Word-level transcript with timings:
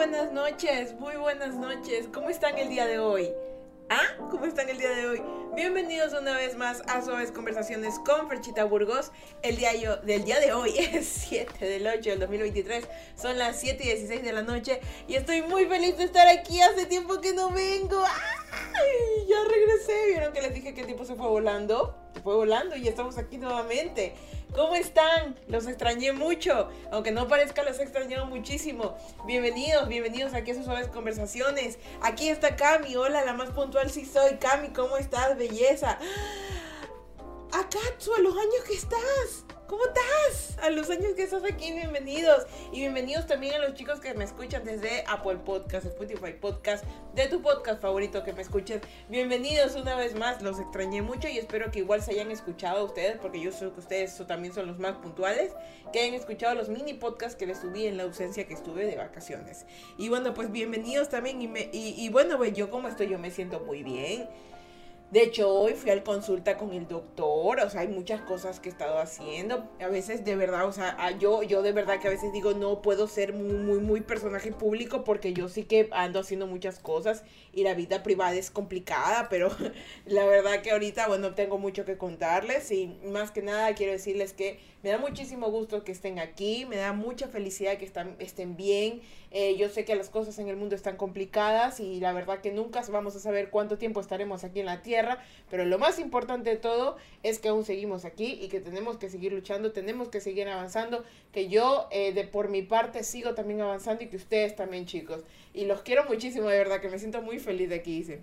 buenas 0.00 0.32
noches, 0.32 0.94
muy 0.98 1.16
buenas 1.16 1.54
noches. 1.56 2.08
¿Cómo 2.10 2.30
están 2.30 2.56
el 2.56 2.70
día 2.70 2.86
de 2.86 2.98
hoy? 2.98 3.28
¿Ah? 3.90 4.00
¿Cómo 4.30 4.46
están 4.46 4.70
el 4.70 4.78
día 4.78 4.88
de 4.88 5.06
hoy? 5.06 5.22
Bienvenidos 5.54 6.14
una 6.18 6.34
vez 6.34 6.56
más 6.56 6.82
a 6.86 7.02
Suaves 7.02 7.30
Conversaciones 7.30 7.98
con 7.98 8.26
Ferchita 8.26 8.64
Burgos. 8.64 9.12
El 9.42 9.58
día 9.58 9.72
del 9.96 10.24
día 10.24 10.40
de 10.40 10.54
hoy 10.54 10.72
es 10.94 11.06
7 11.06 11.66
del 11.66 11.86
8 11.86 12.10
del 12.12 12.20
2023. 12.20 12.88
Son 13.14 13.36
las 13.36 13.60
7 13.60 13.84
y 13.84 13.86
16 13.88 14.22
de 14.22 14.32
la 14.32 14.40
noche 14.40 14.80
y 15.06 15.16
estoy 15.16 15.42
muy 15.42 15.66
feliz 15.66 15.98
de 15.98 16.04
estar 16.04 16.26
aquí. 16.28 16.62
Hace 16.62 16.86
tiempo 16.86 17.20
que 17.20 17.34
no 17.34 17.50
vengo. 17.50 18.02
¡Ay! 18.02 19.26
Ya 19.28 19.36
regresé. 19.44 20.12
¿Vieron 20.12 20.32
que 20.32 20.40
les 20.40 20.54
dije 20.54 20.72
que 20.72 20.80
el 20.80 20.86
tiempo 20.86 21.04
se 21.04 21.14
fue 21.14 21.26
volando? 21.26 21.94
Se 22.14 22.22
fue 22.22 22.36
volando 22.36 22.74
y 22.74 22.88
estamos 22.88 23.18
aquí 23.18 23.36
nuevamente. 23.36 24.14
¿Cómo 24.54 24.74
están? 24.74 25.36
Los 25.46 25.66
extrañé 25.68 26.12
mucho. 26.12 26.68
Aunque 26.90 27.12
no 27.12 27.28
parezca, 27.28 27.62
los 27.62 27.78
he 27.78 27.82
extrañado 27.82 28.26
muchísimo. 28.26 28.96
Bienvenidos, 29.24 29.86
bienvenidos 29.88 30.34
aquí 30.34 30.50
a 30.50 30.54
sus 30.54 30.64
suaves 30.64 30.88
conversaciones. 30.88 31.78
Aquí 32.02 32.28
está 32.28 32.56
Cami. 32.56 32.96
Hola, 32.96 33.24
la 33.24 33.32
más 33.32 33.50
puntual 33.50 33.90
sí 33.90 34.04
soy. 34.04 34.38
Cami, 34.38 34.70
¿cómo 34.70 34.96
estás? 34.96 35.38
Belleza. 35.38 35.98
Akatsu, 37.52 38.12
a 38.14 38.18
los 38.18 38.36
años 38.36 38.64
que 38.66 38.74
estás. 38.74 39.44
¿Cómo 39.70 39.84
estás? 39.84 40.58
A 40.64 40.70
los 40.70 40.90
años 40.90 41.12
que 41.14 41.22
estás 41.22 41.44
aquí, 41.44 41.70
bienvenidos. 41.70 42.44
Y 42.72 42.80
bienvenidos 42.80 43.28
también 43.28 43.54
a 43.54 43.58
los 43.60 43.74
chicos 43.74 44.00
que 44.00 44.12
me 44.14 44.24
escuchan 44.24 44.64
desde 44.64 45.04
Apple 45.06 45.36
Podcast, 45.44 45.86
Spotify 45.86 46.32
Podcast, 46.32 46.84
de 47.14 47.28
tu 47.28 47.40
podcast 47.40 47.80
favorito 47.80 48.24
que 48.24 48.32
me 48.32 48.42
escuchen. 48.42 48.80
Bienvenidos 49.08 49.76
una 49.76 49.94
vez 49.94 50.16
más, 50.16 50.42
los 50.42 50.58
extrañé 50.58 51.02
mucho 51.02 51.28
y 51.28 51.38
espero 51.38 51.70
que 51.70 51.78
igual 51.78 52.02
se 52.02 52.10
hayan 52.10 52.32
escuchado 52.32 52.84
ustedes, 52.84 53.16
porque 53.18 53.40
yo 53.40 53.52
sé 53.52 53.70
que 53.70 53.78
ustedes 53.78 54.20
también 54.26 54.52
son 54.52 54.66
los 54.66 54.80
más 54.80 54.96
puntuales, 54.96 55.52
que 55.92 56.00
hayan 56.00 56.14
escuchado 56.14 56.56
los 56.56 56.68
mini 56.68 56.94
podcasts 56.94 57.36
que 57.36 57.46
les 57.46 57.58
subí 57.58 57.86
en 57.86 57.96
la 57.96 58.02
ausencia 58.02 58.48
que 58.48 58.54
estuve 58.54 58.86
de 58.86 58.96
vacaciones. 58.96 59.66
Y 59.96 60.08
bueno, 60.08 60.34
pues 60.34 60.50
bienvenidos 60.50 61.10
también. 61.10 61.40
Y, 61.40 61.46
me, 61.46 61.70
bueno, 62.10 62.38
pues 62.38 62.54
yo 62.54 62.70
como 62.70 62.88
estoy, 62.88 63.06
yo 63.06 63.20
me 63.20 63.30
siento 63.30 63.60
muy 63.60 63.84
bien. 63.84 64.28
De 65.10 65.22
hecho, 65.24 65.52
hoy 65.52 65.74
fui 65.74 65.90
al 65.90 66.04
consulta 66.04 66.56
con 66.56 66.72
el 66.72 66.86
doctor, 66.86 67.58
o 67.58 67.68
sea, 67.68 67.80
hay 67.80 67.88
muchas 67.88 68.20
cosas 68.20 68.60
que 68.60 68.68
he 68.68 68.72
estado 68.72 69.00
haciendo. 69.00 69.68
A 69.80 69.88
veces, 69.88 70.24
de 70.24 70.36
verdad, 70.36 70.68
o 70.68 70.72
sea, 70.72 71.10
yo, 71.18 71.42
yo 71.42 71.62
de 71.62 71.72
verdad 71.72 71.98
que 71.98 72.06
a 72.06 72.10
veces 72.12 72.32
digo, 72.32 72.54
no 72.54 72.80
puedo 72.80 73.08
ser 73.08 73.32
muy, 73.32 73.54
muy, 73.54 73.80
muy 73.80 74.02
personaje 74.02 74.52
público 74.52 75.02
porque 75.02 75.32
yo 75.32 75.48
sí 75.48 75.64
que 75.64 75.88
ando 75.90 76.20
haciendo 76.20 76.46
muchas 76.46 76.78
cosas 76.78 77.24
y 77.52 77.64
la 77.64 77.74
vida 77.74 78.04
privada 78.04 78.34
es 78.34 78.52
complicada, 78.52 79.28
pero 79.28 79.50
la 80.06 80.26
verdad 80.26 80.62
que 80.62 80.70
ahorita, 80.70 81.08
bueno, 81.08 81.34
tengo 81.34 81.58
mucho 81.58 81.84
que 81.84 81.98
contarles 81.98 82.70
y 82.70 82.96
más 83.04 83.32
que 83.32 83.42
nada 83.42 83.74
quiero 83.74 83.90
decirles 83.90 84.32
que 84.32 84.60
me 84.82 84.90
da 84.90 84.98
muchísimo 84.98 85.50
gusto 85.50 85.84
que 85.84 85.92
estén 85.92 86.18
aquí, 86.18 86.64
me 86.64 86.76
da 86.76 86.92
mucha 86.92 87.28
felicidad 87.28 87.76
que 87.76 87.84
están, 87.84 88.16
estén 88.18 88.56
bien. 88.56 89.02
Eh, 89.30 89.56
yo 89.56 89.68
sé 89.68 89.84
que 89.84 89.94
las 89.94 90.08
cosas 90.08 90.38
en 90.38 90.48
el 90.48 90.56
mundo 90.56 90.74
están 90.74 90.96
complicadas 90.96 91.80
y 91.80 92.00
la 92.00 92.12
verdad 92.12 92.40
que 92.40 92.50
nunca 92.50 92.82
vamos 92.90 93.14
a 93.14 93.20
saber 93.20 93.50
cuánto 93.50 93.76
tiempo 93.76 94.00
estaremos 94.00 94.42
aquí 94.42 94.60
en 94.60 94.66
la 94.66 94.82
Tierra, 94.82 95.22
pero 95.50 95.64
lo 95.64 95.78
más 95.78 95.98
importante 95.98 96.50
de 96.50 96.56
todo 96.56 96.96
es 97.22 97.38
que 97.38 97.48
aún 97.48 97.64
seguimos 97.64 98.04
aquí 98.04 98.38
y 98.40 98.48
que 98.48 98.60
tenemos 98.60 98.96
que 98.96 99.10
seguir 99.10 99.32
luchando, 99.32 99.72
tenemos 99.72 100.08
que 100.08 100.20
seguir 100.20 100.48
avanzando, 100.48 101.04
que 101.32 101.48
yo 101.48 101.86
eh, 101.90 102.12
de 102.12 102.24
por 102.24 102.48
mi 102.48 102.62
parte 102.62 103.04
sigo 103.04 103.34
también 103.34 103.60
avanzando 103.60 104.02
y 104.02 104.08
que 104.08 104.16
ustedes 104.16 104.56
también 104.56 104.86
chicos. 104.86 105.22
Y 105.52 105.66
los 105.66 105.82
quiero 105.82 106.04
muchísimo, 106.06 106.48
de 106.48 106.56
verdad, 106.56 106.80
que 106.80 106.88
me 106.88 106.98
siento 106.98 107.20
muy 107.22 107.38
feliz 107.38 107.68
de 107.68 107.76
aquí, 107.76 107.98
dice. 107.98 108.20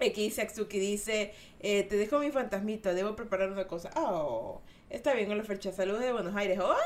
Aquí 0.00 0.24
dice 0.24 0.42
Aksuki, 0.42 0.78
dice, 0.78 1.32
eh, 1.60 1.84
te 1.84 1.96
dejo 1.96 2.18
mi 2.18 2.30
fantasmita, 2.30 2.94
debo 2.94 3.14
preparar 3.14 3.52
una 3.52 3.68
cosa. 3.68 3.90
Oh. 3.96 4.60
Está 4.94 5.12
bien, 5.12 5.28
hola 5.28 5.42
Fercha, 5.42 5.72
saludos 5.72 6.02
de 6.02 6.12
Buenos 6.12 6.36
Aires. 6.36 6.56
Hola 6.60 6.78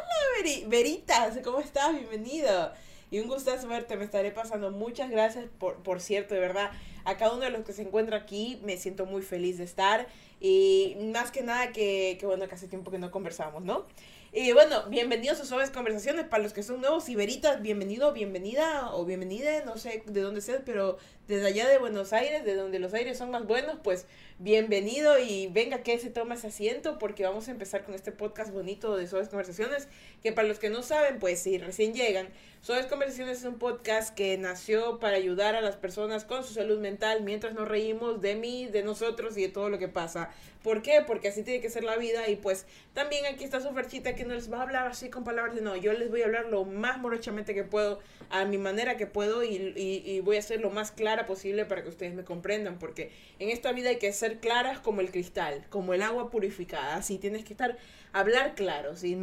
Veritas, 0.66 1.38
¿cómo 1.44 1.60
estás? 1.60 1.92
Bienvenido. 1.92 2.72
Y 3.10 3.20
un 3.20 3.28
gusto 3.28 3.52
verte, 3.68 3.98
me 3.98 4.04
estaré 4.06 4.30
pasando. 4.30 4.70
Muchas 4.70 5.10
gracias, 5.10 5.44
por, 5.58 5.82
por 5.82 6.00
cierto, 6.00 6.34
de 6.34 6.40
verdad. 6.40 6.70
A 7.04 7.18
cada 7.18 7.34
uno 7.34 7.42
de 7.42 7.50
los 7.50 7.66
que 7.66 7.74
se 7.74 7.82
encuentra 7.82 8.16
aquí, 8.16 8.62
me 8.64 8.78
siento 8.78 9.04
muy 9.04 9.20
feliz 9.20 9.58
de 9.58 9.64
estar. 9.64 10.06
Y 10.40 10.96
más 11.12 11.30
que 11.30 11.42
nada 11.42 11.70
que, 11.70 12.16
que 12.18 12.24
bueno, 12.24 12.48
que 12.48 12.54
hace 12.54 12.66
tiempo 12.66 12.90
que 12.90 12.98
no 12.98 13.10
conversamos, 13.10 13.62
¿no? 13.62 13.84
Y 14.32 14.52
bueno, 14.52 14.84
bienvenidos 14.88 15.38
a 15.40 15.44
Suaves 15.44 15.70
Conversaciones. 15.70 16.24
Para 16.24 16.42
los 16.42 16.54
que 16.54 16.62
son 16.62 16.80
nuevos, 16.80 17.10
Iberitas, 17.10 17.60
bienvenido, 17.60 18.14
bienvenida 18.14 18.94
o 18.94 19.04
bienvenida, 19.04 19.64
no 19.66 19.76
sé 19.76 20.02
de 20.06 20.20
dónde 20.22 20.40
seas, 20.40 20.62
pero 20.64 20.96
desde 21.28 21.46
allá 21.46 21.68
de 21.68 21.76
Buenos 21.76 22.14
Aires, 22.14 22.44
de 22.44 22.54
donde 22.54 22.78
los 22.78 22.94
aires 22.94 23.18
son 23.18 23.30
más 23.30 23.46
buenos, 23.46 23.76
pues 23.84 24.06
bienvenido 24.38 25.18
y 25.18 25.48
venga 25.48 25.82
que 25.82 25.98
se 25.98 26.08
toma 26.08 26.36
ese 26.36 26.46
asiento 26.46 26.98
porque 26.98 27.24
vamos 27.24 27.48
a 27.48 27.50
empezar 27.50 27.84
con 27.84 27.94
este 27.94 28.12
podcast 28.12 28.50
bonito 28.50 28.96
de 28.96 29.06
Suaves 29.06 29.28
Conversaciones, 29.28 29.88
que 30.22 30.32
para 30.32 30.48
los 30.48 30.58
que 30.58 30.70
no 30.70 30.82
saben, 30.82 31.18
pues 31.18 31.40
si 31.40 31.58
recién 31.58 31.92
llegan, 31.92 32.28
Suaves 32.62 32.86
Conversaciones 32.86 33.38
es 33.38 33.44
un 33.44 33.58
podcast 33.58 34.14
que 34.14 34.38
nació 34.38 34.98
para 35.00 35.16
ayudar 35.16 35.54
a 35.54 35.60
las 35.60 35.76
personas 35.76 36.24
con 36.24 36.44
su 36.44 36.54
salud 36.54 36.78
mental 36.80 37.22
mientras 37.22 37.52
nos 37.52 37.68
reímos 37.68 38.22
de 38.22 38.34
mí, 38.34 38.66
de 38.66 38.82
nosotros 38.82 39.36
y 39.36 39.42
de 39.42 39.48
todo 39.48 39.68
lo 39.68 39.78
que 39.78 39.88
pasa. 39.88 40.30
¿Por 40.62 40.82
qué? 40.82 41.02
Porque 41.06 41.28
así 41.28 41.44
tiene 41.44 41.60
que 41.60 41.70
ser 41.70 41.84
la 41.84 41.96
vida 41.96 42.28
y 42.28 42.36
pues 42.36 42.66
también 42.92 43.26
aquí 43.26 43.44
está 43.44 43.60
su 43.60 43.70
ferchita 43.72 44.14
que 44.14 44.24
no 44.24 44.34
les 44.34 44.52
va 44.52 44.58
a 44.58 44.62
hablar 44.62 44.88
así 44.88 45.08
con 45.08 45.24
palabras 45.24 45.54
de 45.54 45.60
no, 45.60 45.76
yo 45.76 45.92
les 45.92 46.10
voy 46.10 46.22
a 46.22 46.24
hablar 46.24 46.46
lo 46.46 46.64
más 46.64 46.98
morochamente 46.98 47.54
que 47.54 47.64
puedo, 47.64 48.00
a 48.30 48.44
mi 48.44 48.58
manera 48.58 48.96
que 48.96 49.06
puedo 49.06 49.44
y, 49.44 49.72
y, 49.76 50.20
voy 50.20 50.36
a 50.36 50.42
ser 50.42 50.60
lo 50.60 50.70
más 50.70 50.90
posible 51.26 51.64
para 51.64 51.82
que 51.82 51.88
ustedes 51.88 52.14
me 52.14 52.24
comprendan, 52.24 52.78
porque 52.78 53.10
en 53.38 53.50
esta 53.50 53.72
vida 53.72 53.90
hay 53.90 53.98
que 53.98 54.12
ser 54.12 54.38
claras 54.38 54.78
como 54.80 55.00
el 55.00 55.10
cristal, 55.10 55.64
como 55.70 55.94
el 55.94 56.02
agua 56.02 56.30
purificada, 56.30 56.96
así 56.96 57.18
tienes 57.18 57.44
que 57.44 57.52
estar, 57.52 57.76
hablar 58.12 58.54
claro, 58.54 58.96
¿sí? 58.96 59.16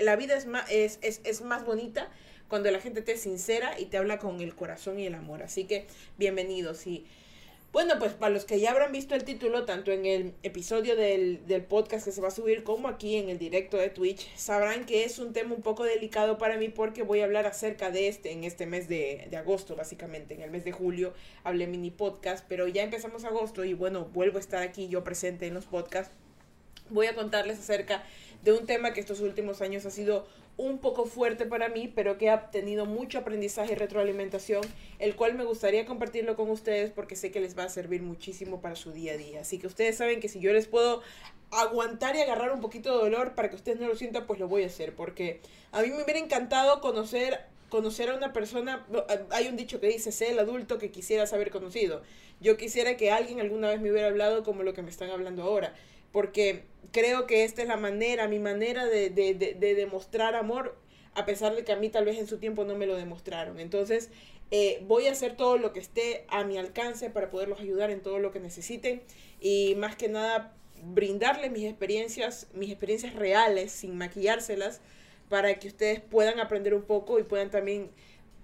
la 0.00 0.16
vida 0.16 0.36
es 0.36 0.46
más, 0.46 0.70
es, 0.70 0.98
es, 1.02 1.20
es 1.24 1.42
más 1.42 1.64
bonita 1.64 2.08
cuando 2.48 2.70
la 2.70 2.80
gente 2.80 3.02
te 3.02 3.12
es 3.12 3.20
sincera 3.20 3.78
y 3.78 3.86
te 3.86 3.96
habla 3.96 4.18
con 4.18 4.40
el 4.40 4.54
corazón 4.54 4.98
y 4.98 5.06
el 5.06 5.14
amor, 5.14 5.42
así 5.42 5.64
que 5.64 5.86
bienvenidos 6.18 6.86
y... 6.86 7.06
Bueno, 7.74 7.98
pues 7.98 8.12
para 8.12 8.32
los 8.32 8.44
que 8.44 8.60
ya 8.60 8.70
habrán 8.70 8.92
visto 8.92 9.16
el 9.16 9.24
título, 9.24 9.64
tanto 9.64 9.90
en 9.90 10.06
el 10.06 10.32
episodio 10.44 10.94
del, 10.94 11.40
podcast 11.68 12.04
que 12.04 12.12
se 12.12 12.20
va 12.20 12.28
a 12.28 12.30
subir 12.30 12.62
como 12.62 12.86
aquí 12.86 13.16
en 13.16 13.28
el 13.28 13.40
directo 13.40 13.78
de 13.78 13.90
Twitch, 13.90 14.32
sabrán 14.36 14.86
que 14.86 15.02
es 15.02 15.18
un 15.18 15.32
tema 15.32 15.56
un 15.56 15.60
poco 15.60 15.82
delicado 15.82 16.38
para 16.38 16.56
mí 16.56 16.68
porque 16.68 17.02
voy 17.02 17.18
a 17.18 17.24
hablar 17.24 17.46
acerca 17.46 17.90
de 17.90 18.06
este 18.06 18.30
en 18.30 18.44
este 18.44 18.66
mes 18.66 18.86
de, 18.88 19.26
de 19.28 19.36
agosto, 19.36 19.74
básicamente. 19.74 20.34
En 20.34 20.42
el 20.42 20.52
mes 20.52 20.64
de 20.64 20.70
julio 20.70 21.14
hablé 21.42 21.66
mini 21.66 21.90
podcast, 21.90 22.44
pero 22.48 22.68
ya 22.68 22.84
empezamos 22.84 23.24
agosto 23.24 23.64
y 23.64 23.74
bueno, 23.74 24.04
vuelvo 24.04 24.36
a 24.36 24.40
estar 24.40 24.62
aquí 24.62 24.86
yo 24.86 25.02
presente 25.02 25.48
en 25.48 25.54
los 25.54 25.66
podcasts. 25.66 26.14
Voy 26.90 27.06
a 27.06 27.14
contarles 27.14 27.58
acerca 27.58 28.02
de 28.42 28.52
un 28.52 28.66
tema 28.66 28.92
que 28.92 29.00
estos 29.00 29.20
últimos 29.20 29.62
años 29.62 29.86
ha 29.86 29.90
sido 29.90 30.26
un 30.56 30.78
poco 30.78 31.06
fuerte 31.06 31.46
para 31.46 31.68
mí, 31.68 31.90
pero 31.92 32.18
que 32.18 32.30
ha 32.30 32.50
tenido 32.50 32.84
mucho 32.84 33.18
aprendizaje 33.18 33.72
y 33.72 33.74
retroalimentación, 33.74 34.62
el 34.98 35.16
cual 35.16 35.34
me 35.34 35.44
gustaría 35.44 35.86
compartirlo 35.86 36.36
con 36.36 36.50
ustedes 36.50 36.90
porque 36.90 37.16
sé 37.16 37.32
que 37.32 37.40
les 37.40 37.58
va 37.58 37.64
a 37.64 37.68
servir 37.68 38.02
muchísimo 38.02 38.60
para 38.60 38.76
su 38.76 38.92
día 38.92 39.14
a 39.14 39.16
día. 39.16 39.40
Así 39.40 39.58
que 39.58 39.66
ustedes 39.66 39.96
saben 39.96 40.20
que 40.20 40.28
si 40.28 40.40
yo 40.40 40.52
les 40.52 40.66
puedo 40.66 41.02
aguantar 41.50 42.16
y 42.16 42.20
agarrar 42.20 42.52
un 42.52 42.60
poquito 42.60 42.92
de 42.92 43.04
dolor 43.04 43.34
para 43.34 43.48
que 43.48 43.56
ustedes 43.56 43.80
no 43.80 43.88
lo 43.88 43.96
sientan, 43.96 44.26
pues 44.26 44.38
lo 44.38 44.46
voy 44.46 44.62
a 44.62 44.66
hacer, 44.66 44.94
porque 44.94 45.40
a 45.72 45.82
mí 45.82 45.88
me 45.88 46.02
hubiera 46.02 46.20
encantado 46.20 46.80
conocer 46.80 47.40
conocer 47.70 48.08
a 48.08 48.14
una 48.14 48.32
persona, 48.32 48.86
hay 49.30 49.48
un 49.48 49.56
dicho 49.56 49.80
que 49.80 49.88
dice, 49.88 50.12
sé 50.12 50.30
el 50.30 50.38
adulto 50.38 50.78
que 50.78 50.92
quisieras 50.92 51.32
haber 51.32 51.50
conocido. 51.50 52.02
Yo 52.40 52.56
quisiera 52.56 52.96
que 52.96 53.10
alguien 53.10 53.40
alguna 53.40 53.68
vez 53.68 53.80
me 53.80 53.90
hubiera 53.90 54.06
hablado 54.06 54.44
como 54.44 54.62
lo 54.62 54.74
que 54.74 54.82
me 54.82 54.90
están 54.90 55.10
hablando 55.10 55.42
ahora 55.42 55.74
porque 56.14 56.62
creo 56.92 57.26
que 57.26 57.42
esta 57.42 57.60
es 57.60 57.66
la 57.66 57.76
manera, 57.76 58.28
mi 58.28 58.38
manera 58.38 58.86
de, 58.86 59.10
de, 59.10 59.34
de, 59.34 59.74
demostrar 59.74 60.36
amor, 60.36 60.78
a 61.12 61.26
pesar 61.26 61.56
de 61.56 61.64
que 61.64 61.72
a 61.72 61.76
mí 61.76 61.88
tal 61.88 62.04
vez 62.04 62.18
en 62.18 62.28
su 62.28 62.38
tiempo 62.38 62.64
no 62.64 62.76
me 62.76 62.86
lo 62.86 62.94
demostraron. 62.94 63.58
Entonces, 63.58 64.10
eh, 64.52 64.80
voy 64.86 65.08
a 65.08 65.10
hacer 65.10 65.36
todo 65.36 65.58
lo 65.58 65.72
que 65.72 65.80
esté 65.80 66.24
a 66.28 66.44
mi 66.44 66.56
alcance 66.56 67.10
para 67.10 67.30
poderlos 67.30 67.58
ayudar 67.58 67.90
en 67.90 68.00
todo 68.00 68.20
lo 68.20 68.30
que 68.30 68.38
necesiten 68.38 69.02
y 69.40 69.74
más 69.74 69.96
que 69.96 70.08
nada 70.08 70.52
brindarles 70.84 71.50
mis 71.50 71.64
experiencias, 71.64 72.46
mis 72.54 72.70
experiencias 72.70 73.16
reales, 73.16 73.72
sin 73.72 73.98
maquillárselas, 73.98 74.82
para 75.28 75.58
que 75.58 75.66
ustedes 75.66 75.98
puedan 75.98 76.38
aprender 76.38 76.74
un 76.74 76.82
poco 76.82 77.18
y 77.18 77.24
puedan 77.24 77.50
también 77.50 77.90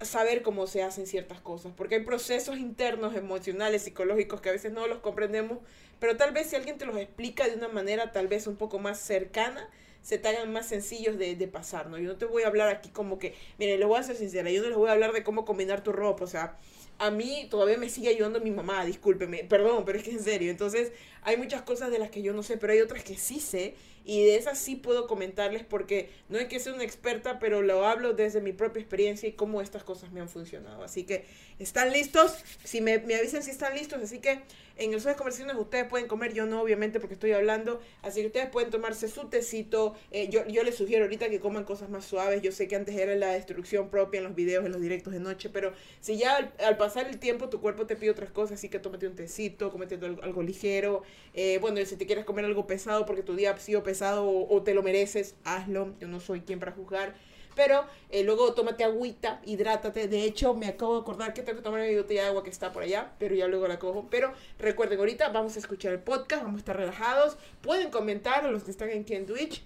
saber 0.01 0.41
cómo 0.41 0.67
se 0.67 0.83
hacen 0.83 1.07
ciertas 1.07 1.39
cosas, 1.39 1.71
porque 1.77 1.95
hay 1.95 2.03
procesos 2.03 2.57
internos, 2.57 3.15
emocionales, 3.15 3.83
psicológicos 3.83 4.41
que 4.41 4.49
a 4.49 4.51
veces 4.51 4.73
no 4.73 4.87
los 4.87 4.99
comprendemos, 4.99 5.59
pero 6.01 6.17
tal 6.17 6.31
vez 6.33 6.47
si 6.47 6.57
alguien 6.57 6.77
te 6.79 6.85
los 6.85 6.97
explica 6.97 7.47
de 7.47 7.55
una 7.55 7.69
manera 7.69 8.11
tal 8.11 8.27
vez 8.27 8.47
un 8.47 8.57
poco 8.57 8.79
más 8.79 8.99
cercana, 8.99 9.69
se 10.01 10.17
te 10.17 10.27
hagan 10.29 10.51
más 10.51 10.67
sencillos 10.67 11.19
de, 11.19 11.35
de 11.35 11.47
pasar, 11.47 11.87
¿no? 11.91 11.99
Yo 11.99 12.09
no 12.09 12.17
te 12.17 12.25
voy 12.25 12.41
a 12.41 12.47
hablar 12.47 12.69
aquí 12.69 12.89
como 12.89 13.19
que, 13.19 13.35
mire, 13.59 13.77
le 13.77 13.85
voy 13.85 13.99
a 13.99 14.03
ser 14.03 14.15
sincera, 14.15 14.49
yo 14.49 14.63
no 14.63 14.69
les 14.69 14.77
voy 14.77 14.89
a 14.89 14.93
hablar 14.93 15.13
de 15.13 15.23
cómo 15.23 15.45
combinar 15.45 15.83
tu 15.83 15.91
ropa, 15.91 16.23
o 16.23 16.27
sea, 16.27 16.57
a 17.01 17.09
mí 17.09 17.47
todavía 17.49 17.77
me 17.77 17.89
sigue 17.89 18.09
ayudando 18.09 18.39
mi 18.39 18.51
mamá, 18.51 18.85
discúlpeme, 18.85 19.43
perdón, 19.43 19.85
pero 19.85 19.97
es 19.97 20.03
que 20.03 20.11
en 20.11 20.23
serio. 20.23 20.51
Entonces, 20.51 20.91
hay 21.23 21.35
muchas 21.35 21.63
cosas 21.63 21.89
de 21.89 21.97
las 21.97 22.11
que 22.11 22.21
yo 22.21 22.31
no 22.31 22.43
sé, 22.43 22.57
pero 22.57 22.73
hay 22.73 22.79
otras 22.79 23.03
que 23.03 23.17
sí 23.17 23.39
sé 23.39 23.73
y 24.05 24.23
de 24.23 24.35
esas 24.35 24.59
sí 24.59 24.75
puedo 24.75 25.07
comentarles 25.07 25.63
porque 25.63 26.11
no 26.29 26.37
hay 26.37 26.47
que 26.47 26.59
ser 26.59 26.73
una 26.73 26.83
experta, 26.83 27.39
pero 27.39 27.63
lo 27.63 27.87
hablo 27.87 28.13
desde 28.13 28.39
mi 28.39 28.53
propia 28.53 28.81
experiencia 28.81 29.27
y 29.27 29.33
cómo 29.33 29.61
estas 29.61 29.83
cosas 29.83 30.11
me 30.11 30.21
han 30.21 30.29
funcionado. 30.29 30.83
Así 30.83 31.03
que, 31.03 31.25
¿están 31.57 31.91
listos? 31.91 32.35
Si 32.63 32.81
me, 32.81 32.99
me 32.99 33.15
avisan 33.15 33.41
si 33.41 33.49
están 33.49 33.75
listos, 33.75 33.99
así 34.01 34.19
que 34.19 34.39
en 34.81 34.93
el 34.93 35.03
de 35.03 35.15
conversaciones 35.15 35.55
ustedes 35.55 35.85
pueden 35.85 36.07
comer, 36.07 36.33
yo 36.33 36.45
no, 36.45 36.61
obviamente, 36.61 36.99
porque 36.99 37.13
estoy 37.13 37.31
hablando. 37.33 37.79
Así 38.01 38.21
que 38.21 38.27
ustedes 38.27 38.49
pueden 38.49 38.71
tomarse 38.71 39.07
su 39.07 39.27
tecito. 39.27 39.95
Eh, 40.09 40.29
yo, 40.29 40.45
yo 40.47 40.63
les 40.63 40.75
sugiero 40.75 41.03
ahorita 41.05 41.29
que 41.29 41.39
coman 41.39 41.63
cosas 41.63 41.89
más 41.89 42.05
suaves. 42.05 42.41
Yo 42.41 42.51
sé 42.51 42.67
que 42.67 42.75
antes 42.75 42.95
era 42.95 43.15
la 43.15 43.33
destrucción 43.33 43.89
propia 43.89 44.19
en 44.19 44.23
los 44.23 44.35
videos, 44.35 44.65
en 44.65 44.71
los 44.71 44.81
directos 44.81 45.13
de 45.13 45.19
noche, 45.19 45.49
pero 45.49 45.73
si 45.99 46.17
ya 46.17 46.51
al, 46.59 46.77
pasar 46.77 47.07
el 47.07 47.19
tiempo 47.19 47.49
tu 47.49 47.61
cuerpo 47.61 47.85
te 47.85 47.95
pide 47.95 48.11
otras 48.11 48.31
cosas, 48.31 48.57
así 48.57 48.69
que 48.69 48.79
tómate 48.79 49.07
un 49.07 49.15
tecito, 49.15 49.71
comete 49.71 49.99
algo, 50.21 50.41
ligero. 50.41 51.03
Eh, 51.33 51.59
bueno, 51.61 51.83
si 51.85 51.95
te 51.95 52.05
quieres 52.05 52.25
comer 52.25 52.45
algo 52.45 52.65
pesado 52.65 53.05
porque 53.05 53.21
tu 53.21 53.35
día 53.35 53.51
ha 53.51 53.59
sido 53.59 53.83
pesado 53.83 54.27
o, 54.27 54.63
te 54.63 54.73
lo 54.73 54.81
mereces, 54.81 55.35
hazlo. 55.43 55.93
Yo 55.99 56.07
no 56.07 56.19
soy 56.19 56.41
quien 56.41 56.59
para 56.59 56.71
juzgar. 56.71 57.15
Pero 57.55 57.85
eh, 58.09 58.23
luego 58.23 58.53
tómate 58.53 58.83
agüita, 58.83 59.41
hidrátate. 59.45 60.07
De 60.07 60.23
hecho, 60.23 60.53
me 60.53 60.67
acabo 60.67 60.95
de 60.95 61.01
acordar 61.01 61.33
que 61.33 61.41
tengo 61.41 61.57
que 61.57 61.63
tomar 61.63 61.81
mi 61.81 61.95
botella 61.95 62.23
de 62.23 62.27
agua 62.29 62.43
que 62.43 62.49
está 62.49 62.71
por 62.71 62.83
allá, 62.83 63.11
pero 63.19 63.35
ya 63.35 63.47
luego 63.47 63.67
la 63.67 63.79
cojo. 63.79 64.07
Pero 64.09 64.33
recuerden, 64.59 64.99
ahorita 64.99 65.29
vamos 65.29 65.55
a 65.55 65.59
escuchar 65.59 65.93
el 65.93 65.99
podcast, 65.99 66.43
vamos 66.43 66.59
a 66.59 66.61
estar 66.61 66.77
relajados. 66.77 67.37
Pueden 67.61 67.89
comentar 67.91 68.45
a 68.45 68.51
los 68.51 68.63
que 68.63 68.71
están 68.71 68.89
en 68.89 69.25
Twitch. 69.25 69.63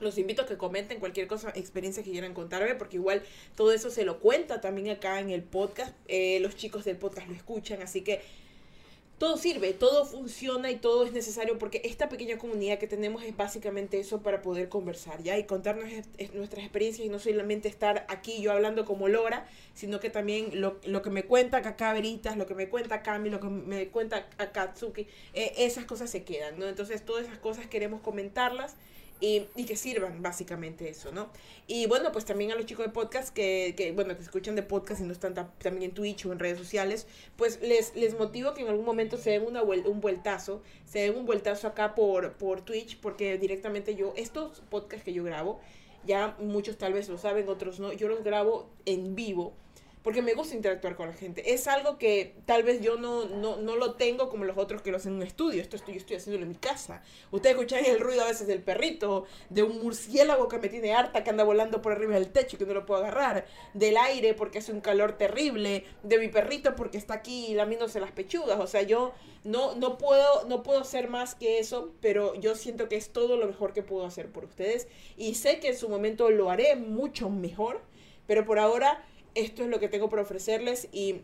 Los 0.00 0.16
invito 0.16 0.42
a 0.42 0.46
que 0.46 0.56
comenten 0.56 0.98
cualquier 0.98 1.26
cosa, 1.26 1.52
experiencia 1.54 2.02
que 2.02 2.10
quieran 2.10 2.32
contarme, 2.32 2.74
porque 2.74 2.96
igual 2.96 3.22
todo 3.54 3.70
eso 3.72 3.90
se 3.90 4.04
lo 4.04 4.18
cuenta 4.18 4.62
también 4.62 4.88
acá 4.88 5.20
en 5.20 5.28
el 5.30 5.42
podcast. 5.42 5.94
Eh, 6.08 6.40
los 6.40 6.56
chicos 6.56 6.84
del 6.86 6.96
podcast 6.96 7.28
lo 7.28 7.34
escuchan, 7.34 7.82
así 7.82 8.00
que 8.00 8.22
todo 9.20 9.36
sirve, 9.36 9.74
todo 9.74 10.06
funciona 10.06 10.70
y 10.70 10.76
todo 10.76 11.04
es 11.04 11.12
necesario 11.12 11.58
porque 11.58 11.82
esta 11.84 12.08
pequeña 12.08 12.38
comunidad 12.38 12.78
que 12.78 12.86
tenemos 12.86 13.22
es 13.22 13.36
básicamente 13.36 14.00
eso 14.00 14.22
para 14.22 14.40
poder 14.40 14.70
conversar, 14.70 15.22
¿ya? 15.22 15.36
Y 15.36 15.44
contarnos 15.44 15.90
nuestras 16.32 16.64
experiencias 16.64 17.06
y 17.06 17.10
no 17.10 17.18
solamente 17.18 17.68
estar 17.68 18.06
aquí 18.08 18.40
yo 18.40 18.50
hablando 18.50 18.86
como 18.86 19.08
Lora, 19.08 19.46
sino 19.74 20.00
que 20.00 20.08
también 20.08 20.58
lo, 20.62 20.80
que 21.02 21.10
me 21.10 21.24
cuenta 21.24 21.58
acá 21.58 21.92
Veritas, 21.92 22.38
lo 22.38 22.46
que 22.46 22.54
me 22.54 22.70
cuenta 22.70 23.02
Cami, 23.02 23.28
lo 23.28 23.40
que 23.40 23.48
me 23.48 23.88
cuenta 23.88 24.26
Akatsuki, 24.38 25.06
eh, 25.34 25.52
esas 25.58 25.84
cosas 25.84 26.08
se 26.08 26.24
quedan, 26.24 26.58
¿no? 26.58 26.66
Entonces 26.66 27.04
todas 27.04 27.26
esas 27.26 27.36
cosas 27.36 27.66
queremos 27.66 28.00
comentarlas 28.00 28.74
y, 29.20 29.46
y, 29.54 29.64
que 29.64 29.76
sirvan 29.76 30.22
básicamente 30.22 30.88
eso, 30.88 31.12
¿no? 31.12 31.28
Y 31.66 31.86
bueno, 31.86 32.10
pues 32.12 32.24
también 32.24 32.52
a 32.52 32.54
los 32.54 32.66
chicos 32.66 32.86
de 32.86 32.92
podcast 32.92 33.34
que, 33.34 33.74
que, 33.76 33.92
bueno, 33.92 34.16
que 34.16 34.22
escuchan 34.22 34.56
de 34.56 34.62
podcast 34.62 35.00
y 35.00 35.04
no 35.04 35.12
están 35.12 35.34
también 35.34 35.82
en 35.82 35.92
Twitch 35.92 36.26
o 36.26 36.32
en 36.32 36.38
redes 36.38 36.58
sociales, 36.58 37.06
pues 37.36 37.60
les, 37.60 37.94
les 37.94 38.18
motivo 38.18 38.54
que 38.54 38.62
en 38.62 38.68
algún 38.68 38.84
momento 38.84 39.16
se 39.16 39.30
den 39.30 39.46
una 39.46 39.62
un 39.62 40.00
vueltazo, 40.00 40.62
se 40.84 41.00
den 41.00 41.16
un 41.16 41.26
vueltazo 41.26 41.68
acá 41.68 41.94
por, 41.94 42.32
por 42.34 42.62
Twitch, 42.62 42.98
porque 42.98 43.38
directamente 43.38 43.94
yo, 43.94 44.12
estos 44.16 44.62
podcasts 44.70 45.04
que 45.04 45.12
yo 45.12 45.22
grabo, 45.24 45.60
ya 46.06 46.36
muchos 46.38 46.78
tal 46.78 46.94
vez 46.94 47.08
lo 47.08 47.18
saben, 47.18 47.48
otros 47.48 47.78
no, 47.78 47.92
yo 47.92 48.08
los 48.08 48.24
grabo 48.24 48.70
en 48.86 49.14
vivo 49.14 49.52
porque 50.02 50.22
me 50.22 50.32
gusta 50.32 50.54
interactuar 50.54 50.96
con 50.96 51.08
la 51.08 51.12
gente. 51.12 51.52
Es 51.52 51.68
algo 51.68 51.98
que 51.98 52.34
tal 52.46 52.62
vez 52.62 52.80
yo 52.80 52.96
no, 52.96 53.26
no, 53.26 53.56
no 53.58 53.76
lo 53.76 53.94
tengo 53.94 54.30
como 54.30 54.44
los 54.44 54.56
otros 54.56 54.80
que 54.80 54.90
lo 54.90 54.96
hacen 54.96 55.12
en 55.12 55.18
un 55.18 55.22
estudio. 55.22 55.60
Esto 55.60 55.76
estoy, 55.76 55.94
yo 55.94 56.00
estoy 56.00 56.16
haciéndolo 56.16 56.44
en 56.44 56.48
mi 56.48 56.54
casa. 56.54 57.02
Ustedes 57.30 57.54
escuchan 57.56 57.84
el 57.84 58.00
ruido 58.00 58.22
a 58.22 58.28
veces 58.28 58.46
del 58.46 58.62
perrito, 58.62 59.26
de 59.50 59.62
un 59.62 59.82
murciélago 59.82 60.48
que 60.48 60.58
me 60.58 60.68
tiene 60.68 60.94
harta, 60.94 61.22
que 61.22 61.30
anda 61.30 61.44
volando 61.44 61.82
por 61.82 61.92
arriba 61.92 62.14
del 62.14 62.30
techo 62.30 62.56
y 62.56 62.58
que 62.58 62.64
no 62.64 62.72
lo 62.72 62.86
puedo 62.86 63.00
agarrar, 63.00 63.46
del 63.74 63.98
aire 63.98 64.32
porque 64.32 64.58
hace 64.58 64.72
un 64.72 64.80
calor 64.80 65.18
terrible, 65.18 65.84
de 66.02 66.18
mi 66.18 66.28
perrito 66.28 66.74
porque 66.76 66.96
está 66.96 67.14
aquí 67.14 67.52
lamiéndose 67.54 68.00
las 68.00 68.12
pechugas. 68.12 68.58
O 68.58 68.66
sea, 68.66 68.80
yo 68.82 69.12
no, 69.44 69.74
no, 69.74 69.98
puedo, 69.98 70.46
no 70.48 70.62
puedo 70.62 70.80
hacer 70.80 71.08
más 71.08 71.34
que 71.34 71.58
eso, 71.58 71.92
pero 72.00 72.34
yo 72.36 72.54
siento 72.54 72.88
que 72.88 72.96
es 72.96 73.10
todo 73.10 73.36
lo 73.36 73.46
mejor 73.46 73.74
que 73.74 73.82
puedo 73.82 74.06
hacer 74.06 74.30
por 74.30 74.46
ustedes. 74.46 74.88
Y 75.18 75.34
sé 75.34 75.60
que 75.60 75.68
en 75.68 75.76
su 75.76 75.90
momento 75.90 76.30
lo 76.30 76.50
haré 76.50 76.74
mucho 76.76 77.28
mejor, 77.28 77.82
pero 78.26 78.46
por 78.46 78.58
ahora 78.58 79.04
esto 79.34 79.62
es 79.62 79.68
lo 79.68 79.80
que 79.80 79.88
tengo 79.88 80.08
para 80.08 80.22
ofrecerles 80.22 80.88
y, 80.92 81.22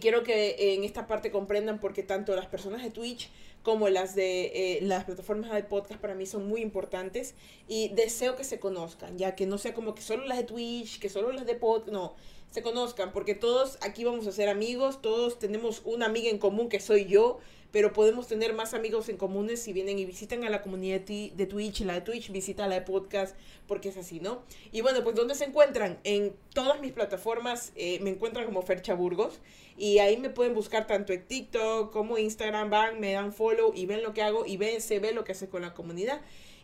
quiero 0.00 0.22
que 0.22 0.74
en 0.74 0.84
esta 0.84 1.06
parte 1.06 1.30
comprendan 1.30 1.78
porque 1.78 2.02
tanto 2.02 2.34
las 2.34 2.46
personas 2.46 2.82
de 2.82 2.90
Twitch 2.90 3.28
como 3.62 3.90
las 3.90 4.14
de 4.14 4.76
eh, 4.76 4.78
las 4.80 5.04
plataformas 5.04 5.52
de 5.52 5.64
podcast 5.64 6.00
para 6.00 6.14
mí 6.14 6.24
son 6.24 6.48
muy 6.48 6.62
importantes 6.62 7.34
y 7.68 7.88
deseo 7.90 8.34
que 8.34 8.44
se 8.44 8.58
conozcan, 8.58 9.18
ya 9.18 9.34
que 9.34 9.46
no 9.46 9.58
sea 9.58 9.74
como 9.74 9.94
que 9.94 10.00
solo 10.00 10.24
las 10.24 10.38
de 10.38 10.44
Twitch, 10.44 10.98
que 10.98 11.10
solo 11.10 11.30
las 11.32 11.44
de 11.44 11.56
podcast, 11.56 11.92
no, 11.92 12.14
se 12.50 12.62
conozcan, 12.62 13.12
porque 13.12 13.34
todos 13.34 13.78
aquí 13.80 14.04
vamos 14.04 14.26
a 14.26 14.32
ser 14.32 14.48
amigos, 14.48 15.00
todos 15.00 15.38
tenemos 15.38 15.82
una 15.84 16.06
amiga 16.06 16.28
en 16.28 16.38
común 16.38 16.68
que 16.68 16.80
soy 16.80 17.06
yo, 17.06 17.38
pero 17.72 17.92
podemos 17.92 18.28
tener 18.28 18.52
más 18.54 18.74
amigos 18.74 19.08
en 19.08 19.16
comunes 19.16 19.62
si 19.62 19.72
vienen 19.72 19.98
y 19.98 20.04
visitan 20.04 20.44
a 20.44 20.50
la 20.50 20.62
comunidad 20.62 21.00
de 21.00 21.46
Twitch, 21.46 21.80
la 21.80 21.94
de 21.94 22.00
Twitch 22.02 22.30
visita 22.30 22.68
la 22.68 22.76
de 22.76 22.82
podcast, 22.82 23.34
porque 23.66 23.88
es 23.88 23.96
así, 23.96 24.20
¿no? 24.20 24.42
Y 24.70 24.82
bueno, 24.82 25.02
pues 25.02 25.16
¿dónde 25.16 25.34
se 25.34 25.44
encuentran? 25.44 25.98
En 26.04 26.34
todas 26.52 26.80
mis 26.80 26.92
plataformas 26.92 27.72
eh, 27.74 27.98
me 28.00 28.10
encuentran 28.10 28.44
como 28.44 28.62
Fercha 28.62 28.94
Burgos 28.94 29.40
y 29.76 29.98
ahí 29.98 30.18
me 30.18 30.30
pueden 30.30 30.54
buscar 30.54 30.86
tanto 30.86 31.12
en 31.12 31.26
TikTok 31.26 31.90
como 31.92 32.18
Instagram, 32.18 32.70
van, 32.70 33.00
me 33.00 33.12
dan 33.12 33.32
follow 33.32 33.72
y 33.74 33.86
ven 33.86 34.02
lo 34.02 34.12
que 34.12 34.22
hago 34.22 34.44
y 34.46 34.58
ven, 34.58 34.80
se 34.80 34.98
ve 34.98 35.12
lo 35.12 35.24
que 35.24 35.32
hace 35.32 35.48
con 35.48 35.62
la 35.62 35.72
comunidad. 35.72 36.20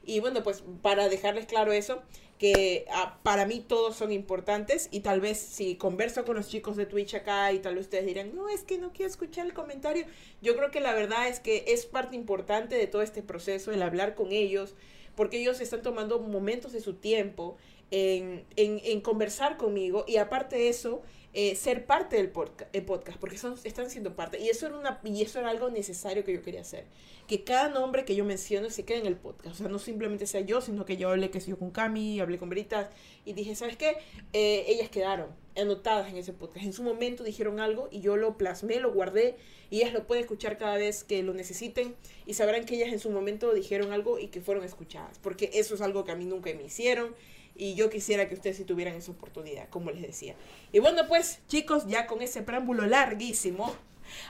Y 0.09 0.21
bueno, 0.21 0.43
pues 0.43 0.65
para 0.81 1.11
dejarles 1.11 1.45
claro 1.45 1.71
eso, 1.71 2.01
que 2.39 2.87
ah, 2.91 3.19
para 3.23 3.45
mí 3.45 3.61
todos 3.61 3.95
son 3.95 4.11
importantes 4.11 4.89
y 4.91 5.01
tal 5.01 5.21
vez 5.21 5.39
si 5.39 5.75
converso 5.75 6.25
con 6.25 6.37
los 6.37 6.49
chicos 6.49 6.77
de 6.77 6.87
Twitch 6.87 7.15
acá 7.15 7.53
y 7.53 7.59
tal 7.59 7.75
vez 7.75 7.85
ustedes 7.85 8.07
dirán, 8.07 8.35
no, 8.35 8.49
es 8.49 8.63
que 8.63 8.79
no 8.79 8.91
quiero 8.95 9.11
escuchar 9.11 9.45
el 9.45 9.53
comentario. 9.53 10.07
Yo 10.41 10.57
creo 10.57 10.71
que 10.71 10.81
la 10.81 10.95
verdad 10.95 11.29
es 11.29 11.41
que 11.41 11.63
es 11.69 11.85
parte 11.85 12.17
importante 12.17 12.75
de 12.75 12.87
todo 12.87 13.03
este 13.03 13.23
proceso, 13.23 13.71
el 13.71 13.83
hablar 13.83 14.15
con 14.15 14.33
ellos, 14.33 14.75
porque 15.15 15.41
ellos 15.41 15.61
están 15.61 15.83
tomando 15.83 16.21
momentos 16.21 16.73
de 16.73 16.81
su 16.81 16.95
tiempo 16.95 17.59
en, 17.91 18.47
en, 18.57 18.81
en 18.85 19.03
conversar 19.03 19.59
conmigo 19.59 20.07
y 20.09 20.17
aparte 20.17 20.57
de 20.57 20.71
eso, 20.71 21.03
eh, 21.35 21.55
ser 21.57 21.85
parte 21.85 22.17
del 22.17 22.31
podcast, 22.31 23.19
porque 23.21 23.37
son, 23.37 23.55
están 23.65 23.91
siendo 23.91 24.17
parte. 24.17 24.41
Y 24.41 24.49
eso, 24.49 24.67
era 24.67 24.77
una, 24.77 25.01
y 25.05 25.23
eso 25.23 25.39
era 25.39 25.51
algo 25.51 25.71
necesario 25.71 26.25
que 26.25 26.33
yo 26.33 26.43
quería 26.43 26.63
hacer. 26.63 26.85
Que 27.27 27.45
cada 27.45 27.69
nombre 27.69 28.07
que 28.07 28.17
yo 28.17 28.25
menciono 28.25 28.71
se 28.71 28.85
quede 28.85 28.99
en 28.99 29.07
el 29.07 29.17
podcast. 29.17 29.55
O 29.55 29.59
sea, 29.59 29.69
no 29.69 29.79
simplemente 29.79 30.27
sea 30.27 30.41
yo, 30.41 30.61
sino 30.63 30.87
que 30.87 30.97
yo 30.97 31.11
hablé 31.11 31.31
que 31.31 31.41
yo 31.41 31.59
con 31.59 31.71
Cami, 31.71 32.21
hablé 32.21 32.39
con 32.39 32.49
Veritas 32.49 32.89
y 33.27 33.35
dije, 33.35 33.55
¿sabes 33.55 33.77
qué? 33.77 33.99
Eh, 34.33 34.65
ellas 34.69 34.89
quedaron 34.89 35.29
anotadas 35.55 36.09
en 36.09 36.17
ese 36.17 36.33
podcast. 36.33 36.65
En 36.65 36.73
su 36.73 36.83
momento 36.83 37.25
dijeron 37.25 37.61
algo 37.61 37.89
y 37.91 38.01
yo 38.01 38.17
lo 38.17 38.39
plasmé, 38.39 38.81
lo 38.81 38.93
guardé 38.93 39.37
y 39.71 39.83
ellas 39.83 39.93
lo 39.93 40.07
pueden 40.07 40.25
escuchar 40.25 40.57
cada 40.57 40.77
vez 40.77 41.05
que 41.05 41.23
lo 41.23 41.35
necesiten 41.35 41.95
y 42.25 42.35
sabrán 42.35 42.65
que 42.65 42.77
ellas 42.77 42.93
en 42.93 42.99
su 42.99 43.11
momento 43.11 43.53
dijeron 43.53 43.93
algo 43.93 44.19
y 44.19 44.29
que 44.29 44.41
fueron 44.41 44.65
escuchadas. 44.65 45.19
Porque 45.19 45.51
eso 45.53 45.75
es 45.75 45.83
algo 45.83 46.05
que 46.05 46.13
a 46.13 46.17
mí 46.17 46.25
nunca 46.25 46.51
me 46.55 46.65
hicieron 46.65 47.15
y 47.59 47.75
yo 47.75 47.91
quisiera 47.91 48.29
que 48.29 48.35
ustedes 48.35 48.57
sí 48.57 48.65
tuvieran 48.65 48.95
esa 48.95 49.11
oportunidad, 49.11 49.69
como 49.69 49.91
les 49.91 50.01
decía. 50.01 50.37
Y 50.73 50.79
bueno, 50.79 51.07
pues 51.09 51.41
chicos, 51.49 51.87
ya 51.89 52.07
con 52.07 52.23
ese 52.23 52.43
preámbulo 52.43 52.87
larguísimo, 52.87 53.75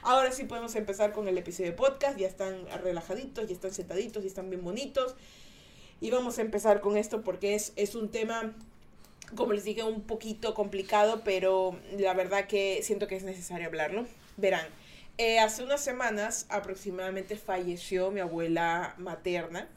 ahora 0.03 0.33
sí 0.33 0.45
podemos 0.45 0.75
empezar 0.75 1.13
con 1.13 1.29
el 1.29 1.37
episodio 1.37 1.71
de 1.71 1.77
podcast. 1.77 2.19
Ya 2.19 2.27
están 2.27 2.67
relajaditos, 2.83 3.47
ya 3.47 3.55
están 3.55 3.73
sentaditos, 3.73 4.25
y 4.25 4.27
están 4.27 4.49
bien 4.49 4.65
bonitos. 4.65 5.15
Y 6.01 6.11
vamos 6.11 6.39
a 6.39 6.43
empezar 6.43 6.81
con 6.81 6.97
esto 6.97 7.23
porque 7.23 7.55
es, 7.55 7.75
es 7.77 7.95
un 7.95 8.11
tema, 8.11 8.55
como 9.37 9.53
les 9.53 9.65
dije, 9.65 9.83
un 9.83 10.01
poquito 10.01 10.55
complicado, 10.55 11.23
pero 11.23 11.79
la 11.99 12.15
verdad 12.15 12.47
que 12.47 12.81
siento 12.83 13.09
que 13.09 13.17
es 13.17 13.25
necesario 13.25 13.67
hablarlo. 13.67 14.07
Verán, 14.39 14.67
eh, 15.19 15.39
hace 15.39 15.63
unas 15.63 15.83
semanas 15.83 16.47
aproximadamente 16.49 17.37
falleció 17.37 18.11
mi 18.11 18.21
abuela 18.21 18.95
materna. 18.97 19.69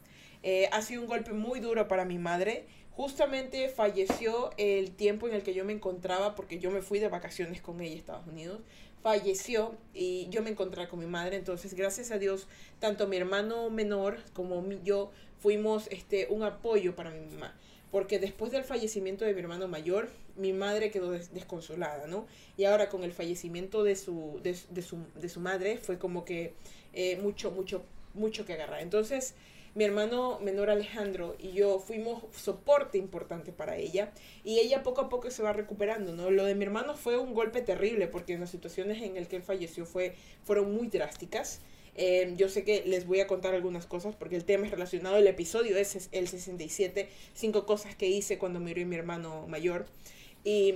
Eh, 0.43 0.69
ha 0.71 0.81
sido 0.81 1.01
un 1.01 1.07
golpe 1.07 1.33
muy 1.33 1.59
duro 1.59 1.87
para 1.87 2.05
mi 2.05 2.17
madre 2.17 2.65
Justamente 2.95 3.69
falleció 3.69 4.51
el 4.57 4.91
tiempo 4.91 5.27
en 5.27 5.33
el 5.33 5.43
que 5.43 5.53
yo 5.53 5.63
me 5.63 5.73
encontraba, 5.73 6.35
porque 6.35 6.59
yo 6.59 6.71
me 6.71 6.81
fui 6.81 6.99
de 6.99 7.07
vacaciones 7.07 7.61
con 7.61 7.79
ella 7.81 7.95
a 7.95 7.97
Estados 7.97 8.27
Unidos. 8.27 8.59
Falleció 9.01 9.75
y 9.93 10.27
yo 10.29 10.43
me 10.43 10.51
encontré 10.51 10.87
con 10.87 10.99
mi 10.99 11.07
madre. 11.07 11.37
Entonces, 11.37 11.73
gracias 11.73 12.11
a 12.11 12.17
Dios, 12.17 12.47
tanto 12.79 13.07
mi 13.07 13.17
hermano 13.17 13.69
menor 13.69 14.19
como 14.33 14.69
yo 14.83 15.11
fuimos 15.39 15.87
este, 15.89 16.27
un 16.29 16.43
apoyo 16.43 16.95
para 16.95 17.11
mi 17.11 17.25
mamá. 17.31 17.55
Porque 17.91 18.19
después 18.19 18.51
del 18.51 18.63
fallecimiento 18.63 19.25
de 19.25 19.33
mi 19.33 19.41
hermano 19.41 19.67
mayor, 19.67 20.09
mi 20.37 20.53
madre 20.53 20.91
quedó 20.91 21.11
desconsolada, 21.11 22.07
¿no? 22.07 22.25
Y 22.57 22.65
ahora 22.65 22.89
con 22.89 23.03
el 23.03 23.11
fallecimiento 23.11 23.83
de 23.83 23.95
su, 23.95 24.39
de, 24.43 24.53
su, 24.53 24.97
de 25.15 25.29
su 25.29 25.39
madre, 25.39 25.77
fue 25.77 25.97
como 25.97 26.23
que 26.23 26.53
eh, 26.93 27.17
mucho, 27.17 27.51
mucho, 27.51 27.83
mucho 28.13 28.45
que 28.45 28.53
agarrar. 28.53 28.81
Entonces, 28.81 29.33
mi 29.73 29.85
hermano 29.85 30.39
menor 30.41 30.69
Alejandro 30.69 31.35
y 31.39 31.53
yo 31.53 31.79
fuimos 31.79 32.23
soporte 32.35 32.97
importante 32.97 33.51
para 33.53 33.77
ella 33.77 34.11
y 34.43 34.59
ella 34.59 34.83
poco 34.83 35.01
a 35.01 35.09
poco 35.09 35.31
se 35.31 35.43
va 35.43 35.53
recuperando, 35.53 36.13
¿no? 36.13 36.29
Lo 36.29 36.43
de 36.43 36.55
mi 36.55 36.65
hermano 36.65 36.95
fue 36.95 37.17
un 37.17 37.33
golpe 37.33 37.61
terrible 37.61 38.07
porque 38.07 38.37
las 38.37 38.49
situaciones 38.49 39.01
en 39.01 39.15
las 39.15 39.27
que 39.27 39.37
él 39.37 39.43
falleció 39.43 39.85
fue, 39.85 40.15
fueron 40.43 40.73
muy 40.73 40.87
drásticas. 40.87 41.61
Eh, 41.95 42.33
yo 42.37 42.49
sé 42.49 42.63
que 42.63 42.83
les 42.85 43.05
voy 43.05 43.19
a 43.19 43.27
contar 43.27 43.53
algunas 43.53 43.85
cosas 43.85 44.15
porque 44.15 44.35
el 44.35 44.45
tema 44.45 44.65
es 44.65 44.71
relacionado, 44.71 45.17
el 45.17 45.27
episodio 45.27 45.77
es 45.77 46.09
el 46.11 46.27
67, 46.27 47.09
cinco 47.33 47.65
cosas 47.65 47.95
que 47.95 48.07
hice 48.07 48.37
cuando 48.37 48.59
murió 48.59 48.85
mi 48.85 48.95
hermano 48.95 49.47
mayor. 49.47 49.85
Y 50.43 50.75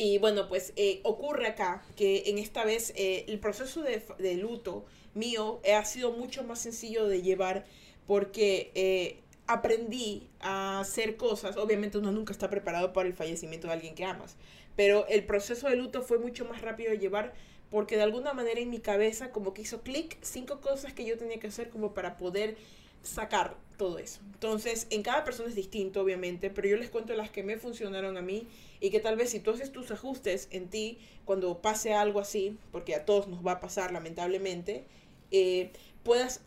Y 0.00 0.18
bueno, 0.18 0.48
pues 0.48 0.72
eh, 0.76 1.00
ocurre 1.02 1.48
acá 1.48 1.82
que 1.96 2.24
en 2.26 2.38
esta 2.38 2.64
vez 2.64 2.92
eh, 2.94 3.24
el 3.26 3.40
proceso 3.40 3.82
de, 3.82 4.00
de, 4.18 4.34
luto 4.36 4.84
mío 5.14 5.60
ha 5.74 5.84
sido 5.84 6.12
mucho 6.12 6.44
más 6.44 6.60
sencillo 6.60 7.08
de 7.08 7.20
llevar 7.20 7.64
porque 8.08 8.72
eh, 8.74 9.20
aprendí 9.46 10.28
a 10.40 10.80
hacer 10.80 11.16
cosas. 11.16 11.56
Obviamente 11.56 11.98
uno 11.98 12.10
nunca 12.10 12.32
está 12.32 12.50
preparado 12.50 12.92
para 12.92 13.06
el 13.06 13.14
fallecimiento 13.14 13.68
de 13.68 13.74
alguien 13.74 13.94
que 13.94 14.04
amas, 14.04 14.36
pero 14.74 15.06
el 15.06 15.24
proceso 15.24 15.68
de 15.68 15.76
luto 15.76 16.02
fue 16.02 16.18
mucho 16.18 16.44
más 16.44 16.62
rápido 16.62 16.90
de 16.90 16.98
llevar 16.98 17.34
porque 17.70 17.96
de 17.96 18.02
alguna 18.02 18.32
manera 18.32 18.60
en 18.60 18.70
mi 18.70 18.78
cabeza 18.80 19.30
como 19.30 19.52
que 19.52 19.62
hizo 19.62 19.82
clic 19.82 20.16
cinco 20.22 20.60
cosas 20.60 20.94
que 20.94 21.04
yo 21.04 21.18
tenía 21.18 21.38
que 21.38 21.48
hacer 21.48 21.68
como 21.68 21.92
para 21.92 22.16
poder 22.16 22.56
sacar 23.02 23.56
todo 23.76 23.98
eso. 23.98 24.20
Entonces, 24.32 24.86
en 24.90 25.02
cada 25.02 25.22
persona 25.22 25.50
es 25.50 25.54
distinto, 25.54 26.00
obviamente, 26.00 26.50
pero 26.50 26.66
yo 26.66 26.76
les 26.76 26.88
cuento 26.88 27.12
las 27.14 27.30
que 27.30 27.42
me 27.42 27.58
funcionaron 27.58 28.16
a 28.16 28.22
mí 28.22 28.48
y 28.80 28.90
que 28.90 29.00
tal 29.00 29.16
vez 29.16 29.30
si 29.30 29.40
tú 29.40 29.50
haces 29.50 29.70
tus 29.70 29.90
ajustes 29.90 30.48
en 30.50 30.68
ti 30.68 30.98
cuando 31.26 31.60
pase 31.60 31.92
algo 31.92 32.20
así, 32.20 32.56
porque 32.72 32.94
a 32.94 33.04
todos 33.04 33.28
nos 33.28 33.46
va 33.46 33.52
a 33.52 33.60
pasar 33.60 33.92
lamentablemente, 33.92 34.84
eh, 35.30 35.72
puedas 36.02 36.40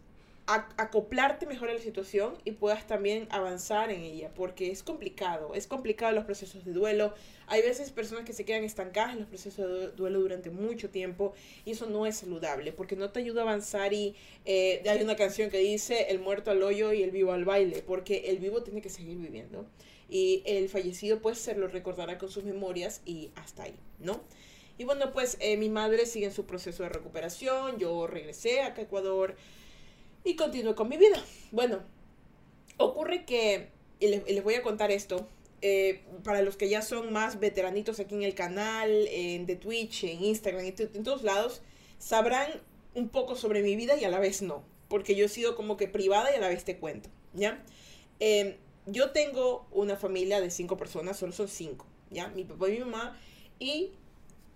acoplarte 0.47 1.45
mejor 1.45 1.69
a 1.69 1.73
la 1.73 1.79
situación 1.79 2.33
y 2.43 2.51
puedas 2.51 2.85
también 2.87 3.27
avanzar 3.29 3.91
en 3.91 4.01
ella, 4.01 4.33
porque 4.33 4.71
es 4.71 4.83
complicado, 4.83 5.53
es 5.53 5.67
complicado 5.67 6.13
los 6.13 6.25
procesos 6.25 6.65
de 6.65 6.73
duelo. 6.73 7.13
Hay 7.47 7.61
veces 7.61 7.91
personas 7.91 8.25
que 8.25 8.33
se 8.33 8.43
quedan 8.43 8.63
estancadas 8.63 9.13
en 9.13 9.19
los 9.19 9.27
procesos 9.27 9.69
de 9.69 9.87
duelo 9.91 10.19
durante 10.19 10.49
mucho 10.49 10.89
tiempo 10.89 11.33
y 11.63 11.71
eso 11.71 11.85
no 11.85 12.05
es 12.05 12.17
saludable, 12.17 12.73
porque 12.73 12.95
no 12.95 13.11
te 13.11 13.19
ayuda 13.19 13.41
a 13.41 13.43
avanzar 13.43 13.93
y 13.93 14.15
eh, 14.45 14.83
hay 14.89 15.01
una 15.01 15.15
canción 15.15 15.49
que 15.49 15.59
dice 15.59 16.07
el 16.09 16.19
muerto 16.19 16.51
al 16.51 16.63
hoyo 16.63 16.91
y 16.91 17.03
el 17.03 17.11
vivo 17.11 17.31
al 17.31 17.45
baile, 17.45 17.83
porque 17.85 18.29
el 18.31 18.39
vivo 18.39 18.63
tiene 18.63 18.81
que 18.81 18.89
seguir 18.89 19.17
viviendo 19.17 19.65
y 20.09 20.43
el 20.45 20.67
fallecido 20.67 21.21
pues 21.21 21.39
se 21.39 21.55
lo 21.55 21.67
recordará 21.67 22.17
con 22.17 22.29
sus 22.29 22.43
memorias 22.43 23.01
y 23.05 23.31
hasta 23.35 23.63
ahí, 23.63 23.75
¿no? 23.99 24.21
Y 24.77 24.83
bueno, 24.83 25.11
pues 25.13 25.37
eh, 25.39 25.57
mi 25.57 25.69
madre 25.69 26.05
sigue 26.05 26.25
en 26.25 26.33
su 26.33 26.45
proceso 26.45 26.83
de 26.83 26.89
recuperación, 26.89 27.77
yo 27.77 28.07
regresé 28.07 28.61
acá 28.61 28.81
a 28.81 28.85
Ecuador, 28.85 29.35
y 30.23 30.35
continué 30.35 30.75
con 30.75 30.89
mi 30.89 30.97
vida. 30.97 31.23
Bueno, 31.51 31.79
ocurre 32.77 33.25
que, 33.25 33.69
y 33.99 34.07
les, 34.07 34.43
voy 34.43 34.55
a 34.55 34.61
contar 34.61 34.91
esto, 34.91 35.27
eh, 35.61 36.01
para 36.23 36.41
los 36.41 36.57
que 36.57 36.69
ya 36.69 36.81
son 36.81 37.13
más 37.13 37.39
veteranitos 37.39 37.99
aquí 37.99 38.15
en 38.15 38.23
el 38.23 38.33
canal, 38.33 38.89
en 39.09 39.45
Twitch, 39.59 40.03
en 40.05 40.23
Instagram, 40.23 40.65
en, 40.65 40.75
en, 40.77 41.03
todos 41.03 41.23
lados, 41.23 41.61
sabrán 41.99 42.49
un 42.95 43.09
poco 43.09 43.35
sobre 43.35 43.61
mi 43.61 43.75
vida 43.75 43.95
y 43.95 44.03
a 44.03 44.09
la 44.09 44.19
vez 44.19 44.41
no, 44.41 44.63
porque 44.89 45.15
yo 45.15 45.25
he 45.25 45.29
sido 45.29 45.55
como 45.55 45.77
que 45.77 45.87
privada 45.87 46.31
y 46.31 46.35
a 46.35 46.39
la 46.39 46.49
vez 46.49 46.65
te 46.65 46.77
cuento, 46.77 47.09
¿ya? 47.33 47.63
Em, 48.19 48.55
yo 48.87 49.11
tengo 49.11 49.67
una 49.71 49.95
familia 49.95 50.41
de 50.41 50.49
cinco 50.49 50.77
personas, 50.77 51.17
solo 51.17 51.31
son 51.31 51.47
cinco, 51.47 51.85
¿ya? 52.09 52.29
Mi 52.29 52.43
papá 52.43 52.69
y 52.69 52.73
mi 52.73 52.79
mamá 52.79 53.17
y 53.59 53.91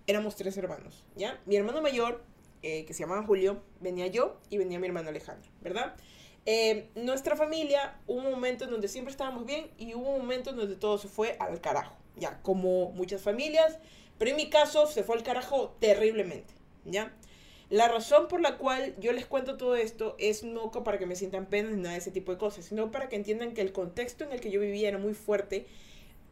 éramos 0.06 0.36
tres 0.36 0.56
hermanos, 0.56 1.04
¿ya? 1.16 1.40
Mi 1.46 1.56
hermano 1.56 1.80
mayor 1.80 2.22
eh, 2.66 2.84
que 2.84 2.94
se 2.94 3.04
llamaba 3.04 3.22
Julio, 3.22 3.62
venía 3.80 4.08
yo 4.08 4.40
y 4.50 4.58
venía 4.58 4.80
mi 4.80 4.88
hermano 4.88 5.10
Alejandro, 5.10 5.48
¿verdad? 5.60 5.94
Eh, 6.46 6.88
nuestra 6.96 7.36
familia, 7.36 7.96
hubo 8.08 8.18
un 8.18 8.30
momento 8.32 8.64
en 8.64 8.72
donde 8.72 8.88
siempre 8.88 9.12
estábamos 9.12 9.46
bien 9.46 9.70
y 9.78 9.94
hubo 9.94 10.10
un 10.10 10.22
momento 10.22 10.50
en 10.50 10.56
donde 10.56 10.74
todo 10.74 10.98
se 10.98 11.06
fue 11.06 11.36
al 11.38 11.60
carajo, 11.60 11.96
ya, 12.16 12.42
como 12.42 12.90
muchas 12.90 13.22
familias, 13.22 13.78
pero 14.18 14.32
en 14.32 14.36
mi 14.36 14.50
caso 14.50 14.88
se 14.88 15.04
fue 15.04 15.14
al 15.14 15.22
carajo 15.22 15.76
terriblemente, 15.78 16.54
¿ya? 16.84 17.14
La 17.70 17.86
razón 17.86 18.26
por 18.26 18.40
la 18.40 18.58
cual 18.58 18.96
yo 18.98 19.12
les 19.12 19.26
cuento 19.26 19.56
todo 19.56 19.76
esto 19.76 20.16
es 20.18 20.42
no 20.42 20.72
para 20.72 20.98
que 20.98 21.06
me 21.06 21.14
sientan 21.14 21.46
pena 21.46 21.70
ni 21.70 21.76
nada 21.76 21.92
de 21.92 21.98
ese 21.98 22.10
tipo 22.10 22.32
de 22.32 22.38
cosas, 22.38 22.64
sino 22.64 22.90
para 22.90 23.08
que 23.08 23.14
entiendan 23.14 23.54
que 23.54 23.60
el 23.60 23.72
contexto 23.72 24.24
en 24.24 24.32
el 24.32 24.40
que 24.40 24.50
yo 24.50 24.58
vivía 24.60 24.88
era 24.88 24.98
muy 24.98 25.14
fuerte 25.14 25.66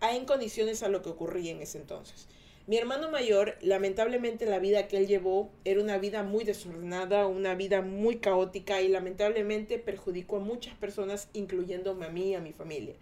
en 0.01 0.25
condiciones 0.25 0.83
a 0.83 0.89
lo 0.89 1.01
que 1.01 1.11
ocurría 1.11 1.53
en 1.53 1.63
ese 1.63 1.79
entonces. 1.79 2.27
Mi 2.67 2.79
hermano 2.79 3.11
mayor, 3.11 3.59
lamentablemente 3.61 4.47
la 4.47 4.59
vida 4.59 4.89
que 4.89 4.97
él 4.97 5.07
llevó 5.07 5.51
era 5.67 5.83
una 5.83 5.99
vida 5.99 6.23
muy 6.23 6.45
desordenada, 6.45 7.27
una 7.27 7.55
vida 7.55 7.83
muy 7.83 8.17
caótica 8.17 8.81
y 8.81 8.89
lamentablemente 8.89 9.79
perjudicó 9.79 10.37
a 10.37 10.41
muchas 10.41 10.75
personas, 10.77 11.29
incluyéndome 11.35 12.07
a 12.07 12.09
mí 12.09 12.31
y 12.31 12.35
a 12.35 12.41
mi 12.41 12.55
familia. 12.55 12.95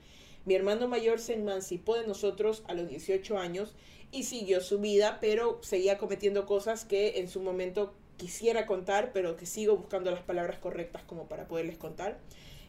Mi 0.46 0.56
hermano 0.56 0.88
mayor 0.88 1.20
se 1.20 1.34
emancipó 1.34 1.94
de 1.94 2.08
nosotros 2.08 2.64
a 2.66 2.74
los 2.74 2.88
18 2.88 3.38
años 3.38 3.76
y 4.10 4.24
siguió 4.24 4.60
su 4.60 4.80
vida, 4.80 5.18
pero 5.20 5.60
seguía 5.62 5.96
cometiendo 5.96 6.44
cosas 6.44 6.84
que 6.84 7.20
en 7.20 7.28
su 7.28 7.40
momento 7.40 7.94
quisiera 8.16 8.66
contar, 8.66 9.12
pero 9.12 9.36
que 9.36 9.46
sigo 9.46 9.76
buscando 9.76 10.10
las 10.10 10.22
palabras 10.22 10.58
correctas 10.58 11.04
como 11.04 11.28
para 11.28 11.46
poderles 11.46 11.78
contar 11.78 12.18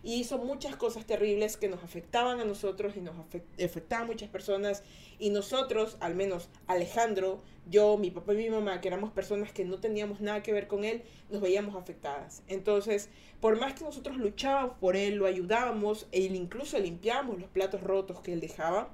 y 0.04 0.16
hizo 0.16 0.38
muchas 0.38 0.76
cosas 0.76 1.06
terribles 1.06 1.56
que 1.56 1.70
nos 1.70 1.84
afectaban 1.84 2.42
a 2.42 2.46
nosotros 2.46 2.96
y 2.98 3.02
nos 3.02 3.16
afectaban 3.18 4.04
a 4.04 4.08
muchas 4.08 4.30
personas 4.30 4.84
y 5.18 5.30
nosotros, 5.30 5.98
al 6.02 6.14
menos 6.14 6.50
Alejandro, 6.68 7.42
yo, 7.70 7.98
mi 7.98 8.12
papá 8.12 8.34
y 8.34 8.38
mi 8.38 8.50
mamá, 8.50 8.82
que 8.82 8.90
éramos 8.90 9.12
personas 9.12 9.54
que 9.54 9.64
no 9.64 9.80
teníamos 9.80 10.20
nada 10.20 10.44
que 10.44 10.52
ver 10.52 10.68
con 10.68 10.84
él, 10.84 11.04
nos 11.30 11.42
veíamos 11.42 11.76
afectadas. 11.76 12.44
Entonces, 12.48 13.10
por 13.40 13.58
más 13.58 13.74
que 13.74 13.86
nosotros 13.86 14.18
luchábamos 14.18 14.78
por 14.80 14.98
él, 14.98 15.16
lo 15.16 15.26
ayudábamos 15.26 16.08
e 16.12 16.22
incluso 16.22 16.78
limpiábamos 16.78 17.40
los 17.40 17.50
platos 17.50 17.82
rotos 17.82 18.20
que 18.20 18.34
él 18.34 18.42
dejaba, 18.42 18.94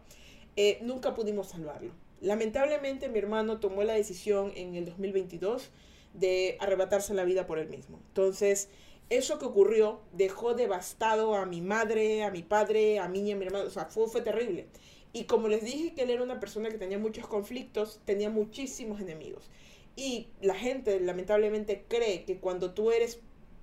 eh, 0.56 0.78
nunca 0.82 1.16
pudimos 1.16 1.48
salvarlo. 1.48 1.92
Lamentablemente 2.22 3.10
mi 3.10 3.18
hermano 3.18 3.60
tomó 3.60 3.84
la 3.84 3.94
decisión 3.94 4.52
en 4.56 4.76
el 4.76 4.86
2022 4.86 5.72
de 6.14 6.58
arrebatarse 6.60 7.14
la 7.14 7.24
vida 7.24 7.48
por 7.48 7.60
él 7.60 7.70
mismo. 7.70 8.00
Entonces, 8.08 8.70
eso 9.10 9.40
que 9.40 9.46
ocurrió 9.46 10.02
dejó 10.14 10.54
devastado 10.54 11.36
a 11.36 11.46
mi 11.46 11.62
madre, 11.62 12.24
a 12.24 12.32
mi 12.32 12.44
padre, 12.44 13.00
a 13.00 13.08
mí 13.08 13.22
y 13.22 13.32
a 13.32 13.36
mi 13.36 13.46
hermano. 13.46 13.66
O 13.66 13.70
sea, 13.70 13.86
fue, 13.86 14.08
fue 14.08 14.22
terrible. 14.22 14.68
Y 15.12 15.24
como 15.24 15.48
les 15.48 15.64
dije 15.64 15.94
que 15.94 16.04
él 16.04 16.12
era 16.12 16.24
una 16.24 16.40
persona 16.40 16.70
que 16.70 16.78
tenía 16.78 17.00
muchos 17.00 17.28
conflictos, 17.28 18.00
tenía 18.06 18.30
muchísimos 18.30 19.02
enemigos. 19.02 19.50
Y 19.96 20.28
la 20.42 20.56
gente 20.56 21.00
lamentablemente 21.00 21.86
cree 21.88 22.24
que 22.26 22.38
cuando 22.38 22.72
tú 22.74 22.92
eres 22.92 23.20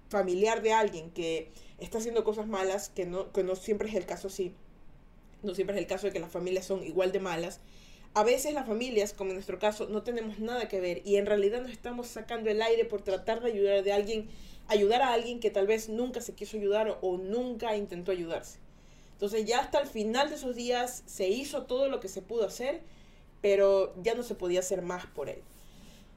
familiar 0.08 0.62
de 0.62 0.72
alguien 0.72 1.10
que 1.10 1.50
está 1.78 1.98
haciendo 1.98 2.24
cosas 2.24 2.46
malas, 2.48 2.88
que 2.88 3.06
no, 3.06 3.32
que 3.32 3.44
no 3.44 3.54
siempre 3.54 3.88
es 3.88 3.94
el 3.94 4.06
caso 4.06 4.28
así, 4.28 4.52
no 5.42 5.54
siempre 5.54 5.76
es 5.76 5.82
el 5.82 5.88
caso 5.88 6.08
de 6.08 6.12
que 6.12 6.20
las 6.20 6.32
familias 6.32 6.66
son 6.66 6.82
igual 6.82 7.12
de 7.12 7.20
malas, 7.20 7.60
a 8.14 8.24
veces 8.24 8.54
las 8.54 8.66
familias, 8.66 9.12
como 9.12 9.30
en 9.30 9.36
nuestro 9.36 9.58
caso, 9.58 9.88
no 9.88 10.02
tenemos 10.02 10.38
nada 10.38 10.68
que 10.68 10.80
ver 10.80 11.02
y 11.04 11.16
en 11.16 11.26
realidad 11.26 11.60
nos 11.60 11.70
estamos 11.70 12.06
sacando 12.06 12.48
el 12.48 12.62
aire 12.62 12.86
por 12.86 13.02
tratar 13.02 13.42
de 13.42 13.50
ayudar 13.50 13.84
de 13.84 13.92
alguien 13.92 14.28
ayudar 14.68 15.02
a 15.02 15.12
alguien 15.12 15.40
que 15.40 15.50
tal 15.50 15.66
vez 15.66 15.88
nunca 15.88 16.20
se 16.20 16.34
quiso 16.34 16.56
ayudar 16.56 16.98
o 17.00 17.16
nunca 17.16 17.76
intentó 17.76 18.12
ayudarse. 18.12 18.58
Entonces 19.12 19.46
ya 19.46 19.60
hasta 19.60 19.80
el 19.80 19.86
final 19.86 20.28
de 20.28 20.36
esos 20.36 20.54
días 20.54 21.02
se 21.06 21.28
hizo 21.28 21.62
todo 21.62 21.88
lo 21.88 22.00
que 22.00 22.08
se 22.08 22.22
pudo 22.22 22.44
hacer, 22.44 22.82
pero 23.40 23.94
ya 24.02 24.14
no 24.14 24.22
se 24.22 24.34
podía 24.34 24.60
hacer 24.60 24.82
más 24.82 25.06
por 25.06 25.28
él. 25.28 25.42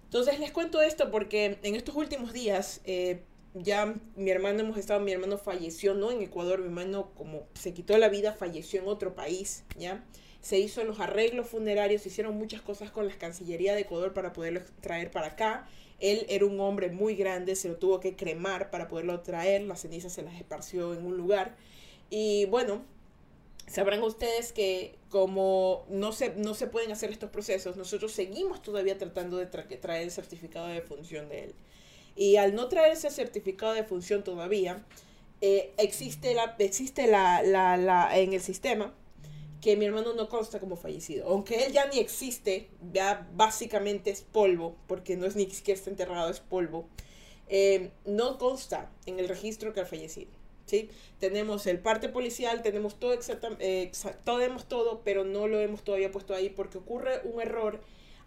Entonces 0.06 0.40
les 0.40 0.52
cuento 0.52 0.82
esto 0.82 1.12
porque 1.12 1.60
en 1.64 1.76
estos 1.76 1.96
últimos 1.96 2.34
días 2.34 2.82
eh, 2.84 3.22
ya 3.54 3.96
mi 4.16 4.32
hermano 4.32 4.62
hemos 4.62 4.78
estado, 4.78 5.00
mi 5.00 5.12
hermano 5.12 5.38
falleció, 5.38 5.94
no 5.94 6.12
en 6.12 6.22
Ecuador, 6.22 6.60
mi 6.60 6.66
hermano 6.66 7.12
como 7.16 7.44
se 7.54 7.74
quitó 7.74 7.98
la 7.98 8.10
vida 8.10 8.34
falleció 8.34 8.82
en 8.82 8.88
otro 8.88 9.16
país, 9.16 9.64
¿ya? 9.78 10.04
Se 10.42 10.58
hizo 10.58 10.84
los 10.84 11.00
arreglos 11.00 11.48
funerarios, 11.48 12.02
se 12.02 12.10
hicieron 12.10 12.36
muchas 12.38 12.62
cosas 12.62 12.92
con 12.92 13.08
la 13.08 13.18
Cancillería 13.18 13.76
de 13.76 13.82
Ecuador 13.82 14.14
para 14.14 14.34
poderlo 14.34 14.62
traer 14.82 15.12
para 15.12 15.28
acá 15.28 15.68
él 16.00 16.26
era 16.30 16.46
un 16.46 16.60
hombre 16.60 16.90
muy 16.90 17.16
grande, 17.16 17.56
se 17.56 17.68
lo 17.68 17.78
tuvo 17.78 18.00
que 18.00 18.16
cremar 18.16 18.70
para 18.70 18.88
poderlo 18.88 19.20
traer, 19.22 19.62
las 19.64 19.82
cenizas 19.82 20.14
se 20.14 20.22
las 20.22 20.36
esparció 20.36 20.94
en 20.94 21.06
un 21.06 21.18
lugar. 21.18 21.56
Y 22.10 22.46
bueno, 22.46 22.84
sabrán 23.68 24.02
ustedes 24.04 24.52
que 24.52 24.96
como 25.10 25.86
no 25.90 26.12
se, 26.12 26.36
no 26.36 26.54
se 26.54 26.68
pueden 26.68 26.92
hacer 26.92 27.12
estos 27.12 27.30
procesos, 27.30 27.78
nosotros 27.78 28.12
seguimos 28.12 28.62
todavía 28.62 28.98
tratando 28.98 29.38
de 29.38 29.46
traer 29.46 30.04
el 30.04 30.12
certificado 30.12 30.68
de 30.68 30.82
función 30.82 31.30
de 31.30 31.46
él. 31.46 31.56
Y 32.16 32.36
al 32.36 32.56
no 32.56 32.68
traer 32.68 32.94
ese 32.94 33.10
certificado 33.10 33.74
de 33.74 33.84
función 33.84 34.24
todavía, 34.24 34.86
eh, 35.42 35.72
existe, 35.78 36.34
la, 36.34 36.56
existe 36.60 37.08
la, 37.08 37.42
la, 37.44 37.78
la, 37.78 38.18
en 38.18 38.34
el 38.34 38.42
sistema 38.42 38.94
que 39.62 39.76
mi 39.76 39.86
hermano 39.86 40.14
no 40.14 40.30
consta 40.30 40.60
como 40.60 40.76
fallecido. 40.76 41.28
Aunque 41.28 41.66
él 41.66 41.74
ya 41.74 41.88
ni 41.88 42.00
existe, 42.00 42.70
ya 42.94 43.28
básicamente 43.34 44.10
es 44.10 44.22
polvo, 44.22 44.76
porque 44.88 45.18
no 45.18 45.26
es 45.26 45.36
ni 45.36 45.50
siquiera 45.50 45.78
está 45.78 45.90
enterrado, 45.90 46.30
es 46.30 46.40
polvo. 46.40 46.88
Eh, 47.50 47.92
no 48.06 48.38
consta 48.38 48.92
en 49.06 49.20
el 49.20 49.28
registro 49.28 49.74
que 49.74 49.82
ha 49.82 49.86
fallecido. 49.86 50.32
¿sí? 50.66 50.90
Tenemos 51.20 51.68
el 51.68 51.80
parte 51.80 52.10
policial, 52.10 52.62
tenemos 52.62 53.00
todo, 53.00 53.14
eh, 53.60 53.92
tenemos 54.24 54.66
todo, 54.66 55.02
pero 55.04 55.26
no 55.26 55.48
lo 55.48 55.60
hemos 55.60 55.84
todavía 55.84 56.12
puesto 56.12 56.34
ahí 56.34 56.50
porque 56.50 56.78
ocurre 56.78 57.22
un 57.24 57.42
error 57.42 57.82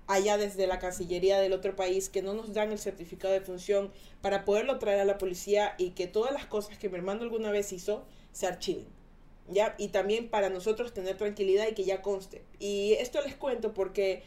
allá 0.08 0.36
desde 0.36 0.66
la 0.66 0.80
Cancillería 0.80 1.38
del 1.38 1.52
otro 1.52 1.76
país 1.76 2.08
que 2.08 2.22
no 2.22 2.34
nos 2.34 2.52
dan 2.52 2.72
el 2.72 2.78
certificado 2.78 3.32
de 3.32 3.40
función 3.40 3.92
para 4.20 4.44
poderlo 4.44 4.78
traer 4.78 5.00
a 5.00 5.04
la 5.04 5.18
policía 5.18 5.74
y 5.78 5.90
que 5.90 6.08
todas 6.08 6.32
las 6.32 6.44
cosas 6.44 6.76
que 6.76 6.88
mi 6.88 6.96
hermano 6.96 7.22
alguna 7.22 7.50
vez 7.52 7.72
hizo 7.72 8.04
se 8.32 8.46
archiven. 8.46 9.01
¿Ya? 9.48 9.74
Y 9.78 9.88
también 9.88 10.28
para 10.28 10.50
nosotros 10.50 10.92
tener 10.92 11.16
tranquilidad 11.16 11.66
y 11.68 11.74
que 11.74 11.84
ya 11.84 12.02
conste. 12.02 12.42
Y 12.58 12.94
esto 12.94 13.20
les 13.22 13.34
cuento 13.34 13.74
porque 13.74 14.22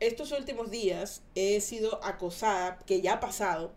estos 0.00 0.32
últimos 0.32 0.70
días 0.70 1.22
he 1.34 1.60
sido 1.60 2.02
acosada, 2.04 2.78
que 2.86 3.00
ya 3.00 3.14
ha 3.14 3.20
pasado, 3.20 3.72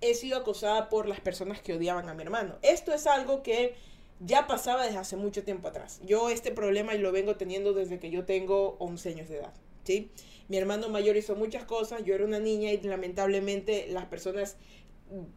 he 0.00 0.14
sido 0.14 0.38
acosada 0.38 0.88
por 0.88 1.08
las 1.08 1.20
personas 1.20 1.60
que 1.60 1.74
odiaban 1.74 2.08
a 2.08 2.14
mi 2.14 2.22
hermano. 2.22 2.56
Esto 2.62 2.92
es 2.94 3.06
algo 3.06 3.42
que 3.42 3.74
ya 4.20 4.46
pasaba 4.46 4.84
desde 4.84 4.98
hace 4.98 5.16
mucho 5.16 5.44
tiempo 5.44 5.68
atrás. 5.68 6.00
Yo 6.04 6.30
este 6.30 6.52
problema 6.52 6.94
lo 6.94 7.12
vengo 7.12 7.36
teniendo 7.36 7.72
desde 7.72 7.98
que 7.98 8.10
yo 8.10 8.24
tengo 8.24 8.76
11 8.78 9.08
años 9.10 9.28
de 9.28 9.38
edad. 9.38 9.54
¿sí? 9.84 10.10
Mi 10.48 10.56
hermano 10.56 10.88
mayor 10.88 11.16
hizo 11.16 11.34
muchas 11.34 11.64
cosas, 11.64 12.04
yo 12.04 12.14
era 12.14 12.24
una 12.24 12.38
niña 12.38 12.72
y 12.72 12.80
lamentablemente 12.80 13.86
las 13.88 14.06
personas 14.06 14.56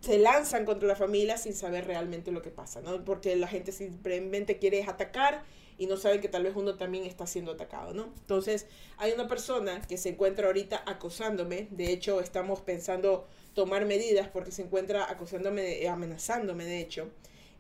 se 0.01 0.17
lanzan 0.17 0.65
contra 0.65 0.87
la 0.87 0.95
familia 0.95 1.37
sin 1.37 1.53
saber 1.53 1.85
realmente 1.85 2.31
lo 2.31 2.41
que 2.41 2.49
pasa, 2.49 2.81
¿no? 2.81 3.03
Porque 3.05 3.35
la 3.35 3.47
gente 3.47 3.71
simplemente 3.71 4.57
quiere 4.57 4.83
atacar 4.83 5.43
y 5.77 5.85
no 5.85 5.95
sabe 5.95 6.19
que 6.19 6.27
tal 6.27 6.43
vez 6.43 6.55
uno 6.55 6.75
también 6.75 7.05
está 7.05 7.25
siendo 7.25 7.51
atacado, 7.53 7.93
¿no? 7.93 8.13
Entonces, 8.19 8.67
hay 8.97 9.13
una 9.13 9.27
persona 9.27 9.81
que 9.87 9.97
se 9.97 10.09
encuentra 10.09 10.47
ahorita 10.47 10.83
acosándome, 10.85 11.67
de 11.71 11.91
hecho, 11.91 12.19
estamos 12.19 12.61
pensando 12.61 13.27
tomar 13.53 13.85
medidas 13.85 14.27
porque 14.27 14.51
se 14.51 14.63
encuentra 14.63 15.09
acosándome, 15.09 15.87
amenazándome, 15.87 16.65
de 16.65 16.81
hecho, 16.81 17.09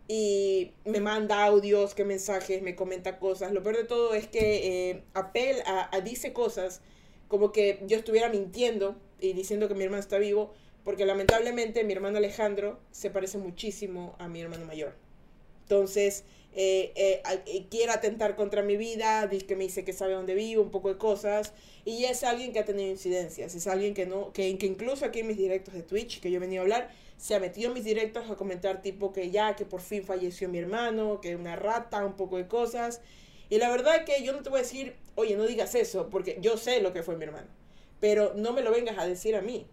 y 0.07 0.71
me 0.85 0.99
manda 0.99 1.45
audios, 1.45 1.93
que 1.93 2.03
mensajes, 2.03 2.63
me 2.63 2.75
comenta 2.75 3.19
cosas. 3.19 3.51
Lo 3.51 3.61
peor 3.61 3.77
de 3.77 3.83
todo 3.83 4.15
es 4.15 4.27
que 4.27 4.89
eh, 4.89 5.03
apela, 5.13 5.89
a, 5.91 6.01
dice 6.01 6.33
cosas 6.33 6.81
como 7.27 7.51
que 7.51 7.79
yo 7.85 7.95
estuviera 7.95 8.27
mintiendo 8.27 8.95
y 9.21 9.33
diciendo 9.33 9.67
que 9.67 9.75
mi 9.75 9.83
hermano 9.83 10.01
está 10.01 10.17
vivo, 10.17 10.51
porque 10.83 11.05
lamentablemente 11.05 11.83
mi 11.83 11.93
hermano 11.93 12.17
Alejandro 12.17 12.79
se 12.91 13.09
parece 13.09 13.37
muchísimo 13.37 14.15
a 14.19 14.27
mi 14.27 14.41
hermano 14.41 14.65
mayor. 14.65 14.93
Entonces, 15.63 16.23
eh, 16.55 16.91
eh, 16.95 17.21
eh, 17.45 17.65
quiere 17.69 17.91
atentar 17.91 18.35
contra 18.35 18.63
mi 18.63 18.75
vida, 18.75 19.27
dice 19.27 19.45
que 19.45 19.55
me 19.55 19.65
dice 19.65 19.85
que 19.85 19.93
sabe 19.93 20.13
dónde 20.13 20.33
vivo, 20.33 20.63
un 20.63 20.71
poco 20.71 20.89
de 20.89 20.97
cosas, 20.97 21.53
y 21.85 22.05
es 22.05 22.23
alguien 22.23 22.53
que 22.53 22.59
ha 22.59 22.65
tenido 22.65 22.89
incidencias, 22.89 23.53
es 23.53 23.67
alguien 23.67 23.93
que 23.93 24.07
no, 24.07 24.33
que, 24.33 24.49
incluso 24.49 25.05
aquí 25.05 25.19
en 25.19 25.27
mis 25.27 25.37
directos 25.37 25.75
de 25.75 25.83
Twitch, 25.83 26.19
que 26.19 26.31
yo 26.31 26.37
he 26.37 26.39
venido 26.39 26.61
a 26.61 26.63
hablar, 26.63 26.91
se 27.17 27.35
ha 27.35 27.39
metido 27.39 27.67
en 27.67 27.75
mis 27.75 27.83
directos 27.83 28.29
a 28.31 28.35
comentar 28.35 28.81
tipo 28.81 29.13
que 29.13 29.29
ya, 29.29 29.55
que 29.55 29.65
por 29.65 29.81
fin 29.81 30.03
falleció 30.03 30.49
mi 30.49 30.57
hermano, 30.57 31.21
que 31.21 31.35
una 31.35 31.55
rata, 31.55 32.03
un 32.03 32.15
poco 32.15 32.37
de 32.37 32.47
cosas, 32.47 33.01
y 33.49 33.57
la 33.57 33.69
verdad 33.69 33.97
es 33.97 34.05
que 34.05 34.23
yo 34.23 34.33
no 34.33 34.41
te 34.41 34.49
voy 34.49 34.59
a 34.59 34.63
decir, 34.63 34.95
oye, 35.15 35.35
no 35.35 35.45
digas 35.45 35.75
eso, 35.75 36.09
porque 36.09 36.39
yo 36.41 36.57
sé 36.57 36.81
lo 36.81 36.93
que 36.93 37.03
fue 37.03 37.15
mi 37.15 37.25
hermano, 37.25 37.47
pero 37.99 38.33
no 38.35 38.53
me 38.53 38.61
lo 38.61 38.71
vengas 38.71 38.97
a 38.97 39.05
decir 39.05 39.35
a 39.35 39.41
mí, 39.41 39.67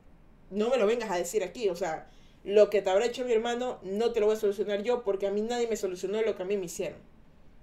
no 0.50 0.70
me 0.70 0.76
lo 0.76 0.86
vengas 0.86 1.10
a 1.10 1.16
decir 1.16 1.42
aquí, 1.42 1.68
o 1.68 1.76
sea, 1.76 2.08
lo 2.44 2.70
que 2.70 2.80
te 2.80 2.90
habrá 2.90 3.06
hecho 3.06 3.24
mi 3.24 3.32
hermano 3.32 3.80
no 3.82 4.12
te 4.12 4.20
lo 4.20 4.26
voy 4.26 4.36
a 4.36 4.38
solucionar 4.38 4.82
yo 4.82 5.02
porque 5.02 5.26
a 5.26 5.30
mí 5.30 5.40
nadie 5.40 5.66
me 5.66 5.76
solucionó 5.76 6.22
lo 6.22 6.36
que 6.36 6.42
a 6.42 6.46
mí 6.46 6.56
me 6.56 6.66
hicieron. 6.66 6.98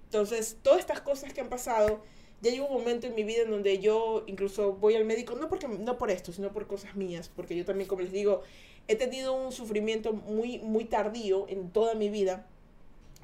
Entonces, 0.06 0.58
todas 0.62 0.80
estas 0.80 1.02
cosas 1.02 1.34
que 1.34 1.42
han 1.42 1.50
pasado, 1.50 2.02
ya 2.42 2.52
llegó 2.52 2.68
un 2.68 2.74
momento 2.74 3.08
en 3.08 3.16
mi 3.16 3.24
vida 3.24 3.44
en 3.44 3.52
donde 3.52 3.80
yo 3.80 4.24
incluso 4.28 4.74
voy 4.74 4.96
al 4.96 5.06
médico, 5.06 5.36
no, 5.36 5.48
porque, 5.48 5.68
no 5.68 5.98
por 5.98 6.12
esto, 6.12 6.34
sino 6.34 6.52
por 6.52 6.68
cosas 6.68 6.96
mías, 6.96 7.32
porque 7.34 7.56
yo 7.56 7.66
también, 7.66 7.88
como 7.88 8.02
les 8.02 8.12
digo, 8.12 8.42
he 8.88 8.96
tenido 8.96 9.34
un 9.34 9.52
sufrimiento 9.52 10.14
muy, 10.14 10.60
muy 10.60 10.86
tardío 10.86 11.48
en 11.48 11.72
toda 11.72 11.96
mi 11.96 12.10
vida, 12.10 12.46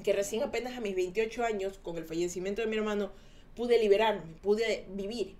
que 0.03 0.13
recién 0.13 0.41
apenas 0.43 0.77
a 0.77 0.81
mis 0.81 0.95
28 0.95 1.43
años, 1.43 1.77
con 1.77 1.97
el 1.97 2.05
fallecimiento 2.05 2.61
de 2.61 2.67
mi 2.67 2.77
hermano, 2.77 3.11
pude 3.55 3.77
liberarme, 3.77 4.33
pude 4.41 4.85
vivir. 4.89 5.35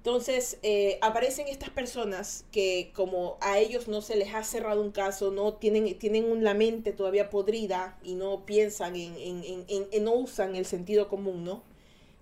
Entonces, 0.00 0.58
eh, 0.62 0.98
aparecen 1.02 1.46
estas 1.46 1.68
personas 1.68 2.46
que 2.52 2.90
como 2.94 3.36
a 3.42 3.58
ellos 3.58 3.86
no 3.86 4.00
se 4.00 4.16
les 4.16 4.32
ha 4.32 4.42
cerrado 4.44 4.80
un 4.80 4.92
caso, 4.92 5.30
no 5.30 5.52
tienen, 5.52 5.98
tienen 5.98 6.24
una 6.24 6.54
mente 6.54 6.94
todavía 6.94 7.28
podrida 7.28 7.98
y 8.02 8.14
no 8.14 8.46
piensan 8.46 8.96
en, 8.96 9.14
en, 9.18 9.66
en, 9.68 10.04
no 10.04 10.14
usan 10.14 10.56
el 10.56 10.64
sentido 10.64 11.08
común, 11.08 11.44
¿no? 11.44 11.62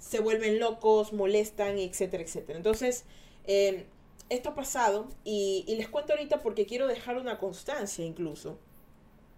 Se 0.00 0.18
vuelven 0.18 0.58
locos, 0.58 1.12
molestan, 1.12 1.78
etcétera, 1.78 2.24
etcétera. 2.24 2.56
Entonces, 2.56 3.04
eh, 3.46 3.86
esto 4.28 4.48
ha 4.48 4.54
pasado 4.56 5.06
y, 5.22 5.64
y 5.68 5.76
les 5.76 5.88
cuento 5.88 6.14
ahorita 6.14 6.42
porque 6.42 6.66
quiero 6.66 6.88
dejar 6.88 7.16
una 7.16 7.38
constancia 7.38 8.04
incluso. 8.04 8.58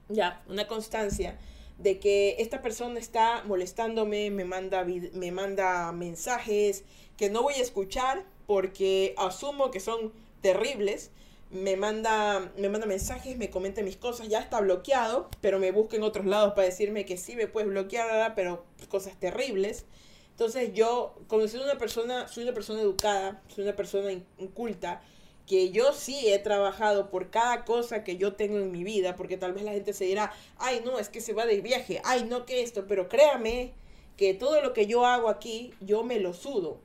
Ya, 0.08 0.42
una 0.48 0.66
constancia 0.66 1.38
de 1.76 1.98
que 1.98 2.36
esta 2.38 2.62
persona 2.62 2.98
está 2.98 3.42
molestándome, 3.44 4.30
me 4.30 4.44
manda, 4.44 4.84
me 4.84 5.32
manda 5.32 5.92
mensajes 5.92 6.84
que 7.20 7.28
no 7.28 7.42
voy 7.42 7.52
a 7.52 7.60
escuchar 7.60 8.24
porque 8.46 9.14
asumo 9.18 9.70
que 9.70 9.78
son 9.78 10.10
terribles. 10.40 11.10
Me 11.50 11.76
manda, 11.76 12.50
me 12.56 12.70
manda 12.70 12.86
mensajes, 12.86 13.36
me 13.36 13.50
comenta 13.50 13.82
mis 13.82 13.98
cosas, 13.98 14.28
ya 14.28 14.40
está 14.40 14.58
bloqueado, 14.62 15.28
pero 15.42 15.58
me 15.58 15.70
busca 15.70 15.96
en 15.96 16.02
otros 16.02 16.24
lados 16.24 16.54
para 16.54 16.66
decirme 16.66 17.04
que 17.04 17.18
sí 17.18 17.36
me 17.36 17.46
puedes 17.46 17.68
bloquear, 17.68 18.34
pero 18.34 18.64
cosas 18.88 19.20
terribles. 19.20 19.84
Entonces 20.30 20.72
yo, 20.72 21.14
como 21.26 21.46
soy 21.46 21.60
una 21.60 21.76
persona, 21.76 22.26
soy 22.26 22.44
una 22.44 22.54
persona 22.54 22.80
educada, 22.80 23.42
soy 23.54 23.64
una 23.64 23.76
persona 23.76 24.12
inculta, 24.38 25.02
que 25.46 25.72
yo 25.72 25.92
sí 25.92 26.26
he 26.26 26.38
trabajado 26.38 27.10
por 27.10 27.28
cada 27.28 27.66
cosa 27.66 28.02
que 28.02 28.16
yo 28.16 28.32
tengo 28.32 28.56
en 28.56 28.72
mi 28.72 28.82
vida, 28.82 29.14
porque 29.14 29.36
tal 29.36 29.52
vez 29.52 29.64
la 29.64 29.72
gente 29.72 29.92
se 29.92 30.06
dirá, 30.06 30.32
ay 30.56 30.80
no, 30.86 30.98
es 30.98 31.10
que 31.10 31.20
se 31.20 31.34
va 31.34 31.44
de 31.44 31.60
viaje, 31.60 32.00
ay 32.02 32.24
no 32.24 32.46
que 32.46 32.62
esto, 32.62 32.86
pero 32.86 33.10
créame 33.10 33.74
que 34.16 34.32
todo 34.32 34.62
lo 34.62 34.72
que 34.72 34.86
yo 34.86 35.04
hago 35.04 35.28
aquí, 35.28 35.74
yo 35.82 36.02
me 36.02 36.18
lo 36.18 36.32
sudo. 36.32 36.80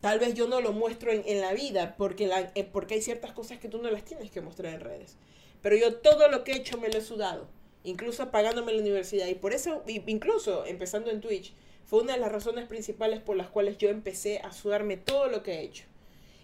Tal 0.00 0.18
vez 0.18 0.34
yo 0.34 0.48
no 0.48 0.60
lo 0.60 0.72
muestro 0.72 1.12
en, 1.12 1.40
la 1.40 1.52
vida, 1.52 1.94
porque, 1.98 2.26
la, 2.26 2.52
eh, 2.54 2.64
porque 2.64 2.94
hay 2.94 3.02
ciertas 3.02 3.32
cosas 3.32 3.58
que 3.58 3.68
tú 3.68 3.78
no 3.82 3.90
las 3.90 4.04
tienes 4.04 4.30
que 4.30 4.40
mostrar 4.40 4.72
en 4.72 4.80
redes. 4.80 5.16
Pero 5.62 5.76
yo 5.76 5.96
todo 5.96 6.28
lo 6.28 6.42
que 6.42 6.52
he 6.52 6.56
hecho 6.56 6.78
me 6.78 6.88
lo 6.88 6.98
he 6.98 7.02
sudado, 7.02 7.48
incluso 7.84 8.30
pagándome 8.30 8.72
la 8.72 8.80
universidad. 8.80 9.26
Y 9.26 9.34
por 9.34 9.52
eso, 9.52 9.82
incluso 9.86 10.64
empezando 10.64 11.10
en 11.10 11.20
Twitch, 11.20 11.52
fue 11.84 12.02
una 12.02 12.14
de 12.14 12.20
las 12.20 12.32
razones 12.32 12.66
principales 12.66 13.20
por 13.20 13.36
las 13.36 13.48
cuales 13.48 13.76
yo 13.76 13.88
empecé 13.90 14.38
a 14.38 14.52
sudarme 14.52 14.96
todo 14.96 15.26
lo 15.26 15.42
que 15.42 15.54
he 15.54 15.62
hecho. 15.62 15.84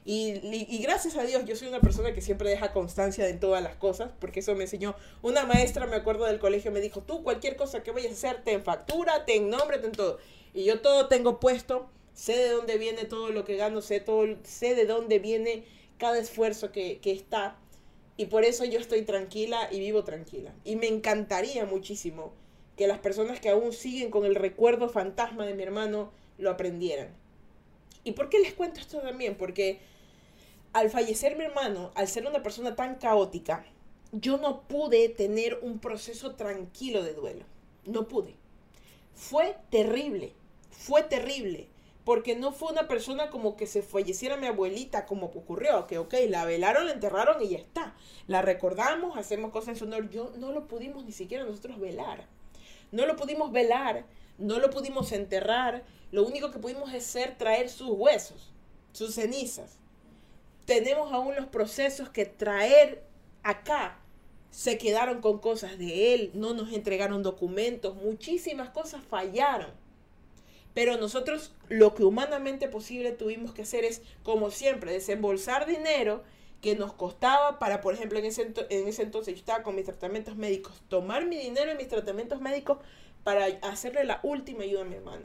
Y, 0.08 0.78
gracias 0.82 1.16
a 1.16 1.24
Dios 1.24 1.44
yo 1.46 1.56
soy 1.56 1.66
una 1.66 1.80
persona 1.80 2.14
que 2.14 2.20
siempre 2.20 2.48
deja 2.48 2.72
constancia 2.72 3.28
en 3.28 3.40
todas 3.40 3.60
las 3.60 3.74
cosas, 3.74 4.12
porque 4.20 4.38
eso 4.38 4.54
me 4.54 4.64
enseñó 4.64 4.94
una 5.20 5.44
maestra, 5.44 5.86
me 5.86 5.96
acuerdo 5.96 6.26
del 6.26 6.38
colegio, 6.38 6.70
me 6.70 6.80
dijo, 6.80 7.00
tú 7.00 7.24
cualquier 7.24 7.56
cosa 7.56 7.82
que 7.82 7.90
vayas 7.90 8.12
a 8.12 8.14
hacer, 8.14 8.44
ten 8.44 8.62
factura, 8.62 9.24
ten 9.24 9.50
nombre, 9.50 9.78
ten 9.78 9.90
todo. 9.90 10.18
Y 10.54 10.64
yo 10.64 10.80
todo 10.80 11.08
tengo 11.08 11.40
puesto, 11.40 11.90
sé 12.16 12.34
de 12.34 12.48
dónde 12.48 12.78
viene 12.78 13.04
todo 13.04 13.30
lo 13.30 13.44
que 13.44 13.56
gano, 13.56 13.82
sé, 13.82 14.00
todo, 14.00 14.26
sé 14.42 14.74
de 14.74 14.86
dónde 14.86 15.18
viene 15.18 15.64
cada 15.98 16.18
esfuerzo 16.18 16.72
que, 16.72 16.98
que 16.98 17.12
está. 17.12 17.58
Y 18.16 18.26
por 18.26 18.44
eso 18.44 18.64
yo 18.64 18.80
estoy 18.80 19.02
tranquila 19.02 19.68
y 19.70 19.78
vivo 19.78 20.02
tranquila. 20.02 20.54
Y 20.64 20.76
me 20.76 20.88
encantaría 20.88 21.66
muchísimo 21.66 22.32
que 22.76 22.86
las 22.86 22.98
personas 22.98 23.38
que 23.38 23.50
aún 23.50 23.72
siguen 23.72 24.10
con 24.10 24.24
el 24.24 24.34
recuerdo 24.34 24.88
fantasma 24.88 25.44
de 25.44 25.54
mi 25.54 25.62
hermano 25.62 26.10
lo 26.38 26.50
aprendieran. 26.50 27.14
¿Y 28.02 28.12
por 28.12 28.30
qué 28.30 28.38
les 28.38 28.54
cuento 28.54 28.80
esto 28.80 29.00
también? 29.00 29.36
Porque 29.36 29.78
al 30.72 30.90
fallecer 30.90 31.36
mi 31.36 31.44
hermano, 31.44 31.90
al 31.94 32.08
ser 32.08 32.26
una 32.26 32.42
persona 32.42 32.74
tan 32.74 32.94
caótica, 32.94 33.66
yo 34.12 34.38
no 34.38 34.62
pude 34.62 35.10
tener 35.10 35.58
un 35.60 35.80
proceso 35.80 36.34
tranquilo 36.34 37.02
de 37.02 37.12
duelo. 37.12 37.44
No 37.84 38.08
pude. 38.08 38.34
Fue 39.14 39.56
terrible, 39.70 40.32
fue 40.70 41.02
terrible, 41.02 41.68
porque 42.06 42.36
no 42.36 42.52
fue 42.52 42.72
una 42.72 42.88
persona 42.88 43.28
como 43.28 43.54
que 43.56 43.66
se 43.66 43.82
falleciera 43.82 44.38
mi 44.38 44.46
abuelita, 44.46 45.04
como 45.04 45.26
ocurrió, 45.26 45.86
que 45.86 45.98
ok, 45.98 46.14
la 46.30 46.46
velaron, 46.46 46.86
la 46.86 46.92
enterraron 46.92 47.42
y 47.42 47.48
ya 47.48 47.58
está. 47.58 47.94
La 48.26 48.40
recordamos, 48.40 49.18
hacemos 49.18 49.50
cosas 49.50 49.68
en 49.70 49.76
su 49.76 49.84
honor. 49.84 50.08
Yo 50.08 50.32
no 50.38 50.52
lo 50.52 50.66
pudimos 50.66 51.04
ni 51.04 51.12
siquiera 51.12 51.44
nosotros 51.44 51.78
velar. 51.78 52.26
No 52.92 53.04
lo 53.04 53.16
pudimos 53.16 53.52
velar, 53.52 54.06
no 54.38 54.58
lo 54.58 54.70
pudimos 54.70 55.12
enterrar. 55.12 55.84
Lo 56.10 56.24
único 56.24 56.50
que 56.50 56.58
pudimos 56.58 56.94
hacer 56.94 57.36
traer 57.36 57.68
sus 57.68 57.90
huesos, 57.90 58.54
sus 58.92 59.14
cenizas 59.14 59.80
tenemos 60.66 61.12
aún 61.12 61.34
los 61.36 61.46
procesos 61.46 62.10
que 62.10 62.26
traer 62.26 63.02
acá. 63.42 63.98
Se 64.50 64.78
quedaron 64.78 65.20
con 65.20 65.38
cosas 65.38 65.78
de 65.78 66.14
él, 66.14 66.30
no 66.34 66.54
nos 66.54 66.72
entregaron 66.72 67.22
documentos, 67.22 67.94
muchísimas 67.94 68.70
cosas 68.70 69.02
fallaron. 69.08 69.70
Pero 70.76 70.98
nosotros 70.98 71.54
lo 71.70 71.94
que 71.94 72.04
humanamente 72.04 72.68
posible 72.68 73.10
tuvimos 73.10 73.54
que 73.54 73.62
hacer 73.62 73.86
es, 73.86 74.02
como 74.22 74.50
siempre, 74.50 74.92
desembolsar 74.92 75.64
dinero 75.64 76.22
que 76.60 76.76
nos 76.76 76.92
costaba 76.92 77.58
para, 77.58 77.80
por 77.80 77.94
ejemplo, 77.94 78.18
en 78.18 78.26
ese, 78.26 78.52
en 78.68 78.86
ese 78.86 79.02
entonces 79.02 79.32
yo 79.32 79.38
estaba 79.38 79.62
con 79.62 79.74
mis 79.74 79.86
tratamientos 79.86 80.36
médicos, 80.36 80.82
tomar 80.90 81.24
mi 81.24 81.38
dinero 81.38 81.70
en 81.70 81.78
mis 81.78 81.88
tratamientos 81.88 82.42
médicos 82.42 82.76
para 83.24 83.46
hacerle 83.62 84.04
la 84.04 84.20
última 84.22 84.64
ayuda 84.64 84.82
a 84.82 84.84
mi 84.84 84.96
hermano. 84.96 85.24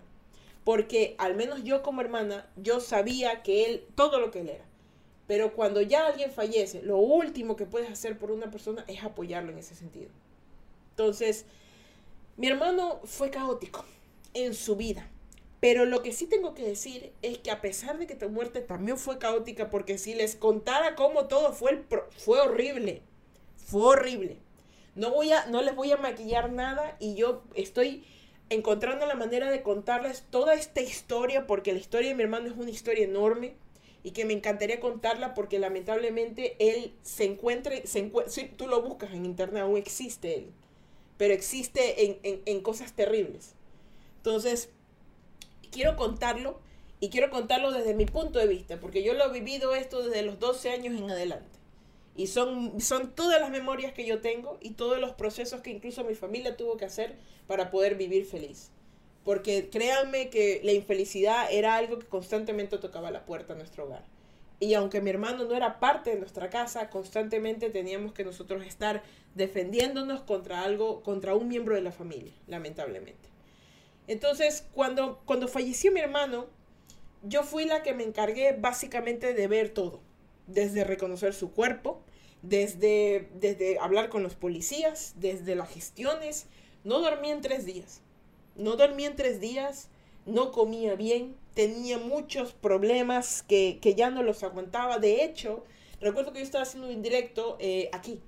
Porque 0.63 1.15
al 1.17 1.35
menos 1.35 1.65
yo 1.65 1.83
como 1.83 1.99
hermana, 1.99 2.49
yo 2.55 2.79
sabía 2.79 3.43
que 3.43 3.65
él, 3.65 3.85
todo 3.95 4.21
lo 4.21 4.31
que 4.31 4.39
él 4.39 4.49
era. 4.51 4.63
Pero 5.27 5.51
cuando 5.51 5.81
ya 5.81 6.07
alguien 6.07 6.31
fallece, 6.31 6.81
lo 6.81 6.95
último 6.95 7.57
que 7.57 7.65
puedes 7.65 7.91
hacer 7.91 8.17
por 8.17 8.31
una 8.31 8.49
persona 8.51 8.85
es 8.87 9.03
apoyarlo 9.03 9.51
en 9.51 9.57
ese 9.57 9.75
sentido. 9.75 10.11
Entonces, 10.91 11.45
mi 12.37 12.47
hermano 12.47 13.01
fue 13.03 13.29
caótico 13.29 13.83
en 14.33 14.53
su 14.53 14.77
vida. 14.77 15.09
Pero 15.61 15.85
lo 15.85 16.03
que 16.03 16.11
sí 16.11 16.27
tengo 16.27 16.55
que 16.55 16.63
decir 16.65 17.13
es 17.21 17.37
que 17.37 17.51
a 17.51 17.61
pesar 17.61 17.99
de 17.99 18.07
que 18.07 18.15
tu 18.15 18.29
muerte 18.29 18.61
también 18.61 18.97
fue 18.97 19.19
caótica, 19.19 19.69
porque 19.69 19.97
si 19.99 20.15
les 20.15 20.35
contara 20.35 20.95
cómo 20.95 21.27
todo 21.27 21.53
fue, 21.53 21.85
fue 22.17 22.41
horrible. 22.41 23.03
Fue 23.57 23.83
horrible. 23.83 24.39
No, 24.95 25.11
voy 25.11 25.31
a, 25.31 25.45
no 25.47 25.61
les 25.61 25.75
voy 25.75 25.91
a 25.91 25.97
maquillar 25.97 26.51
nada 26.51 26.97
y 26.99 27.15
yo 27.15 27.43
estoy 27.55 28.03
encontrando 28.49 29.05
la 29.05 29.15
manera 29.15 29.49
de 29.51 29.63
contarles 29.63 30.25
toda 30.29 30.55
esta 30.55 30.81
historia, 30.81 31.47
porque 31.47 31.73
la 31.73 31.79
historia 31.79 32.09
de 32.09 32.15
mi 32.15 32.23
hermano 32.23 32.47
es 32.47 32.57
una 32.57 32.71
historia 32.71 33.05
enorme 33.05 33.55
y 34.03 34.11
que 34.11 34.25
me 34.25 34.33
encantaría 34.33 34.79
contarla 34.79 35.33
porque 35.35 35.59
lamentablemente 35.59 36.55
él 36.59 36.93
se 37.03 37.25
encuentra, 37.25 37.73
se 37.85 38.11
si 38.27 38.45
tú 38.45 38.67
lo 38.67 38.81
buscas 38.81 39.13
en 39.13 39.25
internet, 39.25 39.61
aún 39.63 39.77
existe 39.77 40.35
él, 40.39 40.51
pero 41.17 41.33
existe 41.33 42.05
en, 42.05 42.19
en, 42.23 42.41
en 42.45 42.61
cosas 42.61 42.93
terribles. 42.93 43.53
Entonces, 44.17 44.69
quiero 45.71 45.95
contarlo 45.95 46.59
Y 46.99 47.09
quiero 47.09 47.31
contarlo 47.31 47.71
desde 47.71 47.95
mi 47.95 48.05
punto 48.05 48.37
de 48.37 48.45
vista, 48.45 48.79
porque 48.79 49.01
yo 49.01 49.13
lo 49.15 49.25
he 49.25 49.39
vivido 49.39 49.73
esto 49.73 50.03
desde 50.03 50.21
los 50.21 50.39
12 50.39 50.69
años 50.69 50.95
en 51.01 51.09
adelante. 51.09 51.59
Y 52.15 52.27
son, 52.27 52.79
son 52.79 53.15
todas 53.15 53.41
las 53.41 53.49
memorias 53.49 53.93
que 53.93 54.05
yo 54.05 54.21
tengo 54.21 54.59
y 54.61 54.71
todos 54.71 54.99
los 54.99 55.13
procesos 55.13 55.61
que 55.61 55.71
incluso 55.71 56.03
mi 56.03 56.13
familia 56.13 56.57
tuvo 56.57 56.77
que 56.77 56.85
hacer 56.85 57.15
para 57.47 57.71
poder 57.71 57.95
vivir 57.95 58.25
feliz. 58.25 58.69
Porque 59.23 59.69
créanme 59.69 60.29
que 60.29 60.61
la 60.63 60.73
infelicidad 60.73 61.47
era 61.51 61.75
algo 61.75 61.97
que 61.97 62.05
constantemente 62.05 62.77
tocaba 62.77 63.09
la 63.09 63.25
puerta 63.25 63.53
a 63.53 63.55
nuestro 63.55 63.85
hogar. 63.85 64.03
Y 64.59 64.75
aunque 64.75 65.01
mi 65.01 65.09
hermano 65.09 65.45
no 65.45 65.55
era 65.55 65.79
parte 65.79 66.11
de 66.11 66.19
nuestra 66.19 66.51
casa, 66.51 66.91
constantemente 66.91 67.71
teníamos 67.71 68.13
que 68.13 68.23
nosotros 68.23 68.63
estar 68.63 69.01
defendiéndonos 69.33 70.21
contra 70.21 70.63
algo, 70.63 71.01
contra 71.01 71.33
un 71.33 71.47
miembro 71.47 71.73
de 71.73 71.81
la 71.81 71.91
familia, 71.91 72.33
lamentablemente. 72.45 73.30
Entonces, 74.11 74.65
cuando, 74.73 75.21
cuando 75.25 75.47
falleció 75.47 75.89
mi 75.93 76.01
hermano, 76.01 76.47
yo 77.23 77.43
fui 77.43 77.63
la 77.63 77.81
que 77.81 77.93
me 77.93 78.03
encargué 78.03 78.51
básicamente 78.51 79.33
de 79.33 79.47
ver 79.47 79.69
todo, 79.69 80.01
desde 80.47 80.83
reconocer 80.83 81.33
su 81.33 81.51
cuerpo, 81.51 82.01
desde, 82.41 83.29
desde 83.35 83.79
hablar 83.79 84.09
con 84.09 84.21
los 84.21 84.35
policías, 84.35 85.13
desde 85.15 85.55
las 85.55 85.69
gestiones. 85.69 86.47
No 86.83 86.99
dormí 86.99 87.31
en 87.31 87.39
tres 87.39 87.65
días. 87.65 88.01
No 88.57 88.75
dormí 88.75 89.05
en 89.05 89.15
tres 89.15 89.39
días, 89.39 89.87
no 90.25 90.51
comía 90.51 90.95
bien, 90.95 91.37
tenía 91.53 91.97
muchos 91.97 92.51
problemas 92.51 93.43
que, 93.43 93.79
ya 93.95 94.09
no 94.09 94.23
los 94.23 94.43
aguantaba. 94.43 94.97
De 94.97 95.23
hecho, 95.23 95.63
recuerdo 96.01 96.33
que 96.33 96.39
yo 96.39 96.45
estaba 96.45 96.63
haciendo 96.63 96.89
un 96.89 97.01
directo 97.01 97.55
eh, 97.61 97.89
aquí, 97.93 98.19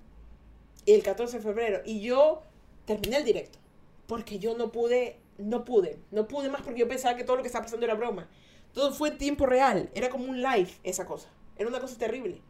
el 0.85 1.03
14 1.03 1.37
de 1.37 1.43
febrero, 1.43 1.81
y 1.83 1.99
yo 1.99 2.41
terminé 2.85 3.17
el 3.17 3.25
directo, 3.25 3.59
porque 4.07 4.39
yo 4.39 4.55
no 4.57 4.71
pude, 4.71 5.17
no 5.37 5.65
pude, 5.65 5.97
no 6.11 6.27
pude 6.27 6.49
más 6.49 6.61
porque 6.61 6.81
yo 6.81 6.87
pensaba 6.87 7.15
que 7.15 7.23
todo 7.23 7.37
lo 7.37 7.41
que 7.41 7.47
estaba 7.47 7.65
pasando 7.65 7.85
era 7.85 7.95
broma. 7.95 8.29
Todo 8.73 8.91
fue 8.91 9.11
tiempo 9.11 9.45
real. 9.45 9.89
Era 9.93 10.09
como 10.09 10.25
un 10.25 10.41
live 10.41 10.71
esa 10.83 11.05
cosa. 11.05 11.29
Era 11.57 11.69
una 11.69 11.79
cosa 11.79 11.97
terrible. 11.97 12.41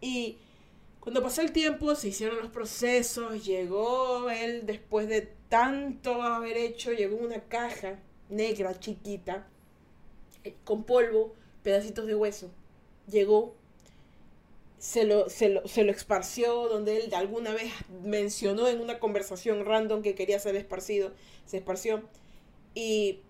Y 0.00 0.38
cuando 1.00 1.22
pasó 1.22 1.40
el 1.40 1.52
tiempo, 1.52 1.94
se 1.94 2.08
hicieron 2.08 2.38
los 2.38 2.50
procesos, 2.50 3.44
llegó 3.44 4.28
él 4.28 4.66
después 4.66 5.08
de 5.08 5.32
tanto 5.48 6.22
haber 6.22 6.56
hecho, 6.56 6.92
llegó 6.92 7.16
una 7.16 7.44
caja 7.44 8.00
negra, 8.28 8.78
chiquita, 8.80 9.46
eh, 10.42 10.56
con 10.64 10.82
polvo, 10.82 11.34
pedacitos 11.62 12.06
de 12.06 12.16
hueso. 12.16 12.50
Llegó, 13.08 13.54
se 14.78 15.04
lo, 15.04 15.28
se 15.28 15.48
lo, 15.48 15.66
se 15.66 15.84
lo 15.84 15.90
esparció, 15.90 16.68
donde 16.68 16.98
él 16.98 17.14
alguna 17.14 17.52
vez 17.52 17.72
mencionó 18.02 18.68
en 18.68 18.80
una 18.80 18.98
conversación 18.98 19.64
random 19.64 20.02
que 20.02 20.14
quería 20.14 20.38
ser 20.38 20.56
esparcido, 20.56 21.12
se 21.44 21.58
esparció. 21.58 22.02
Y 22.74 23.20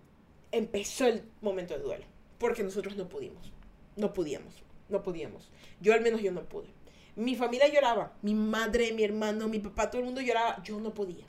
empezó 0.53 1.07
el 1.07 1.23
momento 1.41 1.75
de 1.75 1.83
duelo, 1.83 2.05
porque 2.39 2.63
nosotros 2.63 2.97
no 2.97 3.09
pudimos, 3.09 3.53
no 3.97 4.13
podíamos, 4.13 4.55
no 4.89 5.03
podíamos. 5.03 5.49
Yo 5.81 5.95
al 5.95 6.01
menos 6.01 6.23
yo 6.23 6.33
no 6.33 6.43
pude. 6.43 6.69
Mi 7.15 7.35
familia 7.35 7.69
lloraba, 7.69 8.13
mi 8.23 8.35
madre, 8.35 8.93
mi 8.93 9.05
hermano, 9.05 9.49
mi 9.49 9.59
papá, 9.59 9.91
todo 9.91 10.01
el 10.01 10.07
mundo 10.07 10.21
lloraba, 10.21 10.63
yo 10.63 10.81
no 10.81 10.93
podía. 10.93 11.25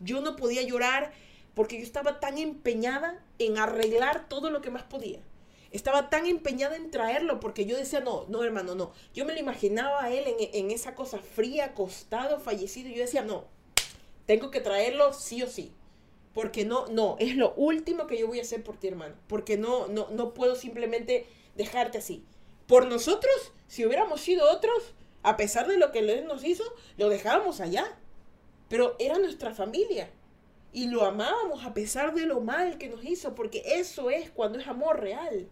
Yo 0.00 0.20
no 0.20 0.36
podía 0.36 0.62
llorar 0.62 1.12
porque 1.54 1.78
yo 1.78 1.82
estaba 1.82 2.20
tan 2.20 2.36
empeñada 2.38 3.22
en 3.38 3.58
arreglar 3.58 4.28
todo 4.28 4.50
lo 4.50 4.60
que 4.60 4.70
más 4.70 4.82
podía. 4.82 5.20
Estaba 5.74 6.08
tan 6.08 6.24
empeñada 6.24 6.76
en 6.76 6.90
traerlo 6.90 7.38
porque 7.40 7.66
yo 7.66 7.76
decía, 7.76 8.00
no, 8.00 8.24
no 8.28 8.42
hermano, 8.42 8.74
no. 8.74 8.92
Yo 9.12 9.26
me 9.26 9.34
lo 9.34 9.40
imaginaba 9.40 10.04
a 10.04 10.10
él 10.10 10.24
en, 10.26 10.36
en 10.52 10.70
esa 10.70 10.94
cosa 10.94 11.18
fría, 11.18 11.66
acostado, 11.66 12.40
fallecido. 12.40 12.88
Y 12.88 12.94
yo 12.94 13.02
decía, 13.02 13.22
no, 13.22 13.44
tengo 14.24 14.50
que 14.50 14.60
traerlo 14.60 15.12
sí 15.12 15.42
o 15.42 15.46
sí 15.46 15.72
porque 16.34 16.64
no, 16.64 16.86
no, 16.88 17.16
es 17.20 17.36
lo 17.36 17.54
último 17.54 18.08
que 18.08 18.18
yo 18.18 18.26
voy 18.26 18.40
a 18.40 18.42
hacer 18.42 18.62
por 18.62 18.76
ti, 18.76 18.88
hermano, 18.88 19.14
porque 19.28 19.56
no, 19.56 19.86
no, 19.86 20.08
no 20.10 20.34
puedo 20.34 20.56
simplemente 20.56 21.26
dejarte 21.54 21.98
así. 21.98 22.24
Por 22.66 22.86
nosotros, 22.86 23.32
si 23.68 23.86
hubiéramos 23.86 24.20
sido 24.20 24.50
otros, 24.50 24.94
a 25.22 25.36
pesar 25.36 25.68
de 25.68 25.78
lo 25.78 25.92
que 25.92 26.00
él 26.00 26.26
nos 26.26 26.44
hizo, 26.44 26.64
lo 26.98 27.08
dejábamos 27.08 27.60
allá. 27.60 27.86
Pero 28.68 28.96
era 28.98 29.18
nuestra 29.18 29.54
familia. 29.54 30.10
Y 30.72 30.88
lo 30.88 31.04
amábamos 31.04 31.64
a 31.64 31.72
pesar 31.72 32.14
de 32.14 32.26
lo 32.26 32.40
mal 32.40 32.78
que 32.78 32.88
nos 32.88 33.04
hizo, 33.04 33.34
porque 33.36 33.62
eso 33.64 34.10
es 34.10 34.30
cuando 34.30 34.58
es 34.58 34.66
amor 34.66 35.00
real. 35.00 35.48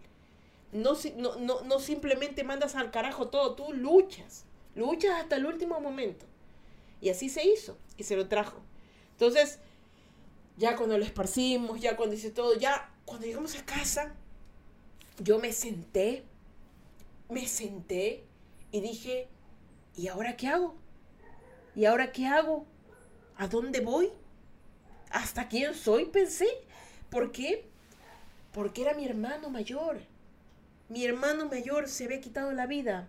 No, 0.72 0.92
no, 1.16 1.60
no, 1.62 1.80
simplemente 1.80 2.44
mandas 2.44 2.74
al 2.74 2.90
carajo 2.90 3.28
todo, 3.28 3.54
tú 3.54 3.72
luchas. 3.72 4.44
Luchas 4.74 5.20
hasta 5.20 5.36
el 5.36 5.46
último 5.46 5.80
momento. 5.80 6.24
Y 7.00 7.10
así 7.10 7.28
se 7.28 7.46
hizo, 7.46 7.76
y 7.96 8.04
se 8.04 8.16
lo 8.16 8.28
trajo. 8.28 8.62
Entonces, 9.12 9.58
ya 10.56 10.76
cuando 10.76 10.96
lo 10.96 11.04
esparcimos, 11.04 11.80
ya 11.80 11.96
cuando 11.96 12.14
hice 12.14 12.30
todo, 12.30 12.54
ya 12.58 12.90
cuando 13.04 13.26
llegamos 13.26 13.56
a 13.58 13.66
casa, 13.66 14.14
yo 15.18 15.38
me 15.38 15.52
senté, 15.52 16.24
me 17.28 17.46
senté 17.46 18.24
y 18.70 18.80
dije, 18.80 19.28
¿y 19.96 20.08
ahora 20.08 20.36
qué 20.36 20.48
hago? 20.48 20.74
¿Y 21.74 21.84
ahora 21.84 22.12
qué 22.12 22.26
hago? 22.26 22.66
¿A 23.36 23.48
dónde 23.48 23.80
voy? 23.80 24.10
¿Hasta 25.10 25.48
quién 25.48 25.74
soy? 25.74 26.06
Pensé. 26.06 26.48
¿Por 27.10 27.32
qué? 27.32 27.66
Porque 28.52 28.82
era 28.82 28.94
mi 28.94 29.04
hermano 29.04 29.50
mayor. 29.50 30.00
Mi 30.92 31.06
hermano 31.06 31.46
mayor 31.46 31.88
se 31.88 32.04
había 32.04 32.20
quitado 32.20 32.52
la 32.52 32.66
vida. 32.66 33.08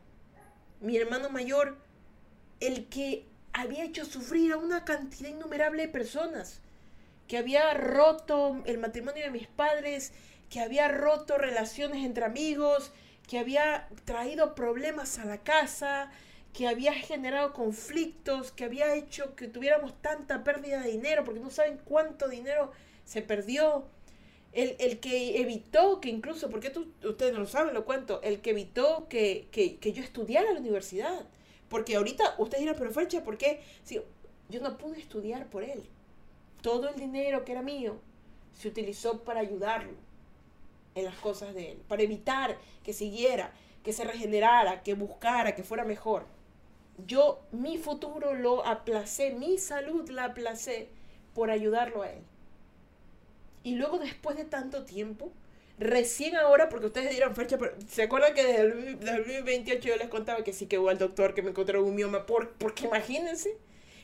Mi 0.80 0.96
hermano 0.96 1.30
mayor, 1.30 1.76
el 2.62 2.88
que 2.88 3.26
había 3.52 3.84
hecho 3.84 4.06
sufrir 4.06 4.54
a 4.54 4.58
una 4.58 4.86
cantidad 4.86 5.30
innumerable 5.30 5.88
de 5.88 5.90
personas 5.90 6.62
que 7.28 7.38
había 7.38 7.74
roto 7.74 8.64
el 8.66 8.78
matrimonio 8.78 9.24
de 9.24 9.32
mis 9.32 9.48
padres, 9.48 10.14
que 10.50 10.62
había 10.62 10.88
roto 10.88 11.38
relaciones 11.38 12.06
entre 12.06 12.24
amigos, 12.24 12.94
que 13.28 13.38
había 13.38 13.90
traído 14.06 14.56
problemas 14.56 15.20
a 15.20 15.26
la 15.26 15.40
casa, 15.40 16.10
que 16.54 16.70
había 16.70 16.94
generado 16.94 17.52
conflictos, 17.52 18.54
que 18.54 18.64
había 18.64 18.96
hecho 18.96 19.36
que 19.36 19.50
tuviéramos 19.50 20.02
tanta 20.02 20.46
pérdida 20.46 20.80
de 20.84 20.92
dinero, 20.92 21.26
porque 21.26 21.42
no 21.42 21.50
saben 21.50 21.82
cuánto 21.84 22.30
dinero 22.30 22.72
se 23.04 23.22
perdió. 23.22 23.84
El, 24.54 24.76
el 24.80 25.00
que 25.00 25.42
evitó 25.42 26.00
que 26.00 26.10
incluso, 26.10 26.50
porque 26.50 26.70
tú, 26.70 26.92
ustedes 27.04 27.34
no 27.34 27.40
lo 27.40 27.48
saben, 27.48 27.74
lo 27.74 27.86
cuento, 27.86 28.22
el 28.22 28.42
que 28.42 28.52
evitó 28.52 29.08
que, 29.10 29.48
que, 29.52 29.78
que 29.78 29.94
yo 29.94 30.04
estudiara 30.04 30.48
en 30.50 30.56
la 30.56 30.62
universidad. 30.62 31.28
Porque 31.70 31.96
ahorita 31.96 32.36
ustedes 32.38 32.62
dirán, 32.62 32.76
pero 32.78 32.92
Fecha, 32.92 33.24
¿por 33.24 33.38
qué? 33.38 33.62
Sí, 33.84 34.00
yo 34.50 34.62
no 34.62 34.78
pude 34.78 35.00
estudiar 35.00 35.50
por 35.50 35.64
él 35.64 35.84
todo 36.64 36.88
el 36.90 36.96
dinero 36.96 37.44
que 37.46 37.52
era 37.52 37.62
mío 37.62 38.00
se 38.54 38.70
utilizó 38.70 39.24
para 39.24 39.42
ayudarlo 39.42 39.94
en 40.96 41.06
las 41.06 41.16
cosas 41.16 41.54
de 41.54 41.74
él, 41.74 41.78
para 41.88 42.04
evitar 42.04 42.58
que 42.84 42.94
siguiera, 42.94 43.54
que 43.84 43.94
se 43.94 44.06
regenerara, 44.06 44.82
que 44.82 44.94
buscara, 44.94 45.56
que 45.56 45.64
fuera 45.64 45.84
mejor. 45.84 46.26
Yo 47.06 47.42
mi 47.52 47.78
futuro 47.78 48.34
lo 48.34 48.66
aplacé, 48.66 49.32
mi 49.32 49.58
salud 49.58 50.10
la 50.10 50.26
aplacé 50.26 50.88
por 51.34 51.52
ayudarlo 51.52 52.04
a 52.04 52.12
él. 52.12 52.24
Y 53.64 53.76
luego 53.76 53.98
después 53.98 54.38
de 54.38 54.46
tanto 54.46 54.84
tiempo, 54.86 55.32
recién 55.80 56.36
ahora, 56.36 56.70
porque 56.70 56.88
ustedes 56.88 57.12
dirán 57.12 57.36
fecha, 57.36 57.58
pero 57.58 57.76
¿se 57.88 58.04
acuerdan 58.04 58.34
que 58.34 58.44
desde 58.44 58.62
el 58.62 59.00
2028 59.00 59.88
yo 59.88 59.96
les 59.96 60.10
contaba 60.10 60.44
que 60.44 60.54
sí 60.54 60.68
que 60.68 60.80
hubo 60.80 60.90
al 60.90 60.98
doctor 60.98 61.34
que 61.34 61.42
me 61.42 61.52
encontró 61.52 61.84
un 61.84 61.96
mioma? 61.96 62.26
Por, 62.26 62.52
porque 62.54 62.86
imagínense, 62.86 63.58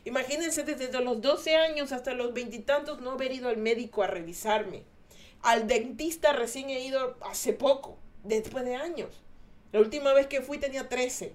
Imagínense 0.05 0.63
desde 0.63 1.01
los 1.01 1.21
12 1.21 1.55
años 1.55 1.91
hasta 1.91 2.13
los 2.13 2.33
veintitantos 2.33 3.01
no 3.01 3.11
haber 3.11 3.31
ido 3.31 3.49
al 3.49 3.57
médico 3.57 4.01
a 4.01 4.07
revisarme. 4.07 4.83
Al 5.41 5.67
dentista 5.67 6.33
recién 6.33 6.69
he 6.69 6.83
ido 6.83 7.17
hace 7.21 7.53
poco, 7.53 7.97
después 8.23 8.65
de 8.65 8.75
años. 8.75 9.09
La 9.71 9.79
última 9.79 10.13
vez 10.13 10.27
que 10.27 10.41
fui 10.41 10.57
tenía 10.57 10.89
13. 10.89 11.33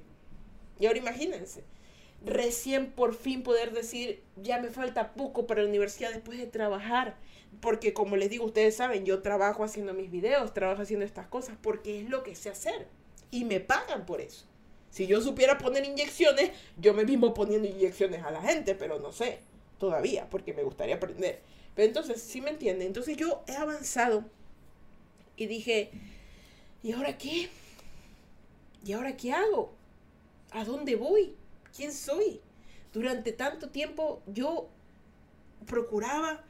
Y 0.80 0.87
ahora 0.87 0.98
imagínense. 0.98 1.64
Recién 2.24 2.90
por 2.90 3.14
fin 3.14 3.42
poder 3.42 3.72
decir, 3.72 4.22
ya 4.37 4.58
me 4.58 4.70
falta 4.70 5.12
poco 5.12 5.46
para 5.46 5.62
la 5.62 5.68
universidad 5.68 6.10
después 6.10 6.38
de 6.38 6.46
trabajar. 6.46 7.16
Porque 7.61 7.93
como 7.93 8.17
les 8.17 8.31
digo, 8.31 8.45
ustedes 8.45 8.77
saben, 8.77 9.05
yo 9.05 9.23
trabajo 9.23 9.64
haciendo 9.64 9.95
mis 9.95 10.11
videos, 10.11 10.55
trabajo 10.55 10.83
haciendo 10.83 11.05
estas 11.05 11.27
cosas 11.27 11.57
porque 11.61 12.01
es 12.01 12.09
lo 12.09 12.23
que 12.23 12.35
sé 12.35 12.51
hacer. 12.51 12.88
Y 13.31 13.45
me 13.45 13.61
pagan 13.61 14.07
por 14.07 14.21
eso. 14.21 14.47
Si 14.90 15.07
yo 15.07 15.21
supiera 15.21 15.59
poner 15.59 15.85
inyecciones, 15.85 16.51
yo 16.79 16.95
me 16.95 17.05
mismo 17.05 17.35
poniendo 17.35 17.67
inyecciones 17.67 18.23
a 18.23 18.31
la 18.31 18.40
gente, 18.40 18.75
pero 18.75 19.01
no 19.01 19.12
sé 19.12 19.40
todavía, 19.79 20.31
porque 20.31 20.55
me 20.55 20.62
gustaría 20.62 20.95
aprender. 20.95 21.40
Pero 21.75 21.88
entonces, 21.88 22.23
¿sí 22.23 22.40
me 22.40 22.51
entienden? 22.51 22.87
Entonces 22.87 23.17
yo 23.17 23.43
he 23.49 23.57
avanzado 23.57 24.25
y 25.37 25.47
dije, 25.47 25.90
¿y 26.83 26.93
ahora 26.93 27.19
qué? 27.19 27.49
¿Y 28.85 28.93
ahora 28.93 29.17
qué 29.17 29.33
hago? 29.33 29.73
¿A 30.53 30.64
dónde 30.64 30.95
voy? 30.95 31.35
¿Quién 31.77 31.93
soy? 31.93 32.40
Durante 32.93 33.33
tanto 33.33 33.71
tiempo 33.71 34.23
yo 34.27 34.69
procuraba 35.67 36.45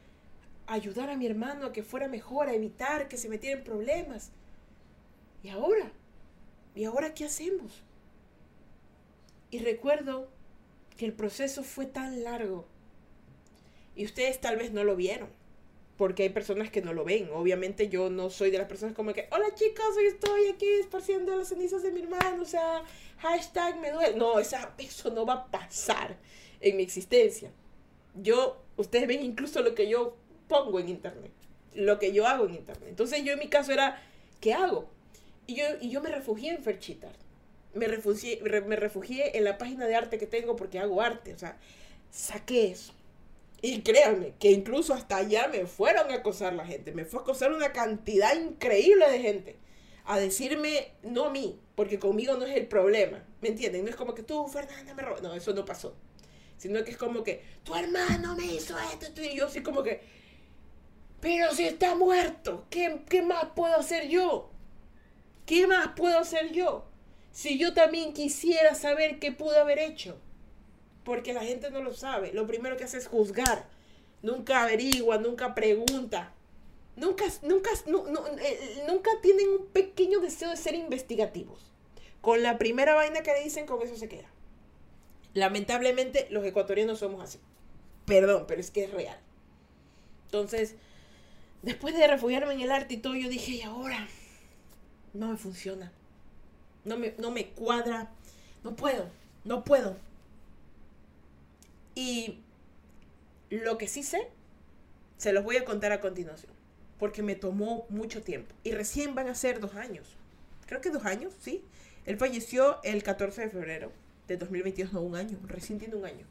ayudar 0.66 1.10
a 1.10 1.16
mi 1.16 1.26
hermano 1.26 1.66
a 1.66 1.72
que 1.72 1.82
fuera 1.82 2.08
mejor, 2.08 2.48
a 2.48 2.54
evitar 2.54 3.08
que 3.08 3.16
se 3.16 3.28
metiera 3.28 3.58
en 3.58 3.64
problemas. 3.64 4.32
¿Y 5.42 5.50
ahora? 5.50 5.92
¿Y 6.74 6.84
ahora 6.84 7.14
qué 7.14 7.24
hacemos? 7.24 7.82
Y 9.50 9.58
recuerdo 9.60 10.28
que 10.96 11.06
el 11.06 11.12
proceso 11.12 11.62
fue 11.62 11.86
tan 11.86 12.24
largo 12.24 12.66
y 13.96 14.04
ustedes 14.04 14.40
tal 14.40 14.56
vez 14.56 14.72
no 14.72 14.82
lo 14.82 14.96
vieron, 14.96 15.28
porque 15.96 16.24
hay 16.24 16.28
personas 16.30 16.70
que 16.70 16.82
no 16.82 16.92
lo 16.92 17.04
ven. 17.04 17.28
Obviamente 17.32 17.88
yo 17.88 18.10
no 18.10 18.30
soy 18.30 18.50
de 18.50 18.58
las 18.58 18.66
personas 18.66 18.94
como 18.94 19.12
que, 19.12 19.28
hola 19.30 19.54
chicos, 19.54 19.96
hoy 19.96 20.06
estoy 20.06 20.48
aquí 20.48 20.66
esparciendo 20.80 21.36
las 21.36 21.48
cenizas 21.48 21.82
de 21.82 21.92
mi 21.92 22.00
hermano, 22.00 22.42
o 22.42 22.46
sea, 22.46 22.82
hashtag 23.18 23.78
me 23.78 23.92
duele. 23.92 24.16
No, 24.16 24.38
esa, 24.40 24.74
eso 24.78 25.10
no 25.10 25.24
va 25.24 25.34
a 25.34 25.50
pasar 25.50 26.16
en 26.60 26.76
mi 26.76 26.82
existencia. 26.82 27.52
Yo, 28.14 28.62
ustedes 28.76 29.06
ven 29.06 29.22
incluso 29.22 29.62
lo 29.62 29.74
que 29.74 29.88
yo 29.88 30.16
pongo 30.48 30.78
en 30.80 30.88
internet, 30.88 31.32
lo 31.74 31.98
que 31.98 32.12
yo 32.12 32.26
hago 32.26 32.46
en 32.46 32.54
internet. 32.54 32.88
Entonces 32.88 33.22
yo 33.24 33.32
en 33.32 33.38
mi 33.38 33.48
caso 33.48 33.72
era, 33.72 34.02
¿qué 34.40 34.54
hago? 34.54 34.88
Y 35.46 35.56
yo, 35.56 35.64
y 35.80 35.90
yo 35.90 36.00
me 36.00 36.10
refugié 36.10 36.50
en 36.52 36.62
Ferchitar. 36.62 37.12
Me 37.74 37.88
refugié, 37.88 38.40
me 38.66 38.76
refugié 38.76 39.36
en 39.36 39.44
la 39.44 39.58
página 39.58 39.86
de 39.86 39.96
arte 39.96 40.18
que 40.18 40.26
tengo 40.26 40.56
porque 40.56 40.78
hago 40.78 41.02
arte. 41.02 41.34
O 41.34 41.38
sea, 41.38 41.58
saqué 42.10 42.70
eso 42.70 42.92
y 43.66 43.80
créanme 43.80 44.34
que 44.38 44.50
incluso 44.50 44.92
hasta 44.92 45.16
allá 45.16 45.48
me 45.48 45.64
fueron 45.64 46.10
a 46.10 46.16
acosar 46.16 46.52
la 46.52 46.66
gente. 46.66 46.92
Me 46.92 47.06
fue 47.06 47.20
a 47.20 47.22
acosar 47.22 47.50
una 47.50 47.72
cantidad 47.72 48.36
increíble 48.36 49.10
de 49.10 49.20
gente. 49.20 49.56
A 50.04 50.18
decirme, 50.18 50.92
no 51.02 51.24
a 51.24 51.30
mí, 51.30 51.58
porque 51.74 51.98
conmigo 51.98 52.36
no 52.36 52.44
es 52.44 52.54
el 52.58 52.66
problema. 52.66 53.24
¿Me 53.40 53.48
entienden? 53.48 53.84
No 53.84 53.88
es 53.88 53.96
como 53.96 54.14
que 54.14 54.22
tú, 54.22 54.46
Fernanda, 54.48 54.92
me 54.92 55.00
robó. 55.00 55.18
No, 55.22 55.32
eso 55.32 55.54
no 55.54 55.64
pasó. 55.64 55.96
Sino 56.58 56.84
que 56.84 56.90
es 56.90 56.98
como 56.98 57.24
que 57.24 57.42
tu 57.64 57.74
hermano 57.74 58.36
me 58.36 58.44
hizo 58.44 58.76
esto, 58.78 59.22
y 59.22 59.34
yo 59.34 59.46
así 59.46 59.62
como 59.62 59.82
que. 59.82 60.02
Pero 61.24 61.54
si 61.54 61.64
está 61.64 61.94
muerto, 61.94 62.66
¿qué, 62.68 63.00
¿qué 63.08 63.22
más 63.22 63.46
puedo 63.56 63.74
hacer 63.76 64.08
yo? 64.08 64.50
¿Qué 65.46 65.66
más 65.66 65.88
puedo 65.96 66.18
hacer 66.18 66.52
yo? 66.52 66.84
Si 67.32 67.58
yo 67.58 67.72
también 67.72 68.12
quisiera 68.12 68.74
saber 68.74 69.18
qué 69.18 69.32
pudo 69.32 69.58
haber 69.58 69.78
hecho 69.78 70.18
porque 71.02 71.32
la 71.32 71.42
gente 71.42 71.70
no 71.70 71.82
lo 71.82 71.94
sabe. 71.94 72.34
Lo 72.34 72.46
primero 72.46 72.76
que 72.76 72.84
hace 72.84 72.98
es 72.98 73.08
juzgar. 73.08 73.64
Nunca 74.20 74.64
averigua, 74.64 75.16
nunca 75.16 75.54
pregunta. 75.54 76.34
Nunca, 76.96 77.24
nunca, 77.42 77.70
eh, 78.42 78.84
nunca 78.86 79.10
tienen 79.22 79.48
un 79.48 79.66
pequeño 79.68 80.20
deseo 80.20 80.50
de 80.50 80.58
ser 80.58 80.74
investigativos. 80.74 81.72
Con 82.20 82.42
la 82.42 82.58
primera 82.58 82.94
vaina 82.94 83.22
que 83.22 83.32
le 83.32 83.44
dicen, 83.44 83.64
con 83.64 83.80
eso 83.80 83.96
se 83.96 84.10
queda. 84.10 84.30
Lamentablemente, 85.32 86.26
los 86.28 86.44
ecuatorianos 86.44 86.98
somos 86.98 87.24
así. 87.24 87.38
Perdón, 88.04 88.44
pero 88.46 88.60
es 88.60 88.70
que 88.70 88.84
es 88.84 88.92
real. 88.92 89.18
Entonces, 90.26 90.76
después 91.64 91.96
de 91.96 92.06
refugiarme 92.06 92.54
en 92.54 92.60
el 92.60 92.70
arte 92.70 92.94
y 92.94 92.98
todo, 92.98 93.14
yo 93.14 93.28
dije, 93.28 93.52
¿y 93.52 93.62
ahora? 93.62 94.06
No 95.12 95.28
me 95.28 95.36
funciona. 95.36 95.92
No 96.84 96.98
me, 96.98 97.14
no 97.18 97.30
me 97.30 97.48
cuadra. 97.48 98.10
No 98.62 98.76
puedo. 98.76 99.08
No 99.44 99.64
puedo. 99.64 99.96
Y 101.94 102.40
lo 103.50 103.78
que 103.78 103.88
sí 103.88 104.02
sé, 104.02 104.28
se 105.16 105.32
los 105.32 105.44
voy 105.44 105.56
a 105.56 105.64
contar 105.64 105.92
a 105.92 106.00
continuación, 106.00 106.52
porque 106.98 107.22
me 107.22 107.36
tomó 107.36 107.86
mucho 107.88 108.22
tiempo. 108.22 108.54
Y 108.64 108.72
recién 108.72 109.14
van 109.14 109.28
a 109.28 109.34
ser 109.34 109.60
dos 109.60 109.74
años. 109.74 110.16
Creo 110.66 110.80
que 110.80 110.90
dos 110.90 111.04
años, 111.04 111.34
sí. 111.40 111.62
Él 112.04 112.18
falleció 112.18 112.80
el 112.82 113.02
14 113.02 113.42
de 113.42 113.50
febrero 113.50 113.92
de 114.28 114.36
2022, 114.36 114.92
no 114.92 115.00
un 115.02 115.16
año, 115.16 115.38
recién 115.46 115.78
tiene 115.78 115.94
un 115.94 116.04
año. 116.04 116.26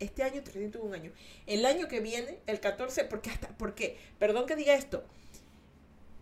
Este 0.00 0.24
año 0.24 0.42
recién 0.44 0.72
tuvo 0.72 0.84
un 0.84 0.94
año. 0.94 1.12
El 1.46 1.64
año 1.64 1.86
que 1.86 2.00
viene, 2.00 2.40
el 2.46 2.58
14, 2.58 3.04
porque 3.04 3.30
hasta, 3.30 3.48
porque, 3.56 3.96
perdón 4.18 4.46
que 4.46 4.56
diga 4.56 4.74
esto, 4.74 5.04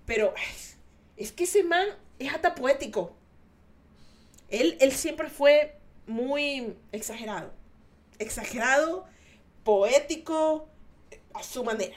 pero 0.05 0.35
es 1.17 1.33
que 1.33 1.45
ese 1.45 1.64
man 1.64 1.88
es 2.19 2.33
hasta 2.33 2.55
poético. 2.55 3.17
Él, 4.51 4.77
él 4.81 4.93
siempre 4.93 5.31
fue 5.31 5.77
muy 6.07 6.77
exagerado 6.93 7.53
exagerado, 8.19 9.07
poético, 9.64 10.69
a 11.35 11.43
su 11.43 11.64
manera. 11.64 11.97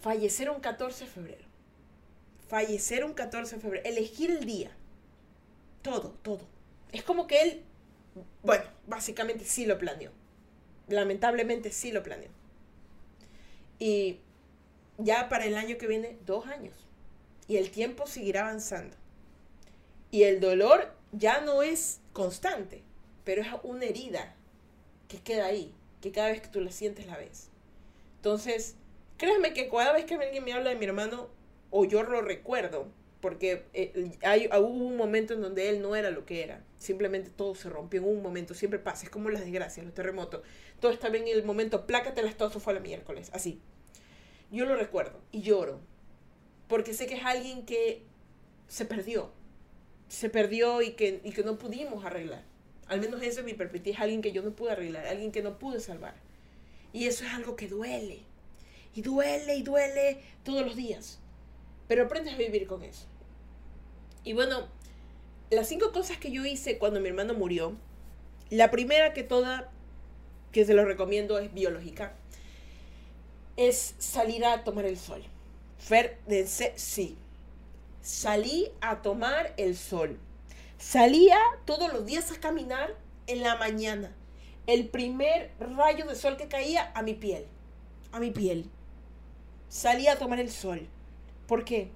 Fallecer 0.00 0.50
un 0.50 0.60
14 0.60 1.04
de 1.04 1.10
febrero. 1.10 1.44
Fallecer 2.48 3.04
un 3.04 3.14
14 3.14 3.56
de 3.56 3.62
febrero. 3.62 3.84
Elegir 3.84 4.30
el 4.30 4.44
día. 4.44 4.70
Todo, 5.82 6.10
todo. 6.22 6.46
Es 6.92 7.02
como 7.02 7.26
que 7.26 7.42
él, 7.42 7.64
bueno, 8.42 8.64
básicamente 8.86 9.44
sí 9.44 9.66
lo 9.66 9.78
planeó. 9.78 10.10
Lamentablemente 10.88 11.70
sí 11.70 11.92
lo 11.92 12.02
planeó. 12.02 12.30
Y 13.78 14.18
ya 14.96 15.28
para 15.28 15.46
el 15.46 15.56
año 15.56 15.78
que 15.78 15.86
viene, 15.86 16.18
dos 16.26 16.46
años. 16.46 16.74
Y 17.46 17.56
el 17.56 17.70
tiempo 17.70 18.06
seguirá 18.06 18.42
avanzando. 18.42 18.96
Y 20.10 20.24
el 20.24 20.40
dolor 20.40 20.92
ya 21.12 21.40
no 21.40 21.62
es 21.62 22.00
constante 22.12 22.82
pero 23.28 23.42
es 23.42 23.48
una 23.62 23.84
herida 23.84 24.34
que 25.06 25.18
queda 25.18 25.44
ahí, 25.44 25.74
que 26.00 26.12
cada 26.12 26.28
vez 26.28 26.40
que 26.40 26.48
tú 26.48 26.62
la 26.62 26.70
sientes 26.70 27.04
la 27.06 27.18
ves. 27.18 27.50
Entonces, 28.16 28.74
créanme 29.18 29.52
que 29.52 29.68
cada 29.68 29.92
vez 29.92 30.06
que 30.06 30.14
alguien 30.14 30.42
me 30.42 30.54
habla 30.54 30.70
de 30.70 30.76
mi 30.76 30.86
hermano, 30.86 31.28
o 31.70 31.84
yo 31.84 32.02
lo 32.04 32.22
recuerdo, 32.22 32.88
porque 33.20 33.64
eh, 33.74 34.16
hay, 34.22 34.46
hubo 34.46 34.68
un 34.68 34.96
momento 34.96 35.34
en 35.34 35.40
donde 35.40 35.68
él 35.68 35.82
no 35.82 35.96
era 35.96 36.10
lo 36.10 36.24
que 36.24 36.44
era. 36.44 36.62
Simplemente 36.78 37.30
todo 37.30 37.54
se 37.54 37.68
rompió 37.68 38.00
en 38.00 38.08
un 38.08 38.22
momento. 38.22 38.54
Siempre 38.54 38.78
pasa. 38.78 39.04
Es 39.04 39.10
como 39.10 39.28
las 39.28 39.42
desgracias, 39.42 39.84
los 39.84 39.94
terremotos. 39.94 40.42
Todo 40.80 40.92
está 40.92 41.08
bien 41.08 41.26
en 41.26 41.36
el 41.36 41.44
momento. 41.44 41.86
Plácate 41.86 42.22
la 42.22 42.28
estofa 42.28 42.60
fue 42.60 42.74
el 42.74 42.80
miércoles. 42.80 43.30
Así. 43.32 43.60
Yo 44.52 44.66
lo 44.66 44.76
recuerdo 44.76 45.20
y 45.32 45.42
lloro. 45.42 45.80
Porque 46.68 46.94
sé 46.94 47.06
que 47.06 47.14
es 47.14 47.24
alguien 47.24 47.66
que 47.66 48.02
se 48.68 48.84
perdió. 48.84 49.32
Se 50.08 50.30
perdió 50.30 50.80
y 50.80 50.92
que, 50.92 51.20
y 51.24 51.32
que 51.32 51.42
no 51.42 51.58
pudimos 51.58 52.04
arreglar. 52.04 52.44
Al 52.86 53.00
menos 53.00 53.20
eso 53.22 53.40
es 53.40 53.46
mi 53.46 53.54
perspectiva. 53.54 53.96
Es 53.96 54.02
alguien 54.02 54.22
que 54.22 54.32
yo 54.32 54.42
no 54.42 54.52
pude 54.52 54.70
arreglar, 54.70 55.06
alguien 55.06 55.32
que 55.32 55.42
no 55.42 55.58
pude 55.58 55.80
salvar. 55.80 56.14
Y 56.92 57.06
eso 57.06 57.24
es 57.24 57.32
algo 57.32 57.56
que 57.56 57.66
duele. 57.66 58.20
Y 58.94 59.02
duele 59.02 59.56
y 59.56 59.62
duele 59.62 60.20
todos 60.44 60.64
los 60.64 60.76
días. 60.76 61.20
Pero 61.88 62.04
aprendes 62.04 62.34
a 62.34 62.38
vivir 62.38 62.66
con 62.66 62.82
eso. 62.82 63.06
Y 64.22 64.34
bueno, 64.34 64.68
las 65.50 65.68
cinco 65.68 65.90
cosas 65.92 66.18
que 66.18 66.30
yo 66.30 66.44
hice 66.44 66.78
cuando 66.78 67.00
mi 67.00 67.08
hermano 67.08 67.34
murió. 67.34 67.74
La 68.50 68.70
primera 68.70 69.14
que 69.14 69.22
toda, 69.22 69.70
que 70.52 70.64
se 70.64 70.74
lo 70.74 70.84
recomiendo, 70.84 71.38
es 71.38 71.52
biológica. 71.52 72.12
Es 73.56 73.94
salir 73.98 74.44
a 74.44 74.64
tomar 74.64 74.84
el 74.84 74.98
sol. 74.98 75.22
Fer, 75.78 76.18
sí. 76.76 77.16
Salí 78.02 78.70
a 78.80 79.02
tomar 79.02 79.54
el 79.56 79.76
sol. 79.76 80.18
Salía 80.78 81.38
todos 81.64 81.92
los 81.92 82.06
días 82.06 82.30
a 82.30 82.40
caminar 82.40 82.94
en 83.26 83.42
la 83.42 83.56
mañana. 83.56 84.14
El 84.66 84.88
primer 84.88 85.50
rayo 85.58 86.06
de 86.06 86.14
sol 86.14 86.36
que 86.36 86.48
caía 86.48 86.92
a 86.94 87.02
mi 87.02 87.14
piel. 87.14 87.46
A 88.12 88.20
mi 88.20 88.30
piel. 88.30 88.66
Salía 89.68 90.12
a 90.12 90.18
tomar 90.18 90.40
el 90.40 90.50
sol. 90.50 90.86
¿Por 91.48 91.64
qué? 91.64 91.90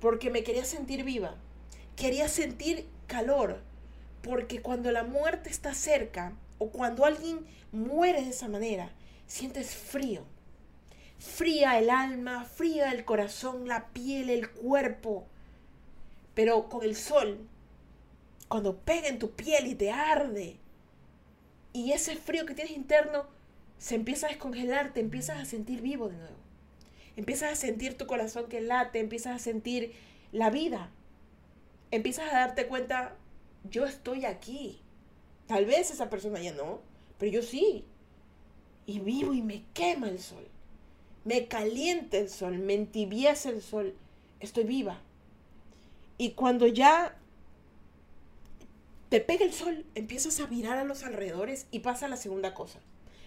Porque 0.00 0.28
me 0.30 0.42
quería 0.42 0.66
sentir 0.66 1.02
viva. 1.04 1.36
Quería 1.96 2.28
sentir 2.28 2.86
calor. 3.06 3.62
Porque 4.20 4.60
cuando 4.60 4.92
la 4.92 5.04
muerte 5.04 5.48
está 5.48 5.72
cerca 5.72 6.34
o 6.58 6.68
cuando 6.68 7.06
alguien 7.06 7.46
muere 7.72 8.22
de 8.22 8.30
esa 8.30 8.48
manera, 8.48 8.90
sientes 9.26 9.74
frío. 9.74 10.24
Fría 11.18 11.78
el 11.78 11.88
alma, 11.88 12.44
fría 12.44 12.92
el 12.92 13.06
corazón, 13.06 13.66
la 13.66 13.86
piel, 13.86 14.28
el 14.28 14.50
cuerpo. 14.50 15.24
Pero 16.34 16.68
con 16.68 16.84
el 16.84 16.94
sol 16.94 17.48
cuando 18.48 18.76
pega 18.78 19.08
en 19.08 19.18
tu 19.18 19.32
piel 19.32 19.66
y 19.66 19.74
te 19.74 19.90
arde. 19.90 20.56
Y 21.72 21.92
ese 21.92 22.16
frío 22.16 22.46
que 22.46 22.54
tienes 22.54 22.76
interno 22.76 23.26
se 23.78 23.94
empieza 23.94 24.26
a 24.26 24.30
descongelar, 24.30 24.92
te 24.92 25.00
empiezas 25.00 25.38
a 25.38 25.44
sentir 25.44 25.82
vivo 25.82 26.08
de 26.08 26.16
nuevo. 26.16 26.35
Empiezas 27.16 27.52
a 27.52 27.56
sentir 27.56 27.96
tu 27.96 28.06
corazón 28.06 28.46
que 28.48 28.60
late, 28.60 29.00
empiezas 29.00 29.36
a 29.36 29.38
sentir 29.38 29.94
la 30.32 30.50
vida. 30.50 30.90
Empiezas 31.90 32.32
a 32.32 32.38
darte 32.38 32.66
cuenta, 32.66 33.16
yo 33.64 33.86
estoy 33.86 34.24
aquí. 34.24 34.80
Tal 35.46 35.64
vez 35.64 35.90
esa 35.90 36.10
persona 36.10 36.40
ya 36.40 36.52
no, 36.52 36.80
pero 37.18 37.32
yo 37.32 37.42
sí. 37.42 37.84
Y 38.84 39.00
vivo 39.00 39.32
y 39.32 39.42
me 39.42 39.64
quema 39.72 40.08
el 40.08 40.18
sol. 40.18 40.46
Me 41.24 41.48
calienta 41.48 42.18
el 42.18 42.28
sol, 42.28 42.58
me 42.58 42.74
entibieza 42.74 43.48
el 43.48 43.62
sol. 43.62 43.96
Estoy 44.40 44.64
viva. 44.64 45.00
Y 46.18 46.32
cuando 46.32 46.66
ya 46.66 47.16
te 49.08 49.20
pega 49.20 49.44
el 49.44 49.52
sol, 49.52 49.86
empiezas 49.94 50.40
a 50.40 50.46
mirar 50.48 50.78
a 50.78 50.84
los 50.84 51.04
alrededores 51.04 51.66
y 51.70 51.80
pasa 51.80 52.08
la 52.08 52.16
segunda 52.16 52.54
cosa. 52.54 52.80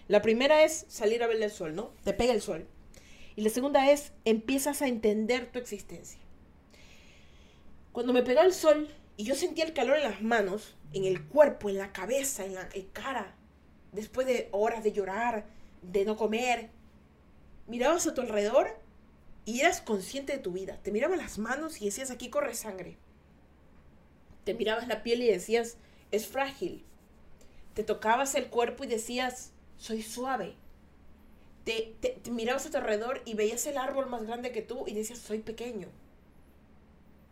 La 0.08 0.22
primera 0.22 0.62
es 0.64 0.86
salir 0.88 1.22
a 1.22 1.26
ver 1.26 1.42
el 1.42 1.50
sol, 1.50 1.74
¿no? 1.74 1.90
Te 2.04 2.12
pega 2.12 2.32
el 2.32 2.42
sol. 2.42 2.66
Y 3.40 3.42
la 3.42 3.48
segunda 3.48 3.90
es 3.90 4.12
empiezas 4.26 4.82
a 4.82 4.86
entender 4.86 5.50
tu 5.50 5.58
existencia. 5.58 6.20
Cuando 7.90 8.12
me 8.12 8.22
pegó 8.22 8.42
el 8.42 8.52
sol 8.52 8.90
y 9.16 9.24
yo 9.24 9.34
sentía 9.34 9.64
el 9.64 9.72
calor 9.72 9.96
en 9.96 10.02
las 10.02 10.20
manos, 10.20 10.74
en 10.92 11.06
el 11.06 11.26
cuerpo, 11.26 11.70
en 11.70 11.78
la 11.78 11.90
cabeza, 11.90 12.44
en 12.44 12.54
la 12.54 12.68
cara, 12.92 13.34
después 13.92 14.26
de 14.26 14.50
horas 14.52 14.84
de 14.84 14.92
llorar, 14.92 15.46
de 15.80 16.04
no 16.04 16.18
comer, 16.18 16.68
mirabas 17.66 18.06
a 18.06 18.12
tu 18.12 18.20
alrededor 18.20 18.78
y 19.46 19.60
eras 19.60 19.80
consciente 19.80 20.34
de 20.34 20.38
tu 20.40 20.52
vida. 20.52 20.78
Te 20.82 20.92
mirabas 20.92 21.16
las 21.16 21.38
manos 21.38 21.80
y 21.80 21.86
decías, 21.86 22.10
aquí 22.10 22.28
corre 22.28 22.52
sangre 22.52 22.98
te 24.44 24.52
mirabas 24.52 24.86
la 24.86 25.02
piel 25.02 25.22
y 25.22 25.28
decías, 25.28 25.78
es 26.10 26.26
frágil. 26.26 26.84
Te 27.72 27.84
tocabas 27.84 28.34
el 28.34 28.48
cuerpo 28.48 28.84
y 28.84 28.88
decías, 28.88 29.52
soy 29.78 30.02
suave. 30.02 30.56
Te, 31.64 31.94
mirabas 32.30 32.66
a 32.66 32.70
tu 32.70 32.76
alrededor 32.78 33.22
y 33.24 33.34
veías 33.34 33.66
el 33.66 33.78
árbol 33.78 34.08
más 34.08 34.22
grande 34.22 34.52
que 34.52 34.62
tú 34.62 34.84
y 34.86 34.94
decías, 34.94 35.18
soy 35.18 35.38
pequeño. 35.38 35.88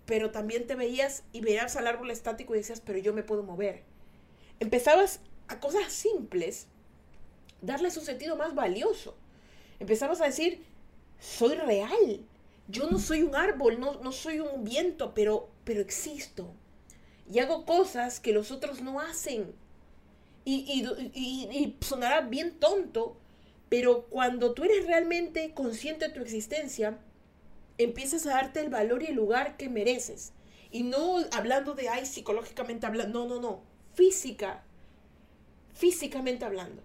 Pero 0.07 0.31
también 0.31 0.67
te 0.67 0.75
veías 0.75 1.25
y 1.33 1.41
veías 1.41 1.77
al 1.77 1.87
árbol 1.87 2.11
estático 2.11 2.55
y 2.55 2.59
decías, 2.59 2.81
pero 2.81 2.99
yo 2.99 3.13
me 3.13 3.23
puedo 3.23 3.43
mover. 3.43 3.83
Empezabas 4.61 5.21
a 5.49 5.61
cosas 5.61 5.93
simples, 5.93 6.67
darles 7.61 7.97
un 7.97 8.05
sentido 8.05 8.37
más 8.37 8.55
valioso. 8.55 9.17
Empezabas 9.81 10.21
a 10.21 10.27
decir, 10.27 10.65
soy 11.21 11.55
real. 11.55 12.25
Yo 12.69 12.91
no 12.91 12.99
soy 12.99 13.23
un 13.23 13.35
árbol, 13.35 13.81
no, 13.81 13.95
no 14.01 14.13
soy 14.13 14.41
un 14.41 14.65
viento, 14.65 15.15
pero, 15.15 15.49
pero 15.65 15.81
existo. 15.81 16.53
Y 17.31 17.39
hago 17.39 17.65
cosas 17.65 18.21
que 18.21 18.33
los 18.33 18.51
otros 18.51 18.83
no 18.83 19.01
hacen. 19.01 19.55
Y, 20.45 20.65
y, 21.15 21.23
y 21.55 21.77
sonará 21.81 22.23
bien 22.23 22.59
tonto, 22.59 23.19
pero 23.69 24.07
cuando 24.07 24.55
tú 24.55 24.65
eres 24.65 24.87
realmente 24.87 25.53
consciente 25.53 26.09
de 26.09 26.15
tu 26.15 26.21
existencia, 26.21 26.99
empiezas 27.77 28.27
a 28.27 28.31
darte 28.31 28.61
el 28.61 28.71
valor 28.71 29.03
y 29.03 29.07
el 29.07 29.15
lugar 29.15 29.57
que 29.57 29.69
mereces. 29.69 30.33
Y 30.71 30.83
no 30.83 31.19
hablando 31.33 31.75
de, 31.75 31.89
ay, 31.89 32.07
psicológicamente 32.07 32.87
hablando, 32.87 33.27
no, 33.27 33.35
no, 33.35 33.41
no, 33.41 33.63
física, 33.95 34.63
físicamente 35.75 36.45
hablando. 36.45 36.83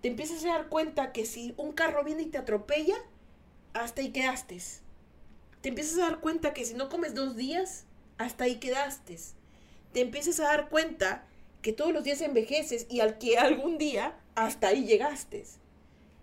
Te 0.00 0.08
empiezas 0.08 0.44
a 0.44 0.48
dar 0.48 0.68
cuenta 0.68 1.12
que 1.12 1.26
si 1.26 1.54
un 1.56 1.72
carro 1.72 2.04
viene 2.04 2.22
y 2.22 2.26
te 2.26 2.38
atropella, 2.38 2.96
hasta 3.74 4.00
ahí 4.00 4.10
quedaste. 4.10 4.58
Te 5.60 5.68
empiezas 5.68 5.98
a 5.98 6.02
dar 6.02 6.20
cuenta 6.20 6.54
que 6.54 6.64
si 6.64 6.74
no 6.74 6.88
comes 6.88 7.14
dos 7.14 7.36
días, 7.36 7.84
hasta 8.18 8.44
ahí 8.44 8.56
quedaste. 8.56 9.18
Te 9.92 10.00
empiezas 10.00 10.40
a 10.40 10.44
dar 10.44 10.68
cuenta 10.68 11.26
que 11.60 11.72
todos 11.72 11.92
los 11.92 12.04
días 12.04 12.20
envejeces 12.20 12.86
y 12.88 13.00
al 13.00 13.18
que 13.18 13.38
algún 13.38 13.76
día 13.76 14.18
hasta 14.34 14.68
ahí 14.68 14.84
llegaste 14.84 15.44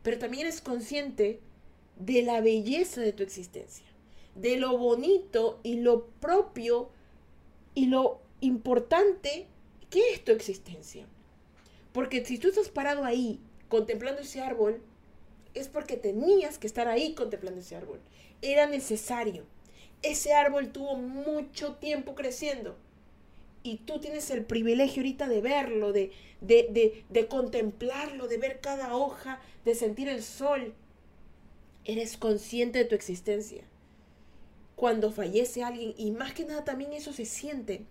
pero 0.03 0.19
también 0.19 0.45
eres 0.45 0.61
consciente 0.61 1.39
de 1.97 2.21
la 2.21 2.41
belleza 2.41 3.01
de 3.01 3.13
tu 3.13 3.23
existencia, 3.23 3.85
de 4.35 4.57
lo 4.57 4.77
bonito 4.77 5.59
y 5.63 5.77
lo 5.77 6.05
propio 6.05 6.89
y 7.73 7.87
lo 7.87 8.19
importante 8.41 9.47
que 9.89 10.13
es 10.13 10.23
tu 10.23 10.31
existencia. 10.31 11.05
Porque 11.93 12.25
si 12.25 12.37
tú 12.37 12.49
estás 12.49 12.69
parado 12.69 13.05
ahí 13.05 13.39
contemplando 13.69 14.21
ese 14.21 14.41
árbol, 14.41 14.81
es 15.53 15.67
porque 15.67 15.97
tenías 15.97 16.57
que 16.57 16.67
estar 16.67 16.87
ahí 16.87 17.13
contemplando 17.13 17.61
ese 17.61 17.75
árbol. 17.75 17.99
Era 18.41 18.65
necesario. 18.65 19.45
Ese 20.01 20.33
árbol 20.33 20.71
tuvo 20.71 20.95
mucho 20.97 21.75
tiempo 21.75 22.15
creciendo 22.15 22.75
y 23.63 23.77
tú 23.77 23.99
tienes 23.99 24.29
el 24.29 24.43
privilegio 24.43 25.01
ahorita 25.01 25.29
de 25.29 25.41
verlo, 25.41 25.93
de, 25.93 26.11
de, 26.41 27.27
contemplarlo, 27.27 28.27
de 28.27 28.37
ver 28.37 28.59
cada 28.59 28.95
hoja, 28.95 29.41
de 29.63 29.73
sentir 29.73 30.09
el 30.09 30.21
sol. 30.21 30.73
Eres 31.85 32.17
consciente 32.17 32.79
de 32.79 32.85
tu 32.85 32.95
existencia. 32.95 33.63
Cuando 34.75 35.11
fallece 35.11 35.63
alguien, 35.63 35.93
y 35.97 36.11
más 36.11 36.33
que 36.33 36.43
nada 36.43 36.65
también 36.65 36.91
eso 36.91 37.13
se 37.13 37.25
siente, 37.25 37.85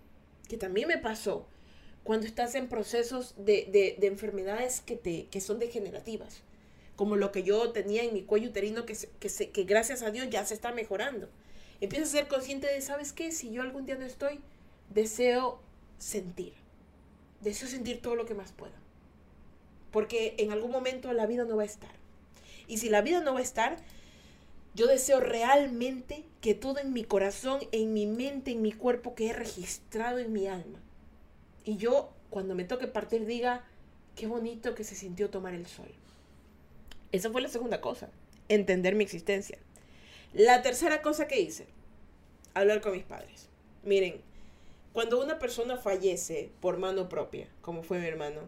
que 0.49 0.59
también 0.59 0.89
me 0.89 0.99
pasó, 0.99 1.47
cuando 2.05 2.27
estás 2.27 2.55
en 2.55 2.69
procesos 2.69 3.35
de, 3.39 3.97
enfermedades 4.03 4.83
que, 4.83 4.97
te, 4.97 5.27
que 5.27 5.41
son 5.41 5.59
degenerativas, 5.59 6.43
como 6.97 7.17
lo 7.17 7.33
que 7.33 7.45
yo 7.45 7.71
tenía 7.73 8.03
en 8.03 8.13
mi 8.13 8.23
cuello 8.23 8.51
uterino, 8.51 8.85
que, 8.85 8.95
que, 9.19 9.51
que 9.51 9.65
gracias 9.65 10.03
a 10.03 10.11
Dios 10.11 10.29
ya 10.29 10.45
se 10.45 10.53
está 10.53 10.73
mejorando. 10.73 11.31
Empiezas 11.81 12.11
a 12.11 12.19
ser 12.19 12.29
consciente 12.29 12.67
de, 12.67 12.81
¿sabes 12.83 13.15
qué? 13.15 13.33
Si 13.33 13.51
yo 13.51 13.63
algún 13.63 13.87
día 13.87 13.97
no 13.97 14.05
estoy, 14.05 14.41
deseo 14.94 15.61
sentir. 15.98 16.55
Deseo 17.40 17.68
sentir 17.68 18.00
todo 18.00 18.14
lo 18.14 18.26
que 18.26 18.35
más 18.35 18.52
pueda. 18.52 18.74
Porque 19.90 20.35
en 20.38 20.52
algún 20.52 20.70
momento 20.70 21.12
la 21.12 21.26
vida 21.26 21.44
no 21.44 21.57
va 21.57 21.62
a 21.62 21.66
estar. 21.66 21.90
Y 22.68 22.78
si 22.78 22.88
la 22.88 23.02
vida 23.02 23.20
no 23.20 23.35
va 23.35 23.40
a 23.40 23.42
estar, 23.42 23.76
yo 24.74 24.87
deseo 24.87 25.20
realmente 25.20 26.24
que 26.40 26.55
todo 26.55 26.78
en 26.78 26.92
mi 26.92 27.05
corazón, 27.05 27.61
en 27.72 27.92
mi 27.92 28.07
mente, 28.07 28.52
en 28.52 28.62
mi 28.62 28.72
cuerpo 28.72 29.14
quede 29.14 29.35
registrado 29.35 30.18
en 30.18 30.33
mi 30.33 30.46
alma. 30.46 30.81
Y 31.64 31.76
yo, 31.76 32.12
cuando 32.31 32.55
me 32.55 32.64
toque 32.64 32.87
partir, 32.87 33.26
diga, 33.26 33.64
qué 34.16 34.26
bonito 34.26 34.74
que 34.74 34.85
se 34.85 34.94
sintió 34.94 35.31
tomar 35.31 35.55
el 35.55 35.66
sol. 35.66 35.92
Esa 37.12 37.31
fue 37.31 37.42
la 37.42 37.48
segunda 37.48 37.81
cosa, 37.81 38.09
entender 38.48 38.94
mi 38.94 39.05
existencia. 39.05 39.59
La 40.33 40.62
tercera 40.62 41.02
cosa 41.02 41.28
que 41.28 41.40
hice, 41.40 41.66
hablar 42.55 42.81
con 42.81 42.92
mis 42.92 43.05
padres. 43.05 43.48
Miren, 43.85 44.22
cuando 44.92 45.22
una 45.22 45.38
persona 45.38 45.76
fallece 45.76 46.50
por 46.61 46.78
mano 46.78 47.09
propia, 47.09 47.48
como 47.61 47.83
fue 47.83 47.98
mi 47.98 48.07
hermano, 48.07 48.42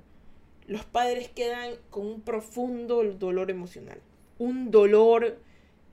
los 0.66 0.84
padres 0.84 1.28
quedan 1.28 1.74
con 1.90 2.06
un 2.06 2.20
profundo 2.20 3.02
dolor 3.04 3.50
emocional, 3.50 4.00
un 4.38 4.70
dolor 4.70 5.38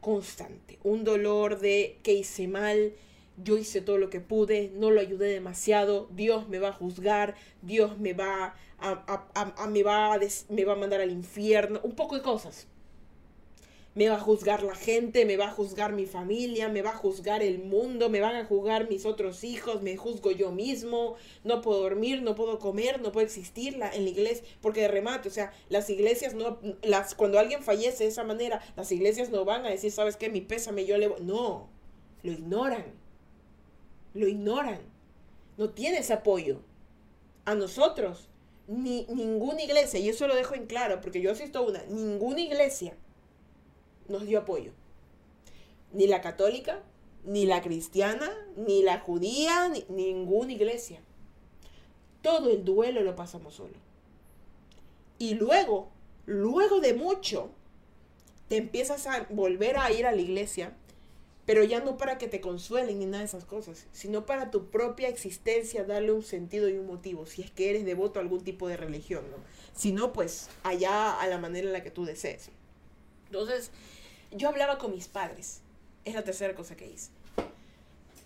constante, 0.02 0.80
un 0.84 1.04
dolor 1.04 1.60
de 1.60 2.00
que 2.04 2.14
hice 2.14 2.48
mal, 2.48 2.94
yo 3.38 3.58
hice 3.58 3.82
todo 3.82 3.98
lo 3.98 4.10
que 4.10 4.20
pude, 4.20 4.72
no 4.76 4.92
lo 4.92 5.00
ayudé 5.00 5.30
demasiado, 5.30 6.08
Dios 6.12 6.50
me 6.50 6.60
va 6.60 6.70
a 6.70 6.74
juzgar, 6.74 7.36
Dios 7.62 7.98
me 7.98 8.14
va 8.14 8.56
a, 8.80 9.68
me 9.68 9.84
va 9.84 10.20
me 10.50 10.66
va 10.66 10.74
a 10.74 10.76
mandar 10.76 11.02
al 11.02 11.12
infierno, 11.12 11.80
un 11.84 11.96
poco 11.96 12.16
de 12.16 12.22
cosas 12.22 12.68
me 13.94 14.08
va 14.08 14.16
a 14.16 14.20
juzgar 14.20 14.64
la 14.64 14.76
gente, 14.76 15.26
me 15.26 15.36
va 15.36 15.48
a 15.48 15.52
juzgar 15.52 15.92
mi 15.92 16.06
familia, 16.06 16.70
me 16.70 16.82
va 16.82 16.92
a 16.92 16.96
juzgar 16.96 17.44
el 17.44 17.60
mundo, 17.60 18.10
me 18.10 18.22
van 18.22 18.36
a 18.36 18.46
juzgar 18.46 18.88
mis 18.90 19.06
otros 19.06 19.44
hijos, 19.44 19.82
me 19.82 19.98
juzgo 19.98 20.32
yo 20.32 20.52
mismo, 20.52 21.16
no 21.44 21.62
puedo 21.62 21.82
dormir, 21.82 22.22
no 22.22 22.36
puedo 22.36 22.58
comer, 22.58 23.02
no 23.02 23.12
puedo 23.12 23.26
existir 23.26 23.74
en 23.74 23.80
la 23.80 24.10
iglesia, 24.10 24.46
porque 24.62 24.82
de 24.82 24.88
remate, 24.88 25.28
o 25.28 25.32
sea, 25.32 25.52
las 25.68 25.90
iglesias 25.90 26.34
no, 26.34 26.60
las, 26.84 27.16
cuando 27.16 27.38
alguien 27.38 27.64
fallece 27.64 28.06
de 28.06 28.10
esa 28.10 28.24
manera, 28.24 28.62
las 28.78 28.92
iglesias 28.94 29.30
no 29.30 29.44
van 29.44 29.66
a 29.66 29.70
decir, 29.70 29.92
¿sabes 29.92 30.16
qué? 30.16 30.30
Mi 30.30 30.40
pésame, 30.40 30.86
yo 30.86 30.98
le 30.98 31.10
No, 31.20 31.70
lo 32.24 32.32
ignoran, 32.32 32.86
lo 34.14 34.28
ignoran, 34.28 34.80
no 35.58 35.70
tienes 35.72 36.12
apoyo. 36.12 36.62
A 37.44 37.56
nosotros, 37.56 38.30
ni 38.68 39.06
ninguna 39.08 39.64
iglesia, 39.64 40.00
y 40.00 40.08
eso 40.08 40.28
lo 40.28 40.36
dejo 40.36 40.56
en 40.56 40.68
claro, 40.68 41.02
porque 41.02 41.22
yo 41.22 41.32
asisto 41.32 41.60
a 41.60 41.64
una, 41.64 41.84
ninguna 41.88 42.40
iglesia 42.40 42.96
nos 44.12 44.26
dio 44.26 44.40
apoyo. 44.40 44.72
Ni 45.94 46.08
la 46.08 46.22
católica, 46.22 46.84
ni 47.24 47.46
la 47.46 47.62
cristiana, 47.62 48.32
ni 48.56 48.84
la 48.84 49.00
judía, 49.00 49.70
ni 49.70 49.86
ninguna 49.90 50.54
iglesia. 50.54 51.02
Todo 52.22 52.50
el 52.50 52.64
duelo 52.64 53.02
lo 53.02 53.16
pasamos 53.16 53.56
solo. 53.56 53.76
Y 55.18 55.36
luego, 55.36 55.90
luego 56.26 56.80
de 56.80 56.94
mucho, 56.94 57.50
te 58.48 58.58
empiezas 58.58 59.08
a 59.08 59.28
volver 59.30 59.78
a 59.78 59.92
ir 59.92 60.06
a 60.06 60.12
la 60.12 60.22
iglesia, 60.22 60.76
pero 61.46 61.64
ya 61.64 61.80
no 61.80 61.98
para 61.98 62.18
que 62.18 62.28
te 62.28 62.42
consuelen 62.42 63.00
ni 63.00 63.06
nada 63.06 63.20
de 63.20 63.26
esas 63.26 63.46
cosas, 63.46 63.88
sino 63.92 64.26
para 64.26 64.52
tu 64.52 64.70
propia 64.70 65.10
existencia 65.10 65.84
darle 65.84 66.12
un 66.12 66.24
sentido 66.24 66.70
y 66.70 66.74
un 66.74 66.88
motivo, 66.88 67.26
si 67.26 67.42
es 67.42 67.52
que 67.52 67.70
eres 67.70 67.86
devoto 67.86 68.20
a 68.20 68.22
algún 68.24 68.44
tipo 68.44 68.68
de 68.68 68.78
religión, 68.78 69.24
¿no? 69.32 69.38
Si 69.74 69.92
no, 69.92 70.14
pues 70.14 70.50
allá 70.64 71.20
a 71.20 71.28
la 71.28 71.38
manera 71.38 71.68
en 71.68 71.74
la 71.74 71.84
que 71.84 71.92
tú 71.92 72.06
desees. 72.06 72.50
Entonces, 73.28 73.72
yo 74.32 74.50
hablaba 74.50 74.78
con 74.78 74.92
mis 74.92 75.08
padres. 75.08 75.62
Es 76.04 76.16
la 76.16 76.24
tercera 76.24 76.56
cosa 76.56 76.76
que 76.76 76.88
hice. 76.88 77.12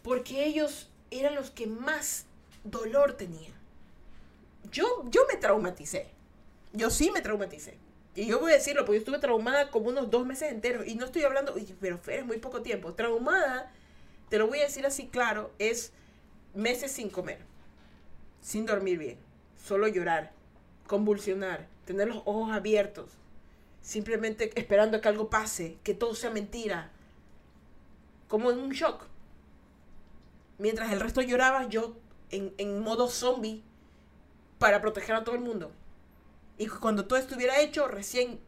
Porque 0.04 0.46
ellos 0.46 0.90
eran 1.12 1.36
los 1.36 1.52
que 1.52 1.68
más 1.68 2.26
dolor 2.64 3.14
tenían. 3.14 3.54
Yo, 4.72 5.04
yo 5.10 5.22
me 5.32 5.38
traumaticé. 5.38 6.08
Yo 6.74 6.90
sí 6.90 7.12
me 7.12 7.22
traumaticé. 7.22 7.78
Y 8.16 8.28
yo 8.28 8.40
voy 8.40 8.52
a 8.52 8.56
decirlo, 8.56 8.86
porque 8.86 8.98
yo 8.98 9.00
estuve 9.00 9.20
traumada 9.20 9.70
como 9.72 9.90
unos 9.90 10.10
dos 10.10 10.26
meses 10.26 10.52
enteros. 10.52 10.88
Y 10.88 10.96
no 10.96 11.06
estoy 11.06 11.24
hablando, 11.24 11.54
pero 11.82 11.98
fue 11.98 12.24
muy 12.24 12.38
poco 12.38 12.62
tiempo. 12.62 12.94
Traumada, 12.94 13.72
te 14.30 14.38
lo 14.38 14.48
voy 14.48 14.60
a 14.60 14.64
decir 14.64 14.86
así 14.86 15.08
claro, 15.08 15.52
es 15.60 15.92
meses 16.54 16.92
sin 16.92 17.10
comer, 17.10 17.40
sin 18.42 18.66
dormir 18.66 18.98
bien, 18.98 19.18
solo 19.62 19.88
llorar, 19.88 20.32
convulsionar, 20.88 21.68
tener 21.86 22.08
los 22.08 22.18
ojos 22.26 22.52
abiertos, 22.54 23.12
simplemente 23.86 24.52
esperando 24.60 25.00
que 25.00 25.08
algo 25.08 25.30
pase, 25.30 25.78
que 25.84 25.94
todo 25.94 26.16
sea 26.16 26.32
mentira, 26.32 26.92
como 28.28 28.50
en 28.50 28.58
un 28.58 28.72
shock. 28.72 29.06
Mientras 30.58 30.92
el 30.92 31.00
resto 31.00 31.22
lloraba, 31.22 31.70
yo 31.70 31.96
en, 32.32 32.80
modo 32.80 33.08
zombie 33.08 33.62
para 34.58 34.82
proteger 34.82 35.16
a 35.16 35.24
todo 35.24 35.36
el 35.36 35.42
mundo. 35.42 35.72
Y 36.58 36.66
cuando 36.66 37.06
todo 37.06 37.20
estuviera 37.20 37.62
hecho, 37.62 37.88
recién 37.88 38.40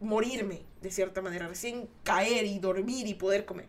morirme, 0.00 0.66
de 0.82 0.90
cierta 0.90 1.22
manera, 1.22 1.48
recién 1.48 1.88
caer 2.02 2.44
y 2.44 2.58
dormir 2.58 3.06
y 3.06 3.14
poder 3.14 3.46
comer. 3.46 3.68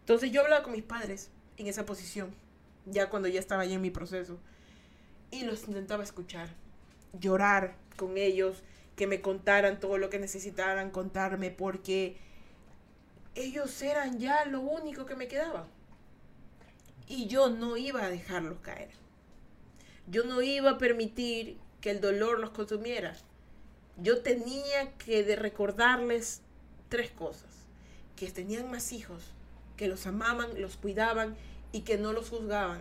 Entonces 0.00 0.30
yo 0.32 0.40
hablaba 0.40 0.62
con 0.62 0.72
mis 0.72 0.84
padres 0.84 1.28
en 1.58 1.66
esa 1.66 1.84
posición, 1.84 2.34
ya 2.86 3.10
cuando 3.10 3.28
ya 3.28 3.40
estaba 3.40 3.66
ya 3.66 3.74
en 3.74 3.82
mi 3.82 3.90
proceso, 3.90 4.38
y 5.30 5.44
los 5.44 5.68
intentaba 5.68 6.02
escuchar, 6.02 6.48
llorar 7.12 7.76
con 7.98 8.16
ellos, 8.16 8.62
que 8.96 9.06
me 9.06 9.20
contaran 9.20 9.78
todo 9.78 9.98
lo 9.98 10.10
que 10.10 10.18
necesitaran 10.18 10.90
contarme 10.90 11.50
porque 11.50 12.16
ellos 13.34 13.82
eran 13.82 14.18
ya 14.18 14.46
lo 14.46 14.60
único 14.60 15.04
que 15.04 15.14
me 15.14 15.28
quedaba. 15.28 15.68
Y 17.06 17.26
yo 17.26 17.50
no 17.50 17.76
iba 17.76 18.04
a 18.04 18.10
dejarlos 18.10 18.58
caer. 18.60 18.88
Yo 20.08 20.24
no 20.24 20.40
iba 20.42 20.70
a 20.70 20.78
permitir 20.78 21.58
que 21.80 21.90
el 21.90 22.00
dolor 22.00 22.40
los 22.40 22.50
consumiera. 22.50 23.14
yo 23.98 24.22
tenía 24.22 24.92
que 24.98 25.24
de 25.24 25.36
recordarles 25.36 26.42
tres 26.88 27.10
cosas. 27.10 27.50
Que 28.16 28.30
tenían 28.30 28.70
más 28.70 28.92
hijos, 28.92 29.22
que 29.76 29.88
los 29.88 30.06
amaban, 30.06 30.60
los 30.60 30.76
cuidaban 30.76 31.36
y 31.70 31.82
que 31.82 31.98
no 31.98 32.12
los 32.12 32.30
juzgaban. 32.30 32.80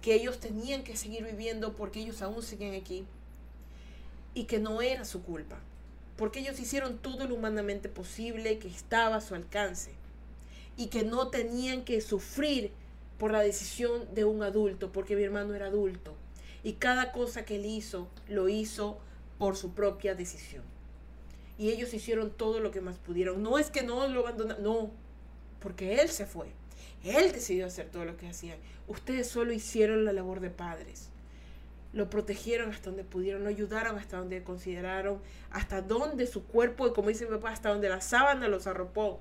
Que 0.00 0.14
ellos 0.14 0.40
tenían 0.40 0.82
que 0.82 0.96
seguir 0.96 1.24
viviendo 1.24 1.74
porque 1.74 2.00
ellos 2.00 2.22
aún 2.22 2.42
siguen 2.42 2.74
aquí. 2.74 3.06
Y 4.34 4.44
que 4.44 4.58
no 4.58 4.82
era 4.82 5.04
su 5.04 5.22
culpa. 5.22 5.60
Porque 6.16 6.40
ellos 6.40 6.58
hicieron 6.60 6.98
todo 6.98 7.26
lo 7.26 7.34
humanamente 7.34 7.88
posible 7.88 8.58
que 8.58 8.68
estaba 8.68 9.16
a 9.16 9.20
su 9.20 9.34
alcance. 9.34 9.92
Y 10.76 10.86
que 10.86 11.02
no 11.02 11.28
tenían 11.28 11.84
que 11.84 12.00
sufrir 12.00 12.72
por 13.18 13.30
la 13.30 13.40
decisión 13.40 14.12
de 14.14 14.24
un 14.24 14.42
adulto, 14.42 14.90
porque 14.90 15.14
mi 15.14 15.22
hermano 15.22 15.54
era 15.54 15.66
adulto. 15.66 16.14
Y 16.64 16.74
cada 16.74 17.12
cosa 17.12 17.44
que 17.44 17.56
él 17.56 17.66
hizo, 17.66 18.08
lo 18.28 18.48
hizo 18.48 18.98
por 19.38 19.56
su 19.56 19.74
propia 19.74 20.14
decisión. 20.14 20.64
Y 21.58 21.70
ellos 21.70 21.94
hicieron 21.94 22.30
todo 22.30 22.60
lo 22.60 22.70
que 22.70 22.80
más 22.80 22.96
pudieron. 22.98 23.42
No 23.42 23.58
es 23.58 23.70
que 23.70 23.82
no 23.82 24.08
lo 24.08 24.20
abandonaron, 24.20 24.62
no, 24.62 24.90
porque 25.60 26.00
él 26.00 26.08
se 26.08 26.26
fue. 26.26 26.48
Él 27.04 27.32
decidió 27.32 27.66
hacer 27.66 27.90
todo 27.90 28.04
lo 28.04 28.16
que 28.16 28.28
hacían. 28.28 28.58
Ustedes 28.88 29.28
solo 29.28 29.52
hicieron 29.52 30.04
la 30.04 30.12
labor 30.12 30.40
de 30.40 30.50
padres. 30.50 31.11
Lo 31.92 32.08
protegieron 32.08 32.70
hasta 32.70 32.86
donde 32.86 33.04
pudieron, 33.04 33.42
lo 33.44 33.50
ayudaron 33.50 33.98
hasta 33.98 34.16
donde 34.16 34.42
consideraron, 34.42 35.20
hasta 35.50 35.82
donde 35.82 36.26
su 36.26 36.44
cuerpo, 36.44 36.92
como 36.94 37.08
dice 37.08 37.26
mi 37.26 37.32
papá, 37.32 37.50
hasta 37.50 37.68
donde 37.68 37.88
la 37.88 38.00
sábana 38.00 38.48
los 38.48 38.66
arropó. 38.66 39.20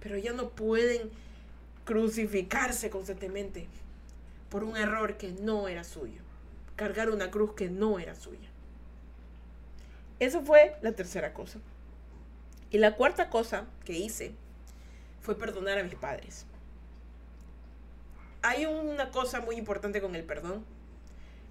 Pero 0.00 0.16
ya 0.18 0.32
no 0.32 0.50
pueden 0.50 1.10
crucificarse 1.84 2.90
constantemente 2.90 3.66
por 4.48 4.64
un 4.64 4.76
error 4.76 5.16
que 5.16 5.32
no 5.32 5.66
era 5.66 5.82
suyo. 5.82 6.20
Cargar 6.76 7.10
una 7.10 7.30
cruz 7.30 7.54
que 7.54 7.68
no 7.68 7.98
era 7.98 8.14
suya. 8.14 8.48
Eso 10.20 10.42
fue 10.42 10.76
la 10.82 10.92
tercera 10.92 11.34
cosa. 11.34 11.58
Y 12.70 12.78
la 12.78 12.94
cuarta 12.96 13.30
cosa 13.30 13.66
que 13.84 13.92
hice 13.92 14.32
fue 15.20 15.36
perdonar 15.36 15.78
a 15.78 15.82
mis 15.82 15.94
padres. 15.94 16.46
Hay 18.42 18.66
una 18.66 19.10
cosa 19.10 19.40
muy 19.40 19.56
importante 19.56 20.00
con 20.00 20.14
el 20.14 20.24
perdón. 20.24 20.64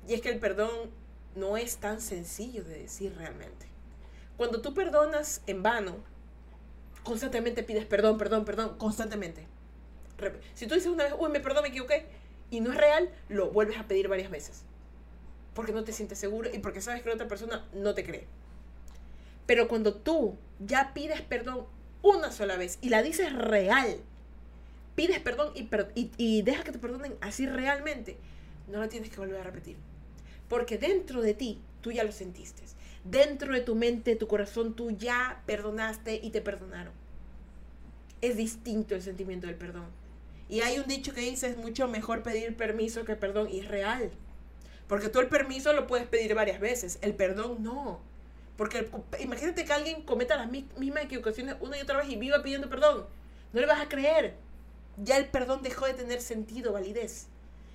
Y 0.08 0.14
es 0.14 0.22
que 0.22 0.30
el 0.30 0.40
perdón 0.40 0.92
no 1.36 1.58
es 1.58 1.78
tan 1.78 2.02
sencillo 2.02 2.64
de 2.64 2.80
decir 2.80 3.16
realmente. 3.18 3.68
Cuando 4.38 4.62
tú 4.62 4.74
perdonas 4.74 5.42
en 5.48 5.64
vano, 5.64 5.98
constantemente 7.04 7.64
pides 7.64 7.86
perdón, 7.86 8.18
perdón, 8.18 8.46
perdón, 8.46 8.78
constantemente. 8.78 9.48
Si 10.54 10.68
tú 10.68 10.76
dices 10.76 10.90
una 10.90 11.04
vez, 11.04 11.14
uy, 11.18 11.30
me 11.30 11.40
perdón, 11.40 11.64
me 11.64 11.70
equivoqué, 11.70 12.08
y 12.50 12.62
no 12.62 12.72
es 12.72 12.78
real, 12.78 13.10
lo 13.30 13.50
vuelves 13.52 13.78
a 13.78 13.88
pedir 13.88 14.08
varias 14.08 14.32
veces. 14.32 14.64
Porque 15.54 15.72
no 15.72 15.84
te 15.84 15.92
sientes 15.92 16.18
seguro 16.18 16.50
y 16.52 16.60
porque 16.60 16.82
sabes 16.82 17.02
que 17.02 17.10
la 17.10 17.16
otra 17.16 17.28
persona 17.28 17.68
no 17.74 17.94
te 17.94 18.04
cree. 18.04 18.28
Pero 19.46 19.68
cuando 19.68 19.96
tú 19.96 20.38
ya 20.60 20.94
pides 20.94 21.22
perdón 21.22 21.66
una 22.02 22.32
sola 22.32 22.58
vez 22.58 22.80
y 22.82 22.90
la 22.90 23.02
dices 23.02 23.34
real, 23.34 23.98
pides 24.96 25.20
perdón 25.20 25.52
y, 25.56 25.70
y, 25.96 26.12
y 26.18 26.42
dejas 26.44 26.64
que 26.64 26.72
te 26.72 26.80
perdonen 26.80 27.16
así 27.22 27.46
realmente, 27.46 28.18
no 28.68 28.80
la 28.80 28.88
tienes 28.88 29.10
que 29.10 29.18
volver 29.18 29.40
a 29.42 29.44
repetir. 29.44 29.78
Porque 30.54 30.78
dentro 30.78 31.24
de 31.24 31.34
ti, 31.34 31.60
tú 31.82 31.92
ya 31.92 32.04
lo 32.04 32.12
sentiste. 32.12 32.62
Dentro 33.04 33.56
de 33.56 33.62
tu 33.62 33.74
mente, 33.74 34.16
tu 34.16 34.28
corazón, 34.28 34.76
tú 34.76 34.92
ya 34.92 35.42
perdonaste 35.48 36.20
y 36.22 36.30
te 36.30 36.42
perdonaron. 36.42 36.94
Es 38.22 38.38
distinto 38.38 38.94
el 38.94 39.02
sentimiento 39.02 39.48
del 39.48 39.56
perdón. 39.56 39.88
Y 40.50 40.62
hay 40.62 40.78
un 40.78 40.86
dicho 40.86 41.12
que 41.12 41.22
dice, 41.22 41.48
es 41.48 41.58
mucho 41.58 41.88
mejor 41.88 42.22
pedir 42.22 42.56
permiso 42.56 43.04
que 43.04 43.16
perdón. 43.16 43.50
Y 43.50 43.62
es 43.62 43.68
real. 43.68 44.12
Porque 44.88 45.10
tú 45.10 45.22
el 45.22 45.28
permiso 45.28 45.74
lo 45.74 45.88
puedes 45.88 46.06
pedir 46.06 46.36
varias 46.36 46.60
veces. 46.60 47.00
El 47.02 47.16
perdón 47.16 47.64
no. 47.64 48.00
Porque 48.56 48.88
imagínate 49.22 49.66
que 49.66 49.74
alguien 49.74 50.04
cometa 50.04 50.36
las 50.36 50.52
mismas 50.52 51.06
equivocaciones 51.06 51.56
una 51.62 51.80
y 51.80 51.82
otra 51.82 51.98
vez 51.98 52.10
y 52.10 52.16
viva 52.16 52.44
pidiendo 52.44 52.70
perdón. 52.70 53.08
No 53.54 53.60
le 53.60 53.66
vas 53.66 53.82
a 53.82 53.90
creer. 53.90 54.36
Ya 54.98 55.18
el 55.18 55.26
perdón 55.30 55.64
dejó 55.64 55.88
de 55.88 55.96
tener 55.96 56.22
sentido, 56.22 56.74
validez. 56.74 57.26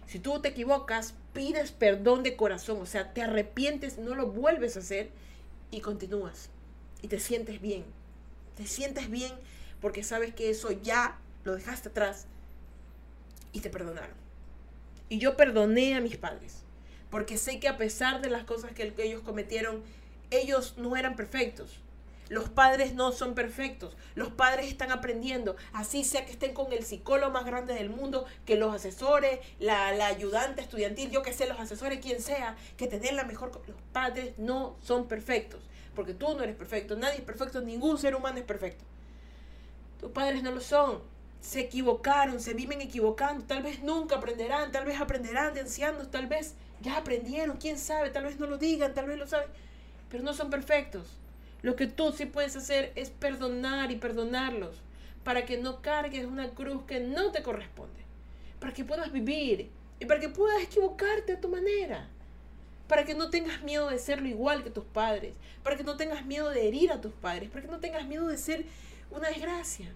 Si 0.08 0.18
tú 0.18 0.40
te 0.40 0.48
equivocas, 0.48 1.12
pides 1.34 1.70
perdón 1.70 2.22
de 2.22 2.34
corazón, 2.34 2.80
o 2.80 2.86
sea, 2.86 3.12
te 3.12 3.20
arrepientes, 3.20 3.98
no 3.98 4.14
lo 4.14 4.28
vuelves 4.28 4.76
a 4.76 4.80
hacer 4.80 5.10
y 5.70 5.80
continúas. 5.80 6.48
Y 7.02 7.08
te 7.08 7.20
sientes 7.20 7.60
bien. 7.60 7.84
Te 8.56 8.66
sientes 8.66 9.10
bien 9.10 9.32
porque 9.82 10.02
sabes 10.02 10.34
que 10.34 10.48
eso 10.48 10.72
ya 10.72 11.18
lo 11.44 11.54
dejaste 11.54 11.90
atrás 11.90 12.26
y 13.52 13.60
te 13.60 13.68
perdonaron. 13.68 14.16
Y 15.10 15.18
yo 15.18 15.36
perdoné 15.36 15.94
a 15.94 16.00
mis 16.00 16.16
padres 16.16 16.62
porque 17.10 17.36
sé 17.36 17.60
que 17.60 17.68
a 17.68 17.76
pesar 17.76 18.22
de 18.22 18.30
las 18.30 18.44
cosas 18.44 18.72
que 18.72 18.94
ellos 18.98 19.20
cometieron, 19.22 19.82
ellos 20.30 20.74
no 20.78 20.96
eran 20.96 21.16
perfectos. 21.16 21.80
Los 22.28 22.48
padres 22.48 22.94
no 22.94 23.12
son 23.12 23.34
perfectos. 23.34 23.96
Los 24.14 24.28
padres 24.28 24.68
están 24.68 24.92
aprendiendo. 24.92 25.56
Así 25.72 26.04
sea 26.04 26.24
que 26.24 26.32
estén 26.32 26.54
con 26.54 26.72
el 26.72 26.84
psicólogo 26.84 27.32
más 27.32 27.44
grande 27.44 27.74
del 27.74 27.90
mundo, 27.90 28.26
que 28.44 28.56
los 28.56 28.74
asesores, 28.74 29.40
la, 29.58 29.88
ayudante 30.06 30.60
estudiantil, 30.60 31.10
yo 31.10 31.22
que 31.22 31.32
sé, 31.32 31.46
los 31.46 31.58
asesores, 31.58 32.00
quien 32.00 32.20
sea, 32.20 32.56
que 32.76 32.86
te 32.86 32.98
den 32.98 33.16
la 33.16 33.24
mejor... 33.24 33.50
Los 33.66 33.76
padres 33.92 34.34
no 34.38 34.76
son 34.82 35.08
perfectos. 35.08 35.60
Porque 35.94 36.14
tú 36.14 36.34
no 36.34 36.42
eres 36.42 36.56
perfecto. 36.56 36.96
Nadie 36.96 37.18
es 37.18 37.24
perfecto. 37.24 37.60
Ningún 37.60 37.98
ser 37.98 38.14
humano 38.14 38.38
es 38.38 38.44
perfecto. 38.44 38.84
Tus 40.00 40.10
padres 40.10 40.42
no 40.42 40.52
lo 40.52 40.60
son. 40.60 41.00
Se 41.40 41.60
equivocaron, 41.60 42.40
se 42.40 42.54
viven 42.54 42.80
equivocando. 42.80 43.44
Tal 43.44 43.62
vez 43.62 43.82
nunca 43.82 44.16
aprenderán. 44.16 44.70
Tal 44.70 44.84
vez 44.84 45.00
aprenderán 45.00 45.54
de 45.54 45.60
ancianos. 45.60 46.10
Tal 46.10 46.26
vez 46.26 46.54
ya 46.80 46.98
aprendieron. 46.98 47.56
Quién 47.56 47.78
sabe. 47.78 48.10
Tal 48.10 48.24
vez 48.24 48.38
no 48.38 48.46
lo 48.46 48.58
digan. 48.58 48.94
Tal 48.94 49.06
vez 49.06 49.18
lo 49.18 49.26
saben 49.26 49.48
pero 50.08 50.24
no 50.24 50.34
son 50.34 50.50
perfectos. 50.50 51.06
Lo 51.62 51.74
que 51.74 51.86
tú 51.86 52.12
sí 52.12 52.26
puedes 52.26 52.54
hacer 52.56 52.92
es 52.94 53.10
perdonar 53.10 53.90
y 53.90 53.96
perdonarlos 53.96 54.80
para 55.24 55.44
que 55.44 55.58
no 55.58 55.82
cargues 55.82 56.24
una 56.24 56.50
cruz 56.50 56.84
que 56.84 57.00
no 57.00 57.32
te 57.32 57.42
corresponde, 57.42 58.00
para 58.60 58.72
que 58.72 58.84
puedas 58.84 59.12
vivir 59.12 59.68
y 60.00 60.06
para 60.06 60.20
que 60.20 60.28
puedas 60.28 60.62
equivocarte 60.62 61.32
a 61.32 61.40
tu 61.40 61.48
manera, 61.48 62.08
para 62.86 63.04
que 63.04 63.14
no 63.14 63.28
tengas 63.28 63.62
miedo 63.62 63.90
de 63.90 63.98
serlo 63.98 64.28
igual 64.28 64.62
que 64.62 64.70
tus 64.70 64.84
padres, 64.84 65.34
para 65.62 65.76
que 65.76 65.84
no 65.84 65.96
tengas 65.96 66.24
miedo 66.24 66.48
de 66.48 66.68
herir 66.68 66.92
a 66.92 67.00
tus 67.00 67.12
padres, 67.12 67.50
para 67.50 67.62
que 67.62 67.70
no 67.70 67.80
tengas 67.80 68.06
miedo 68.06 68.28
de 68.28 68.38
ser 68.38 68.64
una 69.10 69.28
desgracia. 69.28 69.92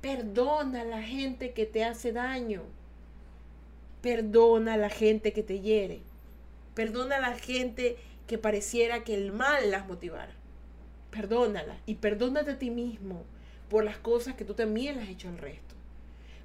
Perdona 0.00 0.80
a 0.80 0.84
la 0.84 1.02
gente 1.02 1.52
que 1.52 1.64
te 1.64 1.84
hace 1.84 2.12
daño. 2.12 2.62
Perdona 4.02 4.74
a 4.74 4.76
la 4.76 4.90
gente 4.90 5.32
que 5.32 5.44
te 5.44 5.60
hiere. 5.60 6.02
Perdona 6.74 7.16
a 7.16 7.20
la 7.20 7.38
gente 7.38 7.96
que 8.26 8.36
pareciera 8.36 9.04
que 9.04 9.14
el 9.14 9.32
mal 9.32 9.70
las 9.70 9.86
motivara. 9.86 10.41
Perdónala 11.12 11.76
y 11.86 11.96
perdónate 11.96 12.52
a 12.52 12.58
ti 12.58 12.70
mismo 12.70 13.22
por 13.68 13.84
las 13.84 13.98
cosas 13.98 14.34
que 14.34 14.44
tú 14.44 14.54
también 14.54 14.96
las 14.96 15.04
has 15.04 15.10
hecho 15.10 15.28
al 15.28 15.38
resto. 15.38 15.74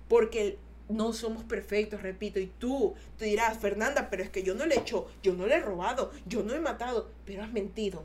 Porque 0.07 0.59
no 0.89 1.13
somos 1.13 1.43
perfectos, 1.43 2.01
repito, 2.01 2.39
y 2.39 2.47
tú 2.59 2.93
te 3.17 3.25
dirás, 3.25 3.57
Fernanda, 3.57 4.09
pero 4.09 4.23
es 4.23 4.29
que 4.29 4.43
yo 4.43 4.55
no 4.55 4.65
le 4.65 4.75
he 4.75 4.79
hecho, 4.79 5.07
yo 5.23 5.33
no 5.33 5.47
le 5.47 5.55
he 5.55 5.59
robado, 5.59 6.11
yo 6.25 6.43
no 6.43 6.53
he 6.53 6.59
matado, 6.59 7.09
pero 7.25 7.43
has 7.43 7.51
mentido, 7.51 8.03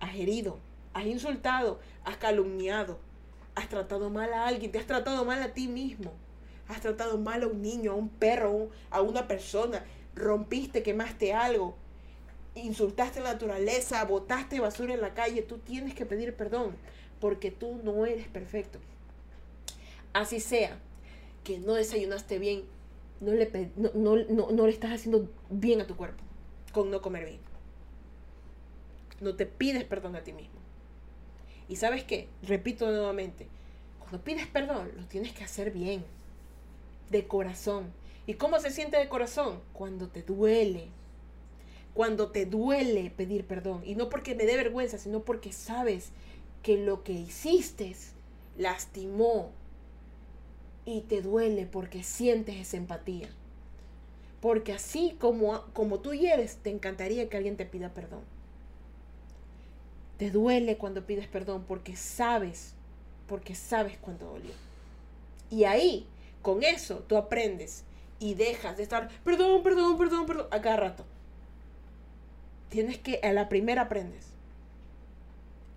has 0.00 0.14
herido, 0.14 0.58
has 0.94 1.06
insultado, 1.06 1.80
has 2.04 2.16
calumniado, 2.16 2.98
has 3.54 3.68
tratado 3.68 4.08
mal 4.08 4.32
a 4.32 4.46
alguien, 4.46 4.72
te 4.72 4.78
has 4.78 4.86
tratado 4.86 5.24
mal 5.24 5.42
a 5.42 5.54
ti 5.54 5.68
mismo, 5.68 6.12
has 6.68 6.80
tratado 6.80 7.18
mal 7.18 7.42
a 7.42 7.48
un 7.48 7.62
niño, 7.62 7.92
a 7.92 7.96
un 7.96 8.08
perro, 8.08 8.70
a 8.90 9.00
una 9.00 9.28
persona, 9.28 9.84
rompiste, 10.14 10.82
quemaste 10.82 11.34
algo, 11.34 11.76
insultaste 12.56 13.20
la 13.20 13.34
naturaleza, 13.34 14.04
botaste 14.04 14.60
basura 14.60 14.94
en 14.94 15.00
la 15.00 15.14
calle, 15.14 15.42
tú 15.42 15.58
tienes 15.58 15.94
que 15.94 16.06
pedir 16.06 16.34
perdón 16.34 16.76
porque 17.20 17.50
tú 17.50 17.80
no 17.84 18.06
eres 18.06 18.28
perfecto. 18.28 18.78
Así 20.12 20.40
sea 20.40 20.78
que 21.44 21.58
no 21.58 21.74
desayunaste 21.74 22.38
bien, 22.38 22.64
no 23.20 23.32
le, 23.32 23.70
no, 23.76 24.16
no 24.16 24.66
le 24.66 24.72
estás 24.72 24.92
haciendo 24.92 25.30
bien 25.50 25.80
a 25.80 25.86
tu 25.86 25.96
cuerpo 25.96 26.22
con 26.72 26.90
no 26.90 27.00
comer 27.00 27.24
bien. 27.24 27.40
No 29.20 29.34
te 29.34 29.46
pides 29.46 29.84
perdón 29.84 30.16
a 30.16 30.22
ti 30.22 30.32
mismo. 30.32 30.60
Y 31.68 31.76
sabes 31.76 32.04
qué, 32.04 32.28
repito 32.42 32.86
nuevamente, 32.86 33.48
cuando 33.98 34.20
pides 34.20 34.46
perdón, 34.46 34.90
lo 34.94 35.04
tienes 35.06 35.32
que 35.32 35.42
hacer 35.42 35.70
bien, 35.70 36.04
de 37.10 37.26
corazón. 37.26 37.92
¿Y 38.26 38.34
cómo 38.34 38.60
se 38.60 38.70
siente 38.70 38.98
de 38.98 39.08
corazón? 39.08 39.60
Cuando 39.72 40.08
te 40.08 40.22
duele, 40.22 40.88
cuando 41.96 42.28
te 42.28 42.44
duele 42.44 43.10
pedir 43.10 43.46
perdón. 43.46 43.80
Y 43.82 43.94
no 43.94 44.10
porque 44.10 44.34
me 44.34 44.44
dé 44.44 44.54
vergüenza, 44.54 44.98
sino 44.98 45.20
porque 45.20 45.50
sabes 45.50 46.10
que 46.62 46.76
lo 46.76 47.02
que 47.02 47.14
hiciste 47.14 47.96
lastimó 48.58 49.50
y 50.84 51.00
te 51.00 51.22
duele 51.22 51.64
porque 51.64 52.02
sientes 52.02 52.56
esa 52.56 52.76
empatía. 52.76 53.30
Porque 54.42 54.74
así 54.74 55.16
como, 55.18 55.62
como 55.72 56.00
tú 56.00 56.12
hieres, 56.12 56.58
te 56.58 56.68
encantaría 56.68 57.30
que 57.30 57.38
alguien 57.38 57.56
te 57.56 57.64
pida 57.64 57.94
perdón. 57.94 58.20
Te 60.18 60.30
duele 60.30 60.76
cuando 60.76 61.06
pides 61.06 61.28
perdón 61.28 61.64
porque 61.66 61.96
sabes, 61.96 62.74
porque 63.26 63.54
sabes 63.54 63.96
cuánto 64.02 64.26
dolió. 64.26 64.52
Y 65.50 65.64
ahí, 65.64 66.06
con 66.42 66.62
eso, 66.62 66.96
tú 67.08 67.16
aprendes 67.16 67.84
y 68.18 68.34
dejas 68.34 68.76
de 68.76 68.82
estar, 68.82 69.08
perdón, 69.24 69.62
perdón, 69.62 69.96
perdón, 69.96 70.26
perdón, 70.26 70.46
a 70.50 70.76
rato. 70.76 71.06
Tienes 72.68 72.98
que, 72.98 73.20
a 73.22 73.32
la 73.32 73.48
primera 73.48 73.82
aprendes. 73.82 74.26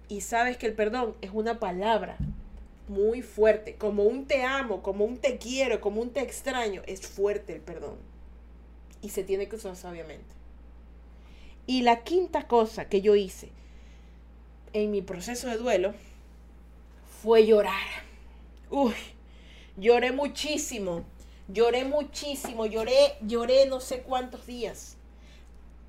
y 0.08 0.22
sabes 0.22 0.58
que 0.58 0.66
el 0.66 0.74
perdón 0.74 1.16
es 1.22 1.30
una 1.34 1.60
palabra 1.60 2.18
muy 2.88 3.22
fuerte, 3.22 3.76
como 3.76 4.04
un 4.04 4.26
te 4.26 4.44
amo, 4.44 4.82
como 4.82 5.06
un 5.06 5.18
te 5.18 5.38
quiero, 5.38 5.80
como 5.80 6.02
un 6.02 6.10
te 6.10 6.22
extraño, 6.22 6.82
es 6.88 7.02
fuerte 7.02 7.54
el 7.54 7.62
perdón. 7.62 7.98
Y 9.02 9.10
se 9.10 9.24
tiene 9.24 9.48
que 9.48 9.56
usar 9.56 9.76
sabiamente. 9.76 10.36
Y 11.68 11.84
la 11.84 12.04
quinta 12.04 12.48
cosa 12.48 12.90
que 12.90 13.02
yo 13.02 13.16
hice 13.16 13.50
en 14.74 14.90
mi 14.90 15.04
proceso 15.04 15.48
de 15.48 15.58
duelo 15.58 15.94
fue 17.22 17.46
llorar. 17.46 17.86
Uy, 18.72 18.96
lloré 19.78 20.12
muchísimo. 20.12 21.06
Lloré 21.52 21.84
muchísimo, 21.84 22.68
lloré, 22.68 23.16
lloré 23.22 23.66
no 23.66 23.80
sé 23.80 24.02
cuántos 24.02 24.46
días. 24.46 24.98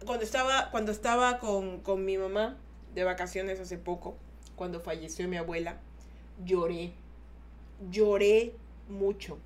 Cuando 0.04 0.24
estaba, 0.24 0.70
cuando 0.70 0.92
estaba 0.92 1.38
con, 1.38 1.80
con 1.80 2.04
mi 2.04 2.16
mamá 2.16 2.56
de 2.94 3.04
vacaciones 3.04 3.60
hace 3.60 3.78
poco, 3.78 4.16
cuando 4.56 4.80
falleció 4.80 5.28
mi 5.28 5.36
abuela, 5.36 5.78
lloré. 6.44 6.92
Lloré 7.90 8.54
mucho. 8.88 9.38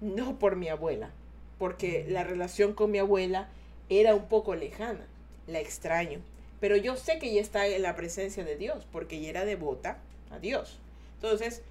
No 0.00 0.38
por 0.38 0.56
mi 0.56 0.68
abuela, 0.68 1.10
porque 1.58 2.06
la 2.08 2.24
relación 2.24 2.72
con 2.72 2.90
mi 2.90 2.98
abuela 2.98 3.48
era 3.88 4.14
un 4.14 4.28
poco 4.28 4.54
lejana. 4.54 5.06
La 5.46 5.60
extraño. 5.60 6.20
Pero 6.60 6.76
yo 6.76 6.96
sé 6.96 7.18
que 7.18 7.30
ella 7.30 7.40
está 7.40 7.66
en 7.66 7.82
la 7.82 7.96
presencia 7.96 8.44
de 8.44 8.56
Dios, 8.56 8.86
porque 8.90 9.16
ella 9.16 9.30
era 9.30 9.44
devota 9.44 9.98
a 10.30 10.38
Dios. 10.38 10.78
Entonces, 11.14 11.62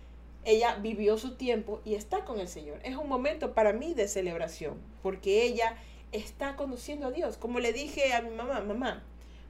ella 0.45 0.75
vivió 0.75 1.17
su 1.17 1.35
tiempo 1.35 1.81
y 1.83 1.95
está 1.95 2.23
con 2.23 2.39
el 2.39 2.47
Señor. 2.47 2.79
Es 2.83 2.95
un 2.95 3.09
momento 3.09 3.53
para 3.53 3.73
mí 3.73 3.93
de 3.93 4.07
celebración, 4.07 4.77
porque 5.03 5.43
ella 5.43 5.77
está 6.11 6.55
conociendo 6.55 7.07
a 7.07 7.11
Dios. 7.11 7.37
Como 7.37 7.59
le 7.59 7.73
dije 7.73 8.13
a 8.13 8.21
mi 8.21 8.29
mamá, 8.29 8.61
mamá, 8.61 9.03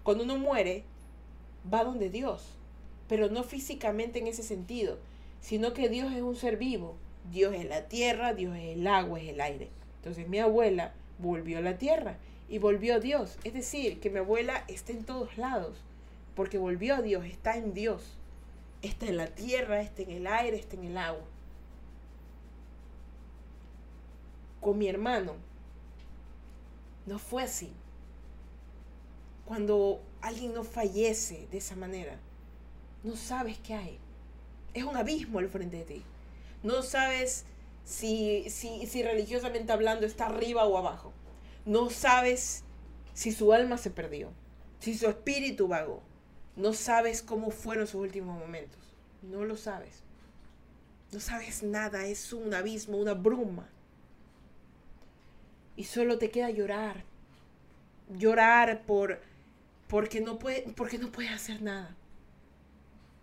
cuando 0.03 0.23
uno 0.23 0.37
muere, 0.37 0.83
va 1.71 1.83
donde 1.83 2.09
Dios, 2.09 2.57
pero 3.07 3.29
no 3.29 3.43
físicamente 3.43 4.19
en 4.19 4.27
ese 4.27 4.43
sentido, 4.43 4.97
sino 5.41 5.73
que 5.73 5.89
Dios 5.89 6.13
es 6.13 6.21
un 6.21 6.35
ser 6.35 6.57
vivo. 6.57 6.95
Dios 7.31 7.53
es 7.53 7.65
la 7.65 7.87
tierra, 7.89 8.33
Dios 8.33 8.55
es 8.55 8.77
el 8.77 8.87
agua, 8.87 9.19
es 9.19 9.29
el 9.29 9.41
aire. 9.41 9.69
Entonces 9.97 10.27
mi 10.27 10.39
abuela 10.39 10.93
volvió 11.19 11.57
a 11.57 11.61
la 11.61 11.77
tierra 11.77 12.17
y 12.47 12.57
volvió 12.59 12.95
a 12.95 12.99
Dios. 12.99 13.37
Es 13.43 13.53
decir, 13.53 13.99
que 13.99 14.09
mi 14.09 14.19
abuela 14.19 14.63
está 14.67 14.93
en 14.93 15.03
todos 15.03 15.37
lados, 15.37 15.83
porque 16.35 16.57
volvió 16.57 16.95
a 16.95 17.01
Dios, 17.01 17.25
está 17.25 17.57
en 17.57 17.73
Dios. 17.73 18.17
Está 18.81 19.07
en 19.07 19.17
la 19.17 19.27
tierra, 19.27 19.81
está 19.81 20.03
en 20.03 20.11
el 20.11 20.27
aire, 20.27 20.57
está 20.57 20.75
en 20.75 20.85
el 20.85 20.97
agua. 20.97 21.25
Con 24.61 24.77
mi 24.77 24.87
hermano, 24.87 25.33
no 27.07 27.17
fue 27.17 27.43
así. 27.43 27.71
Cuando 29.45 30.01
alguien 30.21 30.53
no 30.53 30.63
fallece 30.63 31.47
de 31.51 31.57
esa 31.57 31.75
manera, 31.75 32.19
no 33.03 33.15
sabes 33.15 33.57
qué 33.59 33.73
hay. 33.73 33.99
Es 34.73 34.83
un 34.83 34.97
abismo 34.97 35.39
al 35.39 35.49
frente 35.49 35.77
de 35.77 35.85
ti. 35.85 36.03
No 36.61 36.83
sabes 36.83 37.45
si, 37.85 38.49
si, 38.49 38.85
si 38.85 39.01
religiosamente 39.01 39.71
hablando 39.71 40.05
está 40.05 40.27
arriba 40.27 40.65
o 40.65 40.77
abajo. 40.77 41.13
No 41.65 41.89
sabes 41.89 42.63
si 43.13 43.31
su 43.31 43.53
alma 43.53 43.77
se 43.77 43.89
perdió, 43.89 44.29
si 44.79 44.97
su 44.97 45.07
espíritu 45.07 45.67
vagó. 45.67 46.03
No 46.57 46.73
sabes 46.73 47.21
cómo 47.21 47.51
fueron 47.51 47.87
sus 47.87 48.01
últimos 48.01 48.37
momentos. 48.37 48.81
No 49.21 49.45
lo 49.45 49.55
sabes. 49.55 50.03
No 51.11 51.21
sabes 51.21 51.63
nada, 51.63 52.05
es 52.05 52.33
un 52.33 52.53
abismo, 52.53 52.97
una 52.97 53.13
bruma. 53.13 53.69
Y 55.77 55.85
solo 55.85 56.17
te 56.17 56.29
queda 56.29 56.49
llorar. 56.49 57.05
Llorar 58.17 58.83
por 58.85 59.21
porque 59.87 60.19
no 60.19 60.37
puede 60.37 60.63
porque 60.75 60.97
no 60.97 61.09
puedes 61.11 61.31
hacer 61.31 61.61
nada. 61.61 61.95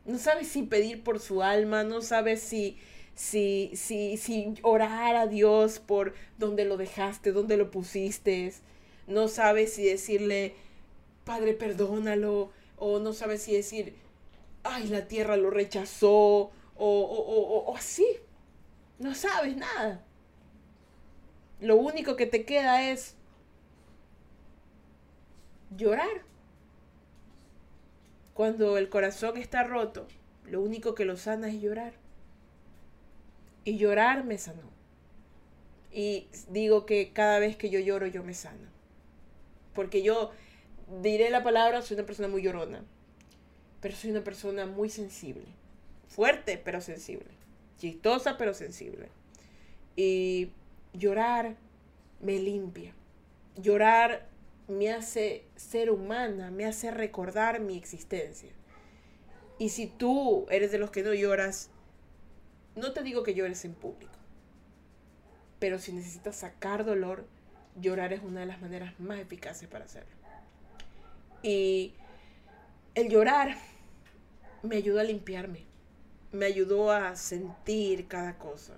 No 0.07 0.19
sabes 0.19 0.49
si 0.49 0.63
pedir 0.63 1.03
por 1.03 1.21
su 1.21 1.43
alma, 1.43 1.85
no 1.85 2.01
sabes 2.01 2.41
si 2.41 2.79
si 3.15 3.73
si 3.75 4.17
si 4.17 4.55
orar 4.63 5.17
a 5.17 5.27
Dios 5.27 5.79
por 5.81 6.15
donde 6.39 6.65
lo 6.65 6.79
dejaste, 6.79 7.33
donde 7.33 7.59
lo 7.59 7.71
pusiste. 7.71 8.55
No 9.07 9.29
sabes 9.29 9.75
si 9.75 9.85
decirle, 9.85 10.55
"Padre, 11.25 11.53
perdónalo." 11.53 12.51
o 12.77 12.99
no 12.99 13.13
sabes 13.13 13.43
si 13.43 13.55
decir, 13.55 13.95
ay, 14.63 14.89
la 14.89 15.07
tierra 15.07 15.37
lo 15.37 15.51
rechazó, 15.51 16.11
o, 16.11 16.51
o, 16.77 17.71
o, 17.71 17.77
así. 17.77 18.07
No 18.99 19.15
sabes 19.15 19.57
nada. 19.57 20.05
Lo 21.65 21.77
único 21.77 22.15
que 22.15 22.27
te 22.27 22.45
queda 22.45 22.91
es 22.91 23.15
llorar. 25.75 26.21
Cuando 28.35 28.77
el 28.77 28.91
corazón 28.91 29.39
está 29.39 29.65
roto, 29.65 30.07
lo 30.45 30.61
único 30.61 30.95
que 30.95 31.07
lo 31.07 31.17
sana 31.17 31.49
es 31.49 31.63
llorar. 31.63 31.95
Y 33.65 33.79
llorar 33.79 34.25
me 34.25 34.37
sanó. 34.37 34.69
Y 35.91 36.29
digo 36.51 36.85
que 36.85 37.15
cada 37.15 37.39
vez 37.39 37.57
que 37.57 37.71
yo 37.71 37.81
lloro, 37.81 38.07
yo 38.09 38.23
me 38.23 38.35
sano. 38.35 38.69
Porque 39.73 40.03
yo 40.03 40.33
diré 41.01 41.31
la 41.31 41.43
palabra, 41.43 41.81
soy 41.81 41.95
una 41.95 42.05
persona 42.05 42.29
muy 42.29 42.43
llorona, 42.43 42.85
pero 43.81 43.97
soy 43.97 44.11
una 44.11 44.23
persona 44.23 44.67
muy 44.67 44.91
sensible, 44.91 45.47
fuerte 46.09 46.61
pero 46.63 46.83
sensible, 46.83 47.31
chistosa 47.79 48.37
pero 48.37 48.53
sensible. 48.53 49.09
Y 49.97 50.51
llorar 50.95 51.57
me 52.21 52.39
limpia, 52.39 52.95
llorar 53.57 54.27
me 54.69 54.91
hace 54.91 55.45
ser 55.57 55.91
humana, 55.91 56.51
me 56.51 56.65
hace 56.65 56.91
recordar 56.91 57.61
mi 57.61 57.77
existencia. 57.77 58.51
Y 59.59 59.69
si 59.69 59.87
tú 59.87 60.47
eres 60.51 60.73
de 60.73 60.79
los 60.79 60.91
que 60.91 61.03
no 61.03 61.13
lloras, 61.13 61.71
no 62.75 62.93
te 62.93 63.03
digo 63.03 63.23
que 63.23 63.35
llores 63.35 63.65
en 63.65 63.75
público, 63.75 64.15
pero 65.59 65.79
si 65.79 65.93
necesitas 65.93 66.37
sacar 66.37 66.85
dolor, 66.85 67.27
llorar 67.81 68.13
es 68.13 68.23
una 68.23 68.41
de 68.41 68.47
las 68.47 68.61
maneras 68.61 68.99
más 68.99 69.19
eficaces 69.19 69.69
para 69.69 69.85
hacerlo. 69.85 70.15
Y 71.43 71.93
el 72.95 73.09
llorar 73.09 73.57
me 74.63 74.77
ayudó 74.77 75.01
a 75.01 75.05
limpiarme, 75.05 75.65
me 76.33 76.47
ayudó 76.47 76.91
a 76.91 77.15
sentir 77.17 78.09
cada 78.09 78.39
cosa, 78.39 78.75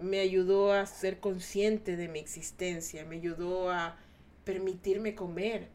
me 0.00 0.20
ayudó 0.20 0.72
a 0.72 0.86
ser 0.86 1.20
consciente 1.20 1.96
de 1.96 2.08
mi 2.08 2.18
existencia, 2.18 3.04
me 3.04 3.16
ayudó 3.16 3.70
a 3.70 3.98
permitirme 4.44 5.14
comer, 5.14 5.68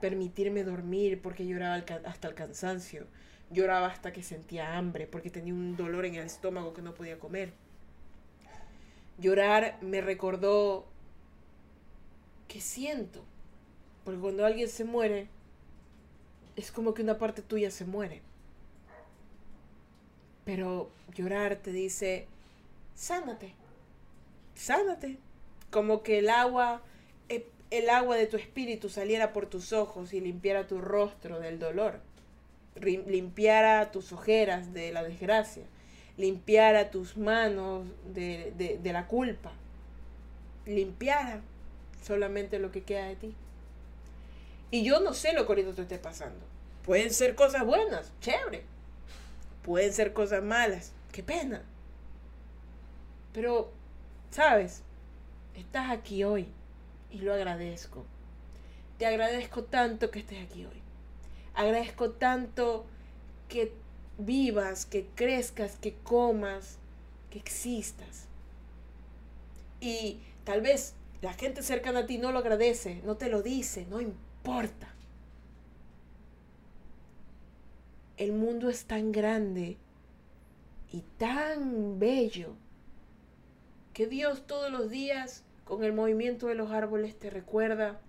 permitirme 0.00 0.64
dormir 0.64 1.20
porque 1.22 1.46
lloraba 1.46 1.82
hasta 2.04 2.28
el 2.28 2.34
cansancio, 2.34 3.06
lloraba 3.50 3.88
hasta 3.88 4.12
que 4.12 4.22
sentía 4.22 4.76
hambre 4.76 5.06
porque 5.06 5.30
tenía 5.30 5.54
un 5.54 5.76
dolor 5.76 6.04
en 6.04 6.14
el 6.16 6.26
estómago 6.26 6.72
que 6.72 6.82
no 6.82 6.94
podía 6.94 7.18
comer. 7.18 7.52
Llorar 9.18 9.78
me 9.82 10.00
recordó 10.00 10.86
que 12.48 12.60
siento, 12.60 13.24
porque 14.04 14.20
cuando 14.20 14.46
alguien 14.46 14.68
se 14.68 14.84
muere, 14.84 15.28
es 16.56 16.72
como 16.72 16.94
que 16.94 17.02
una 17.02 17.18
parte 17.18 17.42
tuya 17.42 17.70
se 17.70 17.84
muere. 17.84 18.22
Pero 20.44 20.90
llorar 21.14 21.56
te 21.56 21.70
dice, 21.70 22.26
sánate, 23.00 23.54
sánate. 24.54 25.16
Como 25.70 26.02
que 26.02 26.18
el 26.18 26.28
agua, 26.28 26.82
eh, 27.28 27.46
el 27.70 27.88
agua 27.88 28.16
de 28.16 28.26
tu 28.26 28.36
espíritu 28.36 28.88
saliera 28.88 29.32
por 29.32 29.46
tus 29.46 29.72
ojos 29.72 30.12
y 30.12 30.20
limpiara 30.20 30.66
tu 30.66 30.80
rostro 30.80 31.40
del 31.40 31.58
dolor. 31.58 32.00
Limpiara 32.76 33.90
tus 33.90 34.12
ojeras 34.12 34.72
de 34.74 34.92
la 34.92 35.02
desgracia. 35.02 35.64
Limpiara 36.16 36.90
tus 36.90 37.16
manos 37.16 37.86
de, 38.12 38.52
de, 38.56 38.78
de 38.78 38.92
la 38.92 39.06
culpa. 39.06 39.52
Limpiara 40.66 41.40
solamente 42.02 42.58
lo 42.58 42.70
que 42.70 42.82
queda 42.82 43.06
de 43.06 43.16
ti. 43.16 43.34
Y 44.70 44.84
yo 44.84 45.00
no 45.00 45.14
sé 45.14 45.32
lo 45.32 45.46
que 45.46 45.52
ahorita 45.52 45.72
te 45.72 45.82
esté 45.82 45.98
pasando. 45.98 46.44
Pueden 46.84 47.12
ser 47.12 47.34
cosas 47.34 47.64
buenas, 47.64 48.12
chévere. 48.20 48.64
Pueden 49.62 49.92
ser 49.92 50.12
cosas 50.12 50.42
malas, 50.42 50.92
qué 51.12 51.22
pena. 51.22 51.62
Pero, 53.32 53.70
¿sabes? 54.30 54.82
Estás 55.54 55.90
aquí 55.90 56.24
hoy 56.24 56.48
y 57.10 57.18
lo 57.18 57.32
agradezco. 57.34 58.04
Te 58.98 59.06
agradezco 59.06 59.64
tanto 59.64 60.10
que 60.10 60.20
estés 60.20 60.44
aquí 60.44 60.64
hoy. 60.64 60.82
Agradezco 61.54 62.12
tanto 62.12 62.86
que 63.48 63.72
vivas, 64.18 64.86
que 64.86 65.06
crezcas, 65.14 65.76
que 65.76 65.94
comas, 65.94 66.78
que 67.30 67.38
existas. 67.38 68.26
Y 69.80 70.20
tal 70.44 70.60
vez 70.60 70.94
la 71.22 71.32
gente 71.34 71.62
cercana 71.62 72.00
a 72.00 72.06
ti 72.06 72.18
no 72.18 72.32
lo 72.32 72.38
agradece, 72.38 73.00
no 73.04 73.16
te 73.16 73.28
lo 73.28 73.42
dice, 73.42 73.86
no 73.86 74.00
importa. 74.00 74.94
El 78.16 78.32
mundo 78.32 78.68
es 78.68 78.84
tan 78.84 79.12
grande 79.12 79.78
y 80.92 81.02
tan 81.16 81.98
bello 81.98 82.54
que 83.92 84.06
Dios 84.06 84.46
todos 84.46 84.70
los 84.70 84.90
días 84.90 85.44
con 85.64 85.84
el 85.84 85.92
movimiento 85.92 86.46
de 86.46 86.54
los 86.54 86.70
árboles 86.70 87.18
te 87.18 87.30
recuerda 87.30 88.00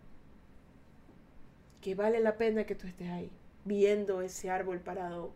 que 1.82 1.95
vale 1.95 2.19
la 2.19 2.38
pena 2.38 2.65
que 2.65 2.75
tú 2.75 2.88
estés 2.88 3.09
ahí. 3.09 3.32
viendo 3.63 4.21
ese 4.23 4.49
árbol 4.49 4.79
parado 4.79 5.34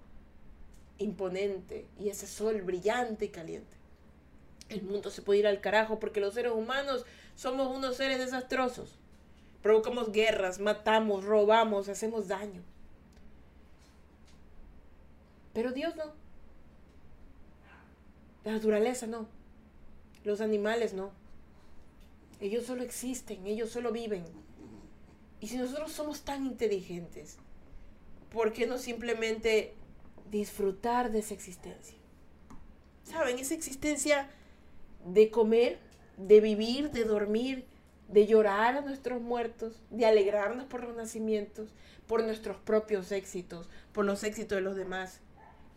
imponente 0.97 1.85
y 1.99 2.09
ese 2.09 2.25
sol 2.25 2.61
brillante 2.63 3.25
y 3.25 3.29
caliente. 3.29 3.77
El 4.69 4.81
mundo 4.81 5.11
se 5.11 5.21
puede 5.21 5.41
ir 5.41 5.47
al 5.47 5.61
carajo 5.61 5.99
porque 5.99 6.19
los 6.19 6.33
seres 6.33 6.51
humanos 6.51 7.05
somos 7.35 7.75
unos 7.75 7.97
seres 7.97 8.17
desastrosos. 8.17 8.97
Provocamos 9.61 10.11
guerras, 10.11 10.59
matamos, 10.59 11.23
robamos, 11.23 11.89
hacemos 11.89 12.27
daño. 12.27 12.63
Pero 15.53 15.71
Dios 15.71 15.95
no. 15.95 16.05
La 18.43 18.53
naturaleza 18.53 19.07
no. 19.07 19.27
Los 20.25 20.41
animales 20.41 20.93
no. 20.93 21.11
Ellos 22.41 22.65
solo 22.65 22.83
existen, 22.83 23.45
ellos 23.45 23.69
solo 23.69 23.91
viven. 23.91 24.25
Y 25.39 25.47
si 25.47 25.57
nosotros 25.57 25.91
somos 25.91 26.23
tan 26.23 26.45
inteligentes, 26.45 27.37
¿por 28.33 28.51
qué 28.51 28.65
no 28.65 28.77
simplemente 28.77 29.73
disfrutar 30.31 31.11
de 31.11 31.19
esa 31.19 31.35
existencia? 31.35 31.95
¿Saben? 33.03 33.37
Esa 33.37 33.53
existencia 33.53 34.27
de 35.05 35.29
comer, 35.29 35.79
de 36.17 36.41
vivir, 36.41 36.89
de 36.89 37.03
dormir, 37.03 37.65
de 38.07 38.25
llorar 38.25 38.77
a 38.77 38.81
nuestros 38.81 39.21
muertos, 39.21 39.79
de 39.91 40.07
alegrarnos 40.07 40.65
por 40.65 40.83
los 40.83 40.95
nacimientos, 40.95 41.69
por 42.07 42.23
nuestros 42.23 42.57
propios 42.57 43.11
éxitos, 43.11 43.69
por 43.93 44.05
los 44.05 44.23
éxitos 44.23 44.57
de 44.57 44.61
los 44.61 44.75
demás, 44.75 45.19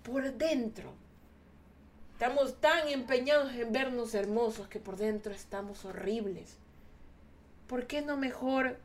por 0.02 0.32
dentro. 0.32 0.94
Estamos 2.18 2.60
tan 2.60 2.88
empeñados 2.88 3.52
en 3.52 3.70
vernos 3.70 4.12
hermosos 4.12 4.66
que 4.66 4.80
por 4.80 4.96
dentro 4.96 5.32
estamos 5.32 5.84
horribles. 5.84 6.56
¿Por 7.68 7.86
qué 7.86 8.02
no 8.02 8.16
mejor 8.16 8.76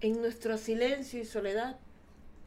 en 0.00 0.18
nuestro 0.22 0.56
silencio 0.56 1.20
y 1.20 1.26
soledad 1.26 1.76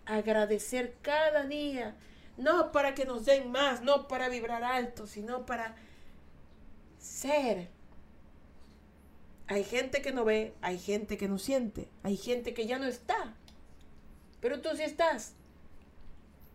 agradecer 0.08 0.96
cada 1.04 1.44
día? 1.44 1.94
No 2.38 2.72
para 2.72 2.96
que 2.96 3.06
nos 3.06 3.26
den 3.26 3.52
más, 3.52 3.84
no 3.84 4.08
para 4.08 4.28
vibrar 4.28 4.64
alto, 4.64 5.06
sino 5.06 5.46
para 5.46 5.76
ser. 6.98 7.68
Hay 9.46 9.64
gente 9.64 10.02
que 10.02 10.14
no 10.14 10.26
ve, 10.26 10.56
hay 10.62 10.80
gente 10.80 11.16
que 11.16 11.28
no 11.28 11.38
siente, 11.38 11.88
hay 12.02 12.18
gente 12.18 12.56
que 12.56 12.66
ya 12.66 12.80
no 12.80 12.88
está. 12.88 13.36
Pero 14.42 14.62
tú 14.62 14.70
sí 14.76 14.82
estás. 14.82 15.34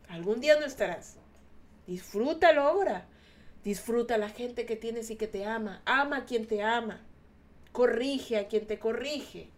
Algún 0.09 0.41
día 0.41 0.59
no 0.59 0.66
estarás. 0.66 1.18
Disfrútalo 1.87 2.62
ahora. 2.62 3.07
Disfruta 3.64 4.18
la 4.18 4.28
gente 4.28 4.66
que 4.66 4.76
tienes 4.76 5.11
y 5.11 5.16
que 5.16 5.28
te 5.28 5.45
ama. 5.45 5.83
Ama 5.85 6.18
a 6.18 6.24
quien 6.24 6.47
te 6.47 6.62
ama. 6.62 7.01
Corrige 7.72 8.37
a 8.39 8.49
quien 8.49 8.66
te 8.66 8.78
corrige. 8.78 9.49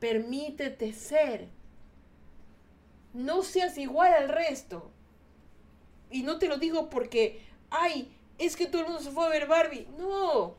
Permítete 0.00 0.92
ser. 0.92 1.48
No 3.14 3.42
seas 3.42 3.78
igual 3.78 4.12
al 4.12 4.28
resto. 4.28 4.90
Y 6.10 6.22
no 6.22 6.38
te 6.38 6.48
lo 6.48 6.56
digo 6.56 6.88
porque, 6.90 7.40
ay, 7.70 8.10
es 8.38 8.56
que 8.56 8.66
todo 8.66 8.82
el 8.82 8.88
mundo 8.88 9.02
se 9.02 9.10
fue 9.10 9.26
a 9.26 9.30
ver 9.30 9.46
Barbie. 9.46 9.88
No, 9.98 10.54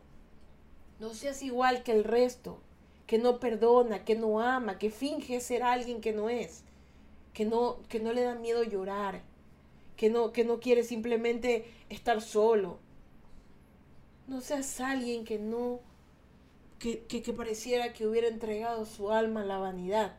no 0.99 1.13
seas 1.13 1.41
igual 1.41 1.83
que 1.83 1.93
el 1.93 2.03
resto, 2.03 2.59
que 3.07 3.17
no 3.17 3.39
perdona, 3.39 4.03
que 4.03 4.15
no 4.15 4.41
ama, 4.41 4.77
que 4.77 4.91
finge 4.91 5.39
ser 5.39 5.63
alguien 5.63 6.01
que 6.01 6.13
no 6.13 6.29
es, 6.29 6.63
que 7.33 7.45
no, 7.45 7.79
que 7.87 7.99
no 7.99 8.13
le 8.13 8.21
da 8.21 8.35
miedo 8.35 8.63
llorar, 8.63 9.21
que 9.99 10.09
no, 10.09 10.31
que 10.31 10.45
no 10.45 10.61
quiere 10.61 10.85
simplemente 10.85 11.65
estar 11.89 12.21
solo. 12.21 12.79
No 14.27 14.39
seas 14.39 14.79
alguien 14.79 15.25
que 15.25 15.39
no, 15.39 15.81
que, 16.79 17.03
que, 17.03 17.21
que 17.21 17.33
pareciera 17.33 17.91
que 17.91 18.07
hubiera 18.07 18.29
entregado 18.29 18.85
su 18.85 19.11
alma 19.11 19.41
a 19.41 19.45
la 19.45 19.57
vanidad, 19.57 20.15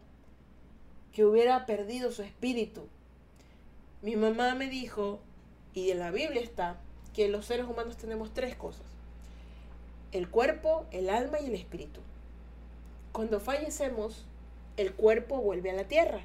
que 1.14 1.24
hubiera 1.24 1.64
perdido 1.64 2.12
su 2.12 2.20
espíritu. 2.20 2.88
Mi 4.02 4.16
mamá 4.16 4.54
me 4.54 4.68
dijo, 4.68 5.20
y 5.72 5.88
en 5.88 6.00
la 6.00 6.10
Biblia 6.10 6.42
está, 6.42 6.78
que 7.14 7.28
los 7.28 7.46
seres 7.46 7.64
humanos 7.64 7.96
tenemos 7.96 8.34
tres 8.34 8.54
cosas. 8.56 8.84
El 10.12 10.28
cuerpo, 10.28 10.84
el 10.90 11.08
alma 11.08 11.40
y 11.40 11.46
el 11.46 11.54
espíritu. 11.54 12.02
Cuando 13.12 13.40
fallecemos, 13.40 14.26
el 14.76 14.92
cuerpo 14.92 15.40
vuelve 15.40 15.70
a 15.70 15.74
la 15.74 15.88
tierra. 15.88 16.20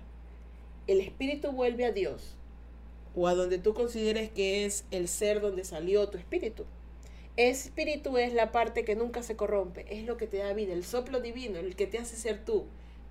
El 0.87 0.99
espíritu 0.99 1.53
vuelve 1.53 1.85
a 1.85 1.93
Dios. 1.93 2.35
O 3.15 3.27
a 3.27 3.35
donde 3.35 3.57
tú 3.57 3.73
consideres 3.73 4.29
que 4.29 4.65
es 4.65 4.85
el 4.91 5.07
ser 5.07 5.41
donde 5.41 5.63
salió 5.63 6.09
tu 6.09 6.17
espíritu. 6.17 6.65
Espíritu 7.37 8.17
es 8.17 8.33
la 8.33 8.51
parte 8.51 8.85
que 8.85 8.95
nunca 8.95 9.23
se 9.23 9.35
corrompe, 9.35 9.85
es 9.89 10.05
lo 10.05 10.17
que 10.17 10.27
te 10.27 10.37
da 10.37 10.53
vida, 10.53 10.73
el 10.73 10.85
soplo 10.85 11.19
divino, 11.19 11.59
el 11.59 11.75
que 11.75 11.87
te 11.87 11.97
hace 11.97 12.15
ser 12.15 12.43
tú, 12.45 12.65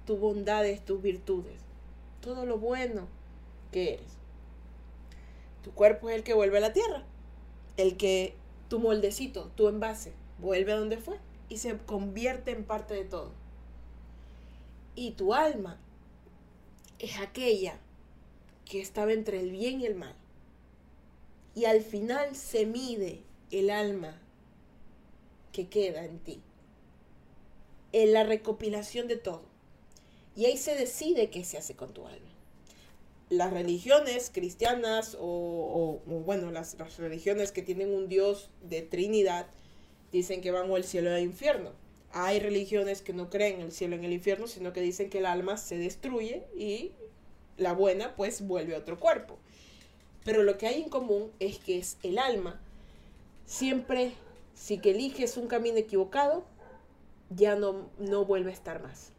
tus 0.07 0.19
bondades, 0.19 0.85
tus 0.85 1.03
virtudes, 1.03 1.61
todo 2.21 2.47
lo 2.47 2.59
bueno 2.59 3.07
que 3.71 3.95
eres. 3.95 4.19
Tu 5.63 5.73
cuerpo 5.73 6.09
es 6.09 6.17
el 6.17 6.23
que 6.23 6.35
vuelve 6.35 6.59
a 6.59 6.63
la 6.63 6.73
tierra 6.73 7.05
el 7.77 7.97
que 7.97 8.35
tu 8.69 8.79
moldecito, 8.79 9.51
tu 9.57 9.69
envase, 9.69 10.13
vuelve 10.39 10.73
a 10.73 10.77
donde 10.77 10.99
fue 10.99 11.19
y 11.49 11.59
se 11.59 11.77
convierte 11.79 12.53
en 12.53 12.65
parte 12.65 12.95
de 12.95 13.05
todo. 13.05 13.33
Y 14.95 15.13
tu 15.13 15.35
alma 15.35 15.79
es 16.99 17.19
aquella 17.19 17.79
que 18.65 18.81
estaba 18.81 19.13
entre 19.13 19.41
el 19.41 19.51
bien 19.51 19.81
y 19.81 19.87
el 19.87 19.95
mal. 19.95 20.15
Y 21.55 21.67
al 21.67 21.83
final 21.83 22.35
se 22.35 22.67
mide 22.67 23.23
el 23.51 23.71
alma 23.71 24.21
que 25.53 25.69
queda 25.69 26.05
en 26.05 26.19
ti. 26.19 26.41
En 27.93 28.13
la 28.13 28.25
recopilación 28.25 29.07
de 29.07 29.17
todo. 29.17 29.43
Y 30.37 30.47
ahí 30.47 30.57
se 30.57 30.75
decide 30.75 31.31
qué 31.31 31.45
se 31.45 31.59
hace 31.59 31.75
con 31.75 31.95
tu 31.95 32.07
alma 32.07 32.35
las 33.31 33.53
religiones 33.53 34.31
cristianas 34.33 35.17
o, 35.21 36.01
bueno, 36.07 36.51
las, 36.51 36.77
religiones 36.99 37.53
que 37.53 37.63
tienen 37.63 37.91
un 37.95 38.09
Dios 38.09 38.51
de 38.63 38.83
Trinidad 38.83 39.47
dicen 40.13 40.41
que 40.41 40.51
van 40.51 40.71
o 40.71 40.77
al 40.77 40.85
cielo 40.85 41.11
o 41.11 41.15
al 41.15 41.23
infierno. 41.23 41.73
Hay 42.13 42.39
religiones 42.39 43.03
que 43.03 43.13
no 43.13 43.29
creen 43.29 43.57
en 43.57 43.63
el 43.63 43.73
cielo 43.73 43.97
y 43.97 43.99
en 44.01 44.05
el 44.05 44.13
infierno, 44.13 44.47
sino 44.47 44.73
que 44.73 44.81
dicen 44.81 45.11
que 45.11 45.19
el 45.19 45.27
alma 45.27 45.57
se 45.57 45.77
destruye 45.79 46.45
y 46.57 46.93
la 47.57 47.73
buena 47.73 48.15
pues 48.17 48.47
vuelve 48.47 48.75
a 48.75 48.79
otro 48.79 48.99
cuerpo. 48.99 49.39
Pero 50.25 50.43
lo 50.43 50.57
que 50.59 50.67
hay 50.67 50.83
en 50.83 50.89
común 50.89 51.31
es 51.39 51.59
que 51.59 51.79
es 51.79 51.99
el 52.03 52.19
alma. 52.19 52.61
Siempre, 53.47 54.15
si 54.55 54.79
que 54.79 54.93
eliges 54.93 55.37
un 55.37 55.47
camino 55.47 55.77
equivocado, 55.77 56.45
ya 57.31 57.57
no, 57.57 57.89
no 57.99 58.25
vuelve 58.25 58.51
a 58.51 58.55
estar 58.55 58.83
más. 58.83 59.13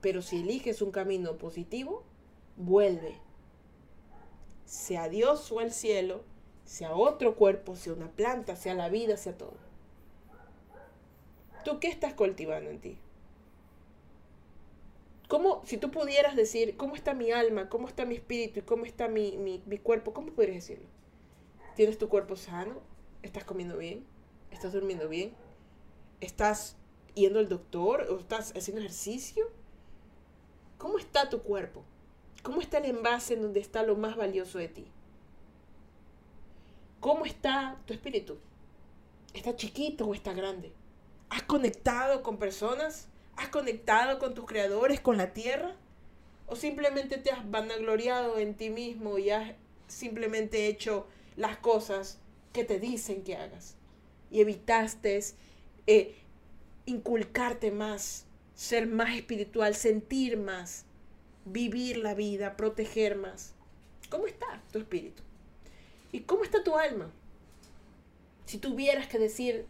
Pero 0.00 0.22
si 0.22 0.40
eliges 0.40 0.82
un 0.82 0.90
camino 0.90 1.36
positivo, 1.38 2.02
vuelve 2.56 3.24
sea 4.64 5.08
Dios 5.08 5.50
o 5.52 5.60
el 5.60 5.72
cielo, 5.72 6.22
sea 6.64 6.94
otro 6.94 7.36
cuerpo, 7.36 7.76
sea 7.76 7.92
una 7.92 8.10
planta, 8.10 8.56
sea 8.56 8.74
la 8.74 8.88
vida, 8.88 9.16
sea 9.16 9.36
todo. 9.36 9.54
¿Tú 11.64 11.78
qué 11.80 11.88
estás 11.88 12.14
cultivando 12.14 12.70
en 12.70 12.80
ti? 12.80 12.98
¿Cómo, 15.34 15.62
si 15.64 15.78
tú 15.78 15.90
pudieras 15.90 16.36
decir, 16.36 16.76
cómo 16.76 16.94
está 16.94 17.12
mi 17.12 17.32
alma, 17.32 17.68
cómo 17.68 17.88
está 17.88 18.04
mi 18.04 18.14
espíritu 18.14 18.60
y 18.60 18.62
cómo 18.62 18.84
está 18.84 19.08
mi, 19.08 19.36
mi 19.66 19.78
cuerpo, 19.78 20.14
¿cómo 20.14 20.32
podrías 20.32 20.58
decirlo? 20.58 20.86
¿Tienes 21.74 21.98
tu 21.98 22.08
cuerpo 22.08 22.36
sano? 22.36 22.80
¿Estás 23.20 23.42
comiendo 23.42 23.76
bien? 23.76 24.06
¿Estás 24.52 24.72
durmiendo 24.72 25.08
bien? 25.08 25.34
¿Estás 26.20 26.76
yendo 27.16 27.40
al 27.40 27.48
doctor? 27.48 28.02
¿O 28.12 28.20
estás 28.20 28.52
haciendo 28.54 28.80
ejercicio? 28.80 29.50
¿Cómo 30.78 30.98
está 30.98 31.28
tu 31.28 31.42
cuerpo? 31.42 31.82
¿Cómo 32.44 32.60
está 32.60 32.78
el 32.78 32.84
envase 32.84 33.34
en 33.34 33.42
donde 33.42 33.58
está 33.58 33.82
lo 33.82 33.96
más 33.96 34.14
valioso 34.14 34.58
de 34.58 34.68
ti? 34.68 34.86
¿Cómo 37.00 37.26
está 37.26 37.82
tu 37.86 37.92
espíritu? 37.92 38.38
¿Está 39.32 39.56
chiquito 39.56 40.06
o 40.06 40.14
está 40.14 40.32
grande? 40.32 40.72
¿Has 41.28 41.42
conectado 41.42 42.22
con 42.22 42.36
personas? 42.36 43.08
¿Has 43.36 43.48
conectado 43.48 44.18
con 44.18 44.34
tus 44.34 44.46
creadores, 44.46 45.00
con 45.00 45.16
la 45.16 45.32
tierra? 45.32 45.74
¿O 46.46 46.56
simplemente 46.56 47.18
te 47.18 47.30
has 47.30 47.50
vanagloriado 47.50 48.38
en 48.38 48.54
ti 48.54 48.70
mismo 48.70 49.18
y 49.18 49.30
has 49.30 49.52
simplemente 49.88 50.66
hecho 50.66 51.06
las 51.36 51.56
cosas 51.56 52.18
que 52.52 52.64
te 52.64 52.78
dicen 52.78 53.24
que 53.24 53.36
hagas? 53.36 53.76
Y 54.30 54.40
evitaste 54.40 55.20
eh, 55.86 56.14
inculcarte 56.86 57.70
más, 57.70 58.26
ser 58.54 58.86
más 58.86 59.16
espiritual, 59.16 59.74
sentir 59.74 60.36
más, 60.36 60.84
vivir 61.44 61.98
la 61.98 62.14
vida, 62.14 62.56
proteger 62.56 63.16
más. 63.16 63.52
¿Cómo 64.10 64.26
está 64.26 64.62
tu 64.72 64.78
espíritu? 64.78 65.22
¿Y 66.12 66.20
cómo 66.20 66.44
está 66.44 66.62
tu 66.62 66.76
alma? 66.76 67.10
Si 68.46 68.58
tuvieras 68.58 69.08
que 69.08 69.18
decir 69.18 69.66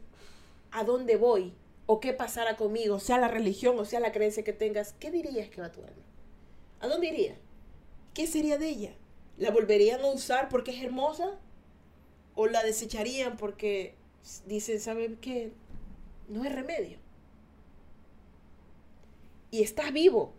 a 0.70 0.84
dónde 0.84 1.16
voy 1.16 1.54
o 1.86 2.00
qué 2.00 2.12
pasará 2.12 2.56
conmigo, 2.56 3.00
sea 3.00 3.18
la 3.18 3.28
religión 3.28 3.78
o 3.78 3.84
sea 3.84 4.00
la 4.00 4.12
creencia 4.12 4.44
que 4.44 4.52
tengas, 4.52 4.94
¿qué 4.94 5.10
dirías 5.10 5.48
que 5.48 5.60
va 5.60 5.72
tu 5.72 5.80
alma? 5.80 6.02
¿A 6.80 6.88
dónde 6.88 7.08
iría? 7.08 7.36
¿Qué 8.14 8.26
sería 8.26 8.58
de 8.58 8.68
ella? 8.68 8.94
¿La 9.36 9.50
volverían 9.50 10.00
a 10.00 10.12
usar 10.12 10.48
porque 10.48 10.70
es 10.70 10.82
hermosa? 10.82 11.38
¿O 12.34 12.46
la 12.46 12.62
desecharían 12.62 13.36
porque 13.36 13.94
dicen, 14.46 14.80
¿saben 14.80 15.16
qué? 15.16 15.52
No 16.28 16.42
hay 16.42 16.50
remedio. 16.50 16.98
Y 19.50 19.62
estás 19.62 19.92
vivo, 19.92 20.34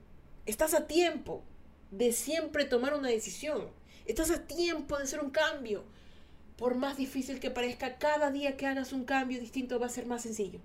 Estás 0.46 0.76
a 0.76 0.86
tiempo 0.86 1.44
de 1.90 2.12
siempre 2.12 2.66
tomar 2.66 2.94
una 2.94 3.10
decisión. 3.10 3.72
Estás 4.06 4.30
a 4.30 4.46
tiempo 4.46 4.96
de 4.96 5.04
hacer 5.04 5.20
un 5.20 5.32
cambio. 5.32 5.84
Por 6.56 6.76
más 6.76 6.98
difícil 6.98 7.40
que 7.40 7.50
parezca, 7.50 7.98
cada 7.98 8.30
día 8.30 8.56
que 8.56 8.68
hagas 8.68 8.94
un 8.94 9.06
cambio 9.06 9.40
distinto 9.40 9.80
va 9.80 9.88
a 9.88 9.90
ser 9.90 10.06
más 10.06 10.22
sencillo. 10.22 10.60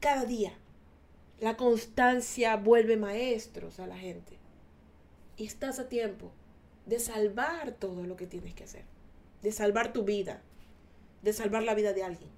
Cada 0.00 0.24
día. 0.24 0.54
La 1.40 1.56
constancia 1.56 2.56
vuelve 2.56 2.96
maestros 2.96 3.80
a 3.80 3.86
la 3.86 3.96
gente. 3.96 4.38
Y 5.36 5.44
estás 5.44 5.78
a 5.78 5.88
tiempo 5.88 6.32
de 6.86 6.98
salvar 6.98 7.72
todo 7.72 8.04
lo 8.04 8.16
que 8.16 8.26
tienes 8.26 8.54
que 8.54 8.64
hacer. 8.64 8.84
De 9.42 9.52
salvar 9.52 9.92
tu 9.92 10.04
vida. 10.04 10.42
De 11.22 11.34
salvar 11.34 11.62
la 11.62 11.74
vida 11.74 11.92
de 11.92 12.02
alguien. 12.02 12.30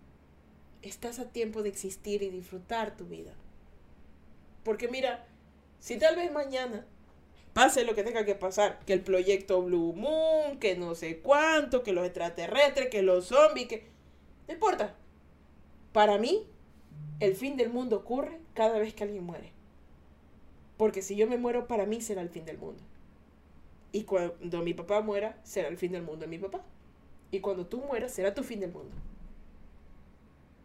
Estás 0.82 1.20
a 1.20 1.30
tiempo 1.30 1.62
de 1.62 1.68
existir 1.68 2.22
y 2.22 2.30
disfrutar 2.30 2.96
tu 2.96 3.06
vida. 3.06 3.32
Porque 4.64 4.88
mira, 4.88 5.24
si 5.78 5.98
tal 5.98 6.16
vez 6.16 6.32
mañana 6.32 6.84
pase 7.52 7.84
lo 7.84 7.94
que 7.94 8.02
tenga 8.02 8.24
que 8.24 8.34
pasar, 8.34 8.80
que 8.84 8.92
el 8.92 9.02
proyecto 9.02 9.62
Blue 9.62 9.92
Moon, 9.92 10.58
que 10.58 10.76
no 10.76 10.96
sé 10.96 11.18
cuánto, 11.18 11.84
que 11.84 11.92
los 11.92 12.04
extraterrestres, 12.04 12.88
que 12.88 13.02
los 13.02 13.26
zombies, 13.26 13.68
que... 13.68 13.88
No 14.48 14.54
importa. 14.54 14.96
Para 15.92 16.18
mí, 16.18 16.46
el 17.20 17.34
fin 17.36 17.56
del 17.56 17.70
mundo 17.70 17.96
ocurre 17.96 18.38
cada 18.54 18.78
vez 18.78 18.94
que 18.94 19.04
alguien 19.04 19.24
muere. 19.24 19.52
Porque 20.76 21.02
si 21.02 21.16
yo 21.16 21.26
me 21.26 21.38
muero, 21.38 21.68
para 21.68 21.86
mí 21.86 22.00
será 22.00 22.22
el 22.22 22.28
fin 22.28 22.44
del 22.44 22.58
mundo. 22.58 22.82
Y 23.92 24.04
cuando 24.04 24.62
mi 24.62 24.74
papá 24.74 25.00
muera, 25.00 25.38
será 25.44 25.68
el 25.68 25.76
fin 25.76 25.92
del 25.92 26.02
mundo 26.02 26.20
de 26.22 26.26
mi 26.26 26.38
papá. 26.38 26.62
Y 27.30 27.40
cuando 27.40 27.66
tú 27.66 27.78
mueras, 27.80 28.12
será 28.12 28.34
tu 28.34 28.42
fin 28.42 28.60
del 28.60 28.72
mundo. 28.72 28.94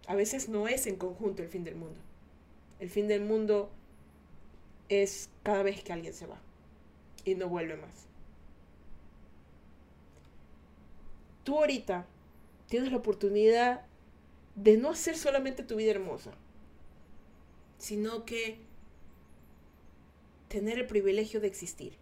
A 0.08 0.16
veces 0.16 0.48
no 0.50 0.68
es 0.68 0.88
en 0.88 0.95
conjunto 0.95 1.43
el 1.43 1.50
fin 1.50 1.64
del 1.64 1.76
mundo. 1.76 2.00
El 2.80 2.89
fin 2.89 3.08
del 3.08 3.22
mundo 3.22 3.70
es 4.89 5.30
cada 5.43 5.64
vez 5.64 5.84
que 5.84 5.93
alguien 5.93 6.14
se 6.14 6.28
va 6.28 6.39
y 7.26 7.36
no 7.36 7.50
vuelve 7.50 7.76
más. 7.76 8.08
Tú 11.43 11.58
ahorita 11.58 12.06
tienes 12.68 12.91
la 12.91 12.98
oportunidad 12.98 13.86
de 14.58 14.76
no 14.76 14.89
hacer 14.89 15.16
solamente 15.18 15.64
tu 15.64 15.76
vida 15.76 15.91
hermosa, 15.91 16.32
sino 17.78 18.26
que 18.26 18.60
tener 20.49 20.80
el 20.80 20.88
privilegio 20.88 21.39
de 21.39 21.47
existir 21.47 21.93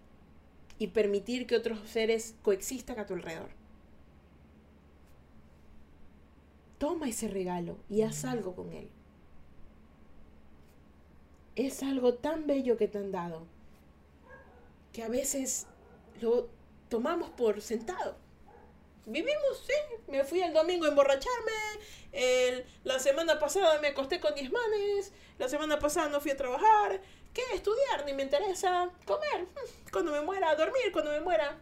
y 0.80 0.88
permitir 0.88 1.46
que 1.48 1.56
otros 1.56 1.88
seres 1.90 2.36
coexistan 2.42 2.98
a 3.00 3.06
tu 3.06 3.14
alrededor. 3.14 3.50
Toma 6.78 7.10
ese 7.10 7.28
regalo 7.28 7.78
y 7.90 8.02
haz 8.02 8.26
algo 8.26 8.56
con 8.56 8.72
él. 8.74 8.90
Es 11.56 11.84
algo 11.84 12.16
tan 12.16 12.48
bello 12.48 12.78
que 12.78 12.88
te 12.88 12.98
han 12.98 13.12
dado 13.12 13.46
que 14.94 15.04
a 15.04 15.10
veces 15.10 15.68
lo 16.22 16.48
tomamos 16.88 17.30
por 17.32 17.60
sentado. 17.60 18.16
Vivimos, 19.06 19.64
sí. 19.66 19.74
Me 20.08 20.24
fui 20.24 20.42
el 20.42 20.54
domingo 20.54 20.86
a 20.86 20.90
emborracharme. 20.90 21.52
la 22.84 23.00
semana 23.00 23.40
pasada 23.40 23.80
me 23.80 23.90
acosté 23.90 24.20
con 24.20 24.34
10 24.34 24.52
manes. 24.52 25.12
La 25.38 25.48
semana 25.48 25.80
pasada 25.80 26.10
no 26.10 26.20
fui 26.22 26.32
a 26.32 26.38
trabajar. 26.38 27.02
¿Qué? 27.34 27.42
Estudiar, 27.54 28.06
ni 28.06 28.14
me 28.14 28.24
interesa. 28.24 28.90
Comer. 29.06 29.44
Hmm, 29.44 29.92
cuando 29.92 30.12
me 30.12 30.22
muera, 30.22 30.56
dormir 30.56 30.92
cuando 30.92 31.12
me 31.12 31.22
muera. 31.22 31.60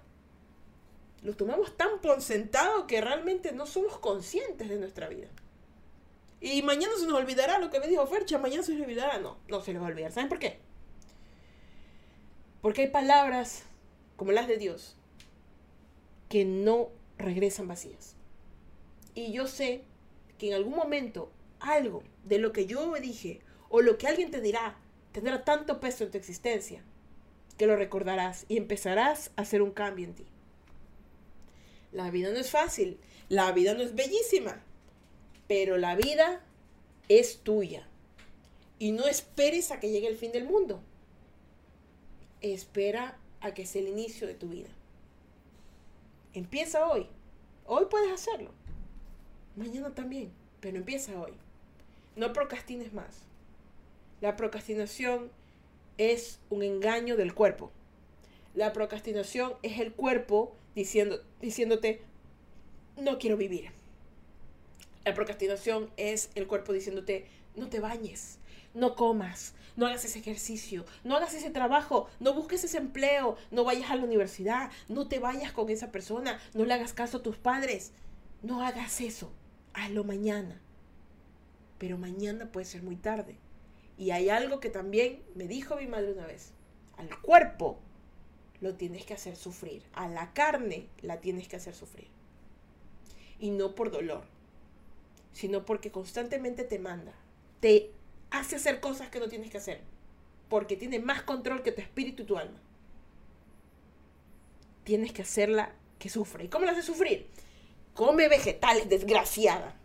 Lo 1.24 1.36
tomamos 1.36 1.76
tan 1.76 2.00
por 2.00 2.22
sentado 2.22 2.86
que 2.86 3.02
realmente 3.02 3.52
no 3.52 3.66
somos 3.66 3.98
conscientes 3.98 4.70
de 4.70 4.78
nuestra 4.78 5.08
vida. 5.08 5.28
Y 6.41 6.62
mañana 6.62 6.94
se 7.00 7.06
nos 7.06 7.16
olvidará 7.16 7.60
lo 7.60 7.70
que 7.70 7.80
me 7.80 7.88
dijo 7.88 8.06
Fercha. 8.06 8.38
Mañana 8.38 8.64
se 8.64 8.74
nos 8.74 8.82
olvidará. 8.82 9.18
No, 9.18 9.38
no 9.48 9.62
se 9.62 9.74
nos 9.74 9.82
va 9.82 9.88
a 9.88 9.91
olvidar. 9.91 10.12
¿Saben 10.12 10.30
por 10.30 10.39
qué? 10.39 10.60
Porque 12.62 12.84
hay 12.84 12.89
palabras 12.89 13.64
como 14.16 14.32
las 14.32 14.48
de 14.48 14.58
Dios 14.58 14.96
que 16.30 16.46
no 16.46 16.89
regresan 17.18 17.68
vacías. 17.68 18.16
Y 19.16 19.32
yo 19.32 19.47
sé 19.47 19.84
que 20.38 20.49
en 20.49 20.55
algún 20.55 20.76
momento 20.76 21.32
algo 21.59 22.03
de 22.24 22.39
lo 22.39 22.51
que 22.51 22.66
yo 22.66 22.93
dije 22.95 23.41
o 23.70 23.82
lo 23.82 23.97
que 23.97 24.07
alguien 24.07 24.32
te 24.32 24.41
dirá 24.41 24.78
tendrá 25.11 25.43
tanto 25.43 25.80
peso 25.80 26.03
en 26.03 26.11
tu 26.11 26.18
existencia 26.18 26.84
que 27.57 27.68
lo 27.68 27.76
recordarás 27.76 28.45
y 28.47 28.57
empezarás 28.57 29.32
a 29.36 29.43
hacer 29.43 29.61
un 29.61 29.72
cambio 29.72 30.05
en 30.05 30.16
ti. 30.16 30.26
La 31.91 32.09
vida 32.09 32.32
no 32.32 32.38
es 32.38 32.49
fácil, 32.49 32.97
la 33.30 33.51
vida 33.51 33.76
no 33.76 33.82
es 33.82 33.93
bellísima, 33.93 34.64
pero 35.47 35.78
la 35.78 35.95
vida 35.95 36.43
es 37.09 37.39
tuya. 37.39 37.88
Y 38.80 38.91
no 38.91 39.07
esperes 39.07 39.72
a 39.72 39.80
que 39.80 39.91
llegue 39.91 40.07
el 40.07 40.18
fin 40.18 40.32
del 40.32 40.45
mundo 40.45 40.82
espera 42.51 43.18
a 43.41 43.53
que 43.53 43.66
sea 43.66 43.82
el 43.82 43.88
inicio 43.88 44.28
de 44.28 44.36
tu 44.36 44.49
vida. 44.49 44.70
Empieza 46.34 46.88
hoy. 46.88 47.08
Hoy 47.66 47.86
puedes 47.90 48.12
hacerlo. 48.12 48.52
Mañana 49.56 49.94
también, 49.94 50.32
pero 50.60 50.78
empieza 50.78 51.20
hoy. 51.20 51.34
No 52.16 52.34
procrastines 52.34 52.94
más. 52.94 53.24
La 54.22 54.36
procrastinación 54.36 55.32
es 55.98 56.40
un 56.50 56.64
engaño 56.64 57.18
del 57.18 57.34
cuerpo. 57.34 57.72
La 58.56 58.74
procrastinación 58.74 59.54
es 59.62 59.80
el 59.80 59.94
cuerpo 59.94 60.56
diciéndote, 60.76 62.02
no 62.98 63.20
quiero 63.20 63.38
vivir. 63.38 63.70
La 65.06 65.14
procrastinación 65.14 65.90
es 65.98 66.30
el 66.36 66.48
cuerpo 66.48 66.74
diciéndote, 66.74 67.28
no 67.56 67.70
te 67.70 67.80
bañes, 67.80 68.40
no 68.74 68.96
comas, 68.96 69.54
no 69.76 69.86
hagas 69.86 70.06
ese 70.06 70.20
ejercicio, 70.20 70.86
no 71.04 71.16
hagas 71.16 71.34
ese 71.34 71.50
trabajo, 71.50 72.08
no 72.20 72.34
busques 72.34 72.64
ese 72.64 72.78
empleo, 72.78 73.38
no 73.52 73.64
vayas 73.64 73.92
a 73.92 73.96
la 73.96 74.04
universidad, 74.04 74.72
no 74.88 75.08
te 75.08 75.20
vayas 75.20 75.52
con 75.52 75.70
esa 75.70 75.92
persona, 75.92 76.40
no 76.54 76.66
le 76.66 76.74
hagas 76.74 76.94
caso 76.94 77.18
a 77.18 77.24
tus 77.24 77.38
padres. 77.38 77.92
No 78.42 78.62
hagas 78.62 79.00
eso, 79.00 79.32
hazlo 79.74 80.04
mañana. 80.04 80.60
Pero 81.78 81.98
mañana 81.98 82.52
puede 82.52 82.66
ser 82.66 82.84
muy 82.84 82.98
tarde. 82.98 83.38
Y 83.98 84.12
hay 84.12 84.30
algo 84.30 84.60
que 84.60 84.70
también 84.70 85.24
me 85.34 85.48
dijo 85.48 85.78
mi 85.78 85.88
madre 85.88 86.12
una 86.12 86.26
vez. 86.26 86.52
Al 86.98 87.22
cuerpo 87.22 87.80
lo 88.60 88.76
tienes 88.76 89.06
que 89.06 89.14
hacer 89.14 89.38
sufrir. 89.38 89.84
A 89.94 90.08
la 90.10 90.34
carne 90.34 90.88
la 91.02 91.22
tienes 91.22 91.48
que 91.48 91.56
hacer 91.56 91.74
sufrir. 91.74 92.08
Y 93.40 93.52
no 93.52 93.76
por 93.76 93.92
dolor, 93.92 94.24
sino 95.32 95.66
porque 95.66 95.92
constantemente 95.92 96.64
te 96.64 96.80
manda. 96.80 97.14
Te 97.60 97.92
hace 98.34 98.56
hacer 98.56 98.80
cosas 98.80 99.10
que 99.10 99.20
no 99.20 99.30
tienes 99.30 99.50
que 99.50 99.58
hacer. 99.58 99.82
Porque 100.50 100.76
tiene 100.76 101.00
más 101.00 101.22
control 101.22 101.64
que 101.64 101.72
tu 101.72 101.82
espíritu 101.82 102.24
y 102.24 102.26
tu 102.26 102.38
alma. 102.38 102.60
Tienes 104.84 105.14
que 105.14 105.22
hacerla 105.22 105.72
que 106.00 106.10
sufra. 106.10 106.44
¿Y 106.44 106.50
cómo 106.50 106.66
la 106.66 106.74
hace 106.74 106.82
sufrir? 106.82 107.30
Come 107.94 108.28
vegetales, 108.28 108.90
desgraciada. 108.90 109.76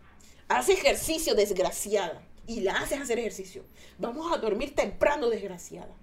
Hace 0.49 0.73
ejercicio, 0.73 1.35
desgraciada. 1.35 2.21
Y 2.47 2.61
la 2.61 2.79
haces 2.79 2.99
hacer 2.99 3.19
ejercicio. 3.19 3.63
Vamos 3.99 4.31
a 4.33 4.37
dormir 4.37 4.75
temprano, 4.75 5.29
desgraciada. 5.29 5.93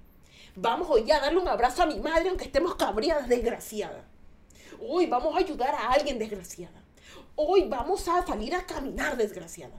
Vamos 0.55 0.88
hoy 0.88 1.11
a 1.11 1.20
darle 1.20 1.40
un 1.40 1.49
abrazo 1.49 1.82
a 1.82 1.86
mi 1.86 1.99
madre 1.99 2.28
aunque 2.28 2.44
estemos 2.44 2.76
cabreadas, 2.76 3.28
desgraciada. 3.28 4.05
Hoy 4.80 5.07
vamos 5.07 5.34
a 5.34 5.38
ayudar 5.38 5.74
a 5.74 5.90
alguien, 5.90 6.18
desgraciada. 6.18 6.82
Hoy 7.34 7.68
vamos 7.68 8.09
a 8.09 8.24
salir 8.24 8.55
a 8.55 8.64
caminar, 8.64 9.16
desgraciada. 9.16 9.78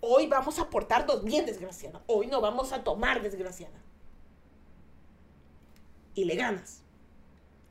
Hoy 0.00 0.26
vamos 0.26 0.58
a 0.58 0.70
portarnos 0.70 1.24
bien, 1.24 1.44
desgraciada. 1.44 2.02
Hoy 2.06 2.28
no 2.28 2.40
vamos 2.40 2.72
a 2.72 2.84
tomar, 2.84 3.22
desgraciada. 3.22 3.80
Y 6.14 6.24
le 6.24 6.36
ganas. 6.36 6.82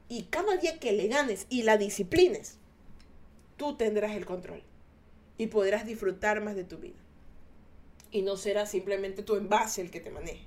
Y 0.10 0.24
cada 0.24 0.58
día 0.58 0.80
que 0.80 0.92
le 0.92 1.08
ganes 1.08 1.48
y 1.50 1.64
la 1.64 1.78
disciplines, 1.78 2.58
tú 3.56 3.76
tendrás 3.76 4.16
el 4.16 4.26
control. 4.26 4.64
Y 5.38 5.48
podrás 5.48 5.86
disfrutar 5.86 6.42
más 6.42 6.56
de 6.56 6.64
tu 6.64 6.78
vida. 6.78 7.00
Y 8.12 8.22
no 8.22 8.38
será 8.38 8.66
simplemente 8.66 9.24
tu 9.24 9.36
envase 9.36 9.82
el 9.82 9.92
que 9.92 10.00
te 10.00 10.10
maneje, 10.10 10.46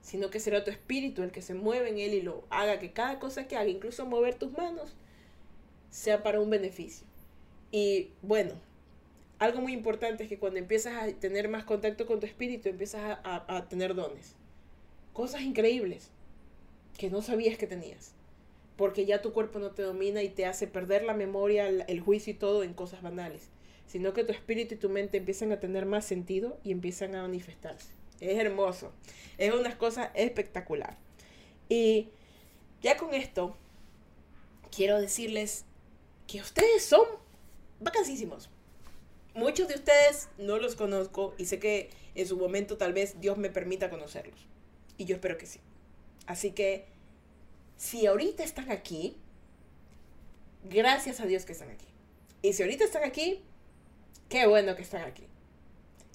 sino 0.00 0.30
que 0.30 0.40
será 0.40 0.64
tu 0.64 0.70
espíritu 0.70 1.22
el 1.22 1.32
que 1.32 1.42
se 1.42 1.54
mueve 1.54 1.90
en 1.90 1.98
él 1.98 2.14
y 2.14 2.22
lo 2.22 2.44
haga 2.50 2.78
que 2.78 2.92
cada 2.92 3.18
cosa 3.18 3.48
que 3.48 3.56
haga, 3.56 3.68
incluso 3.68 4.06
mover 4.06 4.36
tus 4.36 4.52
manos, 4.52 4.94
sea 5.90 6.22
para 6.22 6.40
un 6.40 6.50
beneficio. 6.50 7.06
Y 7.72 8.10
bueno, 8.22 8.54
algo 9.42 9.60
muy 9.60 9.72
importante 9.72 10.22
es 10.22 10.28
que 10.28 10.38
cuando 10.38 10.60
empiezas 10.60 11.02
a 11.02 11.12
tener 11.18 11.48
más 11.48 11.64
contacto 11.64 12.06
con 12.06 12.20
tu 12.20 12.26
espíritu, 12.26 12.68
empiezas 12.68 13.18
a, 13.24 13.66
tener 13.68 13.96
dones. 13.96 14.36
Cosas 15.12 15.42
increíbles 15.42 16.10
que 16.96 17.10
no 17.10 17.22
sabías 17.22 17.58
que 17.58 17.66
tenías. 17.66 18.14
Porque 18.76 19.04
ya 19.04 19.20
tu 19.20 19.32
cuerpo 19.32 19.58
no 19.58 19.72
te 19.72 19.82
domina 19.82 20.22
y 20.22 20.28
te 20.28 20.46
hace 20.46 20.68
perder 20.68 21.02
la 21.02 21.14
memoria, 21.14 21.66
el, 21.66 22.00
juicio 22.00 22.32
y 22.32 22.36
todo 22.36 22.62
en 22.62 22.72
cosas 22.72 23.02
banales. 23.02 23.48
Sino 23.88 24.12
que 24.12 24.22
tu 24.22 24.30
espíritu 24.30 24.76
y 24.76 24.78
tu 24.78 24.88
mente 24.88 25.18
empiezan 25.18 25.50
a 25.50 25.58
tener 25.58 25.86
más 25.86 26.04
sentido 26.04 26.56
y 26.62 26.70
empiezan 26.70 27.16
a 27.16 27.22
manifestarse. 27.22 27.88
Es 28.20 28.38
hermoso. 28.38 28.92
Es 29.38 29.52
una 29.52 29.76
cosa 29.76 30.12
espectacular. 30.14 30.96
Y 31.68 32.10
ya 32.80 32.96
con 32.96 33.12
esto, 33.12 33.56
quiero 34.70 35.00
decirles 35.00 35.64
que 36.28 36.40
ustedes 36.40 36.84
son 36.84 37.06
vacancísimos 37.80 38.51
muchos 39.34 39.68
de 39.68 39.74
ustedes 39.74 40.28
no 40.38 40.58
los 40.58 40.76
conozco 40.76 41.34
y 41.38 41.46
sé 41.46 41.58
que 41.58 41.90
en 42.14 42.26
su 42.26 42.36
momento 42.36 42.76
tal 42.76 42.92
vez 42.92 43.20
Dios 43.20 43.38
me 43.38 43.50
permita 43.50 43.90
conocerlos. 43.90 44.38
Y 44.98 45.04
yo 45.04 45.14
espero 45.14 45.38
que 45.38 45.46
sí. 45.46 45.60
Así 46.26 46.52
que 46.52 46.86
Si 47.76 48.06
ahorita 48.06 48.44
están 48.44 48.70
aquí, 48.70 49.16
gracias 50.70 51.18
a 51.18 51.26
Dios 51.26 51.44
que 51.44 51.52
están 51.52 51.70
aquí. 51.70 51.86
Y 52.40 52.52
si 52.52 52.62
ahorita 52.62 52.84
están 52.84 53.02
aquí, 53.02 53.40
qué 54.28 54.46
bueno 54.46 54.76
que 54.76 54.82
están 54.82 55.02
aquí. 55.02 55.24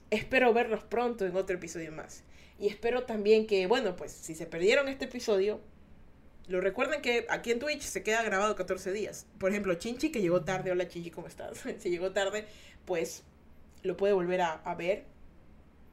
Espero 0.09 0.53
verlos 0.53 0.83
pronto 0.83 1.25
en 1.25 1.35
otro 1.35 1.57
episodio 1.57 1.91
más. 1.91 2.23
Y 2.59 2.67
espero 2.67 3.03
también 3.03 3.47
que, 3.47 3.67
bueno, 3.67 3.97
pues 3.97 4.13
si 4.13 4.33
se 4.33 4.45
perdieron 4.45 4.87
este 4.87 5.05
episodio, 5.05 5.59
lo 6.47 6.61
recuerden 6.61 7.01
que 7.01 7.25
aquí 7.29 7.51
en 7.51 7.59
Twitch 7.59 7.81
se 7.81 8.03
queda 8.03 8.23
grabado 8.23 8.55
14 8.55 8.93
días. 8.93 9.25
Por 9.37 9.51
ejemplo, 9.51 9.73
Chinchi 9.75 10.11
que 10.11 10.21
llegó 10.21 10.45
tarde. 10.45 10.71
Hola 10.71 10.87
Chinchi, 10.87 11.11
¿cómo 11.11 11.27
estás? 11.27 11.59
si 11.79 11.89
llegó 11.89 12.11
tarde, 12.13 12.45
pues 12.87 13.23
lo 13.83 13.97
puede 13.97 14.13
volver 14.13 14.41
a, 14.41 14.75
ver. 14.75 15.03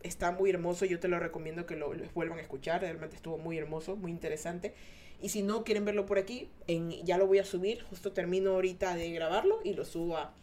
Está 0.02 0.30
muy 0.30 0.48
hermoso, 0.48 0.86
yo 0.86 1.00
te 1.00 1.08
lo 1.08 1.18
recomiendo 1.18 1.66
que 1.66 1.76
lo, 1.76 1.92
vuelvan 2.14 2.38
a 2.38 2.42
escuchar. 2.42 2.80
Realmente 2.80 3.16
estuvo 3.16 3.36
muy 3.36 3.58
hermoso, 3.58 3.96
muy 3.96 4.12
interesante. 4.12 4.74
Y 5.20 5.30
si 5.30 5.42
no 5.42 5.64
quieren 5.64 5.84
verlo 5.84 6.06
por 6.06 6.18
aquí, 6.18 6.48
en, 6.68 6.90
ya 7.04 7.18
lo 7.18 7.26
voy 7.26 7.40
a 7.40 7.44
subir. 7.44 7.82
Justo 7.90 8.12
termino 8.12 8.52
ahorita 8.52 8.94
de 8.94 9.10
grabarlo 9.10 9.60
y 9.64 9.74
lo 9.74 9.84
subo 9.84 10.16
a, 10.16 10.34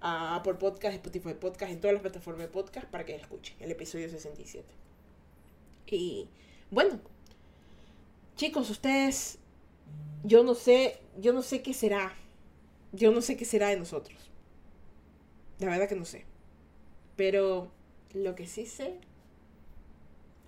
a 0.00 0.36
Apple 0.36 0.54
Podcast, 0.54 0.94
Spotify 0.94 1.34
Podcast, 1.34 1.72
en 1.72 1.80
todas 1.80 1.94
las 1.94 2.02
plataformas 2.02 2.46
de 2.46 2.52
podcast 2.52 2.86
para 2.86 3.04
que 3.04 3.16
escuchen 3.16 3.56
el 3.58 3.72
episodio 3.72 4.08
67. 4.08 4.64
Y 5.88 6.28
bueno, 6.70 7.00
chicos, 8.36 8.70
ustedes, 8.70 9.38
yo 10.22 10.44
no 10.44 10.54
sé, 10.54 11.00
yo 11.18 11.32
no 11.32 11.42
sé 11.42 11.62
qué 11.62 11.74
será. 11.74 12.14
Yo 12.92 13.10
no 13.10 13.20
sé 13.22 13.36
qué 13.36 13.44
será 13.44 13.68
de 13.68 13.76
nosotros. 13.76 14.30
La 15.58 15.68
verdad 15.68 15.88
que 15.88 15.96
no 15.96 16.04
sé. 16.04 16.24
Pero 17.16 17.70
lo 18.14 18.34
que 18.34 18.46
sí 18.46 18.66
sé 18.66 18.98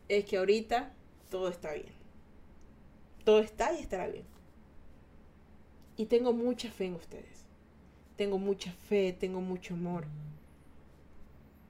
es 0.08 0.24
que 0.24 0.36
ahorita 0.36 0.92
todo 1.30 1.48
está 1.48 1.72
bien. 1.72 1.92
Todo 3.24 3.40
está 3.40 3.72
y 3.72 3.80
estará 3.80 4.06
bien. 4.08 4.24
Y 5.96 6.06
tengo 6.06 6.32
mucha 6.32 6.70
fe 6.70 6.86
en 6.86 6.94
ustedes. 6.94 7.46
Tengo 8.16 8.38
mucha 8.38 8.72
fe, 8.72 9.12
tengo 9.12 9.40
mucho 9.40 9.74
amor. 9.74 10.06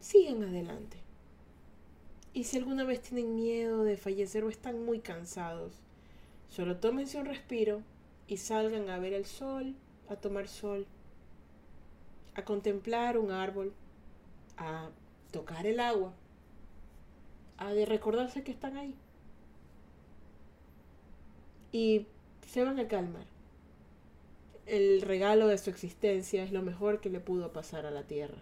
Sigan 0.01 0.43
adelante. 0.43 0.99
Y 2.33 2.45
si 2.45 2.59
alguna 2.59 2.85
vez 2.85 3.03
tienen 3.03 3.35
miedo 3.35 3.85
de 3.85 3.97
fallecer 3.97 4.45
o 4.45 4.49
están 4.49 4.85
muy 4.85 5.01
cansados, 5.01 5.73
solo 6.49 6.77
tómense 6.77 7.19
un 7.19 7.27
respiro 7.27 7.83
y 8.27 8.37
salgan 8.37 8.91
a 8.91 8.99
ver 8.99 9.13
el 9.13 9.25
sol, 9.25 9.75
a 10.09 10.17
tomar 10.17 10.49
sol, 10.49 10.87
a 12.39 12.45
contemplar 12.45 13.19
un 13.19 13.31
árbol, 13.31 13.73
a 14.57 14.91
tocar 15.31 15.67
el 15.67 15.81
agua, 15.81 16.13
a 17.57 17.73
de 17.73 17.87
recordarse 17.87 18.43
que 18.43 18.53
están 18.53 18.77
ahí. 18.77 18.95
Y 21.73 22.07
se 22.47 22.65
van 22.65 22.79
a 22.79 22.89
calmar. 22.89 23.27
El 24.67 25.03
regalo 25.03 25.47
de 25.49 25.59
su 25.59 25.71
existencia 25.71 26.43
es 26.43 26.53
lo 26.53 26.63
mejor 26.63 27.01
que 27.01 27.11
le 27.11 27.21
pudo 27.21 27.53
pasar 27.53 27.87
a 27.87 27.91
la 27.91 28.03
tierra. 28.05 28.39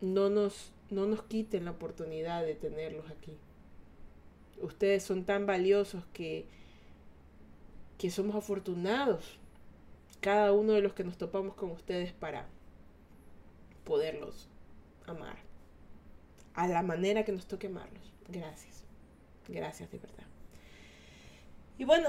No 0.00 0.28
nos 0.28 0.74
no 0.90 1.06
nos 1.06 1.22
quiten 1.22 1.64
la 1.64 1.72
oportunidad 1.72 2.44
de 2.44 2.54
tenerlos 2.54 3.10
aquí. 3.10 3.36
Ustedes 4.60 5.02
son 5.02 5.24
tan 5.24 5.46
valiosos 5.46 6.04
que, 6.12 6.46
que 7.98 8.10
somos 8.10 8.36
afortunados, 8.36 9.38
cada 10.24 10.54
uno 10.54 10.72
de 10.72 10.80
los 10.80 10.94
que 10.94 11.04
nos 11.04 11.18
topamos 11.18 11.54
con 11.54 11.70
ustedes 11.70 12.14
para 12.14 12.46
poderlos 13.84 14.48
amar. 15.06 15.36
A 16.54 16.66
la 16.66 16.82
manera 16.82 17.26
que 17.26 17.32
nos 17.32 17.44
toque 17.44 17.66
amarlos. 17.66 18.10
Gracias. 18.28 18.84
Gracias 19.46 19.90
de 19.92 19.98
verdad. 19.98 20.24
Y 21.76 21.84
bueno, 21.84 22.08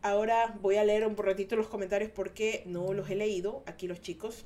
ahora 0.00 0.56
voy 0.62 0.76
a 0.76 0.84
leer 0.84 1.08
un 1.08 1.16
ratito 1.16 1.56
los 1.56 1.66
comentarios 1.66 2.12
porque 2.12 2.62
no 2.66 2.92
los 2.92 3.10
he 3.10 3.16
leído. 3.16 3.64
Aquí 3.66 3.88
los 3.88 4.00
chicos 4.00 4.44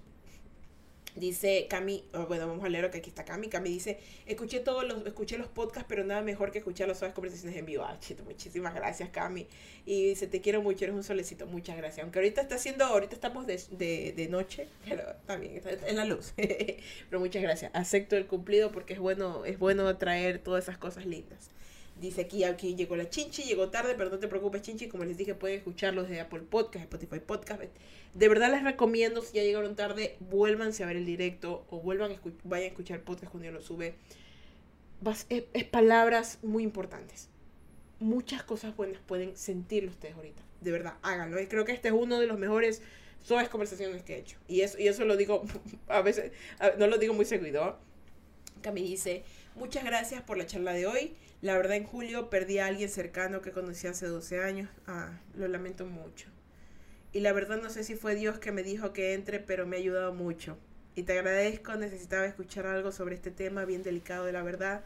Dice 1.17 1.67
Cami, 1.69 2.05
bueno, 2.29 2.47
vamos 2.47 2.65
a 2.65 2.69
leer 2.69 2.85
lo 2.85 2.91
que 2.91 2.99
aquí 2.99 3.11
está 3.11 3.25
Cami. 3.25 3.49
Cami 3.49 3.69
dice, 3.71 3.99
escuché 4.27 4.61
todos 4.61 4.87
los, 4.87 5.07
escuché 5.07 5.39
los 5.39 5.49
podcasts, 5.49 5.87
pero 5.89 6.05
nada 6.05 6.23
mejor 6.23 6.51
que 6.53 6.59
escuchar 6.59 6.89
las 6.89 6.99
suaves 6.99 7.15
conversaciones 7.15 7.57
en 7.57 7.67
vivo. 7.67 7.85
Ah, 7.85 7.97
chito, 8.01 8.25
muchísimas 8.25 8.75
gracias, 8.75 9.11
Cami. 9.11 9.47
Y 9.87 10.09
dice, 10.09 10.27
te 10.27 10.41
quiero 10.41 10.63
mucho, 10.63 10.85
eres 10.85 10.97
un 10.97 11.05
solecito. 11.05 11.47
Muchas 11.47 11.77
gracias. 11.77 12.03
Aunque 12.05 12.19
ahorita 12.19 12.41
está 12.43 12.55
haciendo, 12.55 12.85
ahorita 12.85 13.15
estamos 13.15 13.47
de, 13.47 13.61
de, 13.71 14.13
de 14.13 14.29
noche, 14.29 14.69
pero 14.89 15.03
también 15.27 15.57
está 15.57 15.71
en 15.89 15.97
la 15.97 16.05
luz. 16.05 16.33
pero 16.37 17.21
muchas 17.21 17.43
gracias. 17.43 17.71
Acepto 17.75 18.17
el 18.17 18.27
cumplido 18.27 18.71
porque 18.73 18.95
es 18.95 19.01
bueno, 19.01 19.45
es 19.45 19.59
bueno 19.59 19.97
traer 19.97 20.39
todas 20.39 20.65
esas 20.65 20.79
cosas 20.79 21.07
lindas. 21.07 21.51
Dice 22.01 22.23
aquí, 22.23 22.45
aquí 22.45 22.77
llegó 22.77 22.97
la 22.97 23.11
Chinchi, 23.11 23.43
llegó 23.43 23.69
tarde, 23.69 23.95
pero 23.95 24.09
no 24.09 24.19
te 24.19 24.27
preocupes, 24.27 24.63
Chinchi. 24.63 24.89
Como 24.89 25.05
les 25.05 25.19
dije, 25.19 25.35
pueden 25.35 25.59
escucharlos 25.59 26.09
de 26.09 26.21
Apple 26.21 26.41
Podcast, 26.49 26.85
Spotify 26.85 27.21
Podcast. 27.21 27.63
De 28.15 28.29
verdad 28.29 28.51
les 28.51 28.65
recomiendo, 28.65 29.21
si 29.21 29.37
ya 29.37 29.43
llegaron 29.43 29.77
tarde, 29.77 30.17
vuélvanse 30.19 30.83
a 30.83 30.87
ver 30.87 30.97
el 30.97 31.05
directo 31.05 31.67
o 31.69 31.81
vuelvan 31.81 32.13
a 32.13 32.21
vayan 32.45 32.65
a 32.65 32.69
escuchar 32.69 33.03
podcast 33.03 33.31
cuando 33.31 33.51
yo 33.51 33.53
lo 33.53 33.61
sube. 33.61 33.97
es, 35.29 35.65
palabras 35.65 36.39
muy 36.43 36.63
importantes. 36.63 37.29
Muchas 37.99 38.43
cosas 38.45 38.75
buenas 38.75 39.03
pueden 39.07 39.37
sentirlo 39.37 39.91
ustedes 39.91 40.15
ahorita. 40.15 40.43
De 40.63 40.71
verdad, 40.71 40.95
háganlo. 41.03 41.37
Creo 41.51 41.67
que 41.67 41.73
este 41.73 41.89
es 41.89 41.95
uno 41.95 42.19
de 42.19 42.27
los 42.27 42.39
mejores 42.39 42.81
suaves 43.21 43.51
conversaciones 43.51 44.03
que 44.03 44.15
he 44.15 44.19
hecho. 44.21 44.39
Y 44.49 44.63
eso, 44.63 44.79
y 44.79 44.89
eso 44.89 45.05
lo 45.05 45.19
digo 45.19 45.45
a 45.89 46.01
veces, 46.01 46.33
no 46.79 46.87
lo 46.87 46.97
digo 46.97 47.13
muy 47.13 47.27
seguido. 47.27 47.79
Me 48.65 48.81
dice, 48.81 49.23
muchas 49.55 49.85
gracias 49.85 50.23
por 50.23 50.39
la 50.39 50.47
charla 50.47 50.73
de 50.73 50.87
hoy. 50.87 51.15
La 51.43 51.57
verdad, 51.57 51.77
en 51.77 51.85
julio 51.85 52.29
perdí 52.29 52.59
a 52.59 52.67
alguien 52.67 52.91
cercano 52.91 53.41
que 53.41 53.53
conocí 53.53 53.87
hace 53.87 54.07
12 54.07 54.43
años. 54.43 54.69
Ah, 54.87 55.19
lo 55.35 55.49
lamento 55.49 55.87
mucho. 55.87 56.29
Y 57.13 57.21
la 57.21 57.33
verdad 57.33 57.61
no 57.61 57.71
sé 57.71 57.83
si 57.83 57.97
fue 57.97 58.15
Dios 58.15 58.39
que 58.39 58.53
me 58.53 58.63
dijo 58.63 58.93
que 58.93 59.15
entre, 59.15 59.41
pero 59.41 59.67
me 59.67 59.77
ha 59.77 59.79
ayudado 59.79 60.13
mucho. 60.13 60.59
Y 60.95 61.05
te 61.05 61.15
agradezco, 61.15 61.75
necesitaba 61.77 62.27
escuchar 62.27 62.67
algo 62.67 62.93
sobre 62.93 63.15
este 63.15 63.31
tema 63.31 63.65
bien 63.65 63.83
delicado 63.83 64.27
de 64.27 64.33
la 64.33 64.43
verdad. 64.43 64.85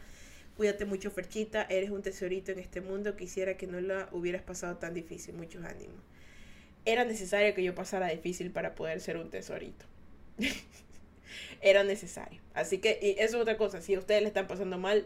Cuídate 0.55 0.85
mucho, 0.85 1.11
Ferchita, 1.11 1.63
eres 1.63 1.89
un 1.89 2.01
tesorito 2.01 2.53
en 2.53 2.59
este 2.59 2.79
mundo. 2.79 3.17
Quisiera 3.17 3.57
que 3.57 3.67
no 3.67 3.81
lo 3.81 4.07
hubieras 4.13 4.41
pasado 4.41 4.77
tan 4.77 4.93
difícil. 4.93 5.35
Muchos 5.35 5.65
ánimos. 5.65 6.01
Era 6.85 7.03
necesario 7.03 7.53
que 7.53 7.63
yo 7.63 7.75
pasara 7.75 8.07
difícil 8.07 8.51
para 8.51 8.75
poder 8.75 9.01
ser 9.01 9.17
un 9.17 9.29
tesorito. 9.29 9.85
Era 11.61 11.83
necesario. 11.83 12.39
Así 12.53 12.77
que, 12.77 12.97
y 13.01 13.21
eso 13.21 13.35
es 13.37 13.41
otra 13.41 13.57
cosa. 13.57 13.81
Si 13.81 13.93
a 13.95 13.99
ustedes 13.99 14.21
le 14.21 14.29
están 14.29 14.47
pasando 14.47 14.77
mal, 14.77 15.05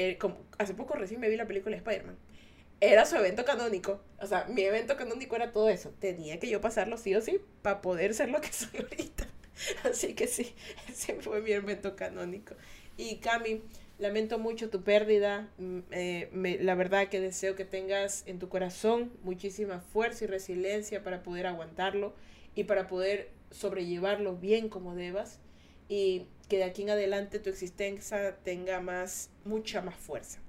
eh, 0.00 0.16
como, 0.16 0.36
hace 0.58 0.74
poco 0.74 0.94
recién 0.94 1.18
me 1.18 1.28
vi 1.28 1.36
la 1.36 1.48
película 1.48 1.74
de 1.74 1.78
Spider-Man. 1.78 2.16
Era 2.80 3.04
su 3.04 3.16
evento 3.16 3.44
canónico. 3.44 4.00
O 4.20 4.26
sea, 4.28 4.44
mi 4.44 4.62
evento 4.62 4.96
canónico 4.96 5.34
era 5.34 5.50
todo 5.50 5.68
eso. 5.68 5.92
Tenía 5.98 6.38
que 6.38 6.48
yo 6.48 6.60
pasarlo 6.60 6.96
sí 6.96 7.16
o 7.16 7.20
sí 7.20 7.40
para 7.62 7.82
poder 7.82 8.14
ser 8.14 8.28
lo 8.28 8.40
que 8.40 8.46
soy 8.52 8.78
ahorita. 8.78 9.26
Así 9.82 10.14
que 10.14 10.28
sí, 10.28 10.54
ese 10.88 11.14
fue 11.14 11.40
mi 11.42 11.50
evento 11.50 11.96
canónico. 11.96 12.54
Y 12.96 13.16
Cami, 13.16 13.60
lamento 13.98 14.38
mucho 14.38 14.70
tu 14.70 14.84
pérdida. 14.84 15.48
Mm, 15.58 15.80
eh, 15.90 16.58
la 16.62 16.76
verdad 16.76 17.08
que 17.08 17.20
deseo 17.20 17.56
que 17.56 17.64
tengas 17.64 18.22
en 18.28 18.38
tu 18.38 18.48
corazón 18.48 19.10
muchísima 19.24 19.80
fuerza 19.80 20.26
y 20.26 20.28
resiliencia 20.28 21.02
para 21.02 21.24
poder 21.24 21.48
aguantarlo 21.48 22.14
y 22.54 22.64
para 22.64 22.86
poder 22.86 23.32
sobrellevarlo 23.50 24.36
bien 24.36 24.68
como 24.68 24.94
debas. 24.94 25.40
Y 25.88 26.28
que 26.48 26.58
de 26.58 26.64
aquí 26.64 26.82
en 26.82 26.90
adelante 26.90 27.38
tu 27.38 27.50
existencia 27.50 28.36
tenga 28.42 28.80
más, 28.80 29.30
mucha 29.44 29.82
más 29.82 29.96
fuerza. 29.96 30.40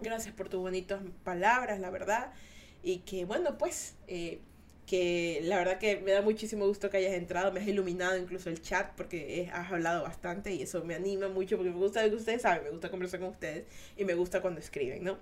Gracias 0.00 0.34
por 0.34 0.48
tus 0.48 0.60
bonitas 0.60 1.00
palabras, 1.24 1.78
la 1.78 1.90
verdad. 1.90 2.32
Y 2.82 2.98
que 2.98 3.26
bueno, 3.26 3.58
pues, 3.58 3.96
eh, 4.08 4.40
que 4.86 5.40
la 5.44 5.58
verdad 5.58 5.78
que 5.78 6.00
me 6.00 6.10
da 6.10 6.22
muchísimo 6.22 6.66
gusto 6.66 6.90
que 6.90 6.96
hayas 6.96 7.12
entrado, 7.12 7.52
me 7.52 7.60
has 7.60 7.68
iluminado 7.68 8.16
incluso 8.16 8.48
el 8.50 8.60
chat 8.60 8.92
porque 8.96 9.48
has 9.52 9.70
hablado 9.70 10.02
bastante 10.02 10.52
y 10.52 10.62
eso 10.62 10.82
me 10.84 10.96
anima 10.96 11.28
mucho 11.28 11.56
porque 11.56 11.70
me 11.70 11.76
gusta, 11.76 12.04
ustedes 12.06 12.42
saben, 12.42 12.64
me 12.64 12.70
gusta 12.70 12.90
conversar 12.90 13.20
con 13.20 13.28
ustedes 13.28 13.66
y 13.96 14.04
me 14.04 14.14
gusta 14.14 14.40
cuando 14.40 14.58
escriben, 14.58 15.04
¿no? 15.04 15.18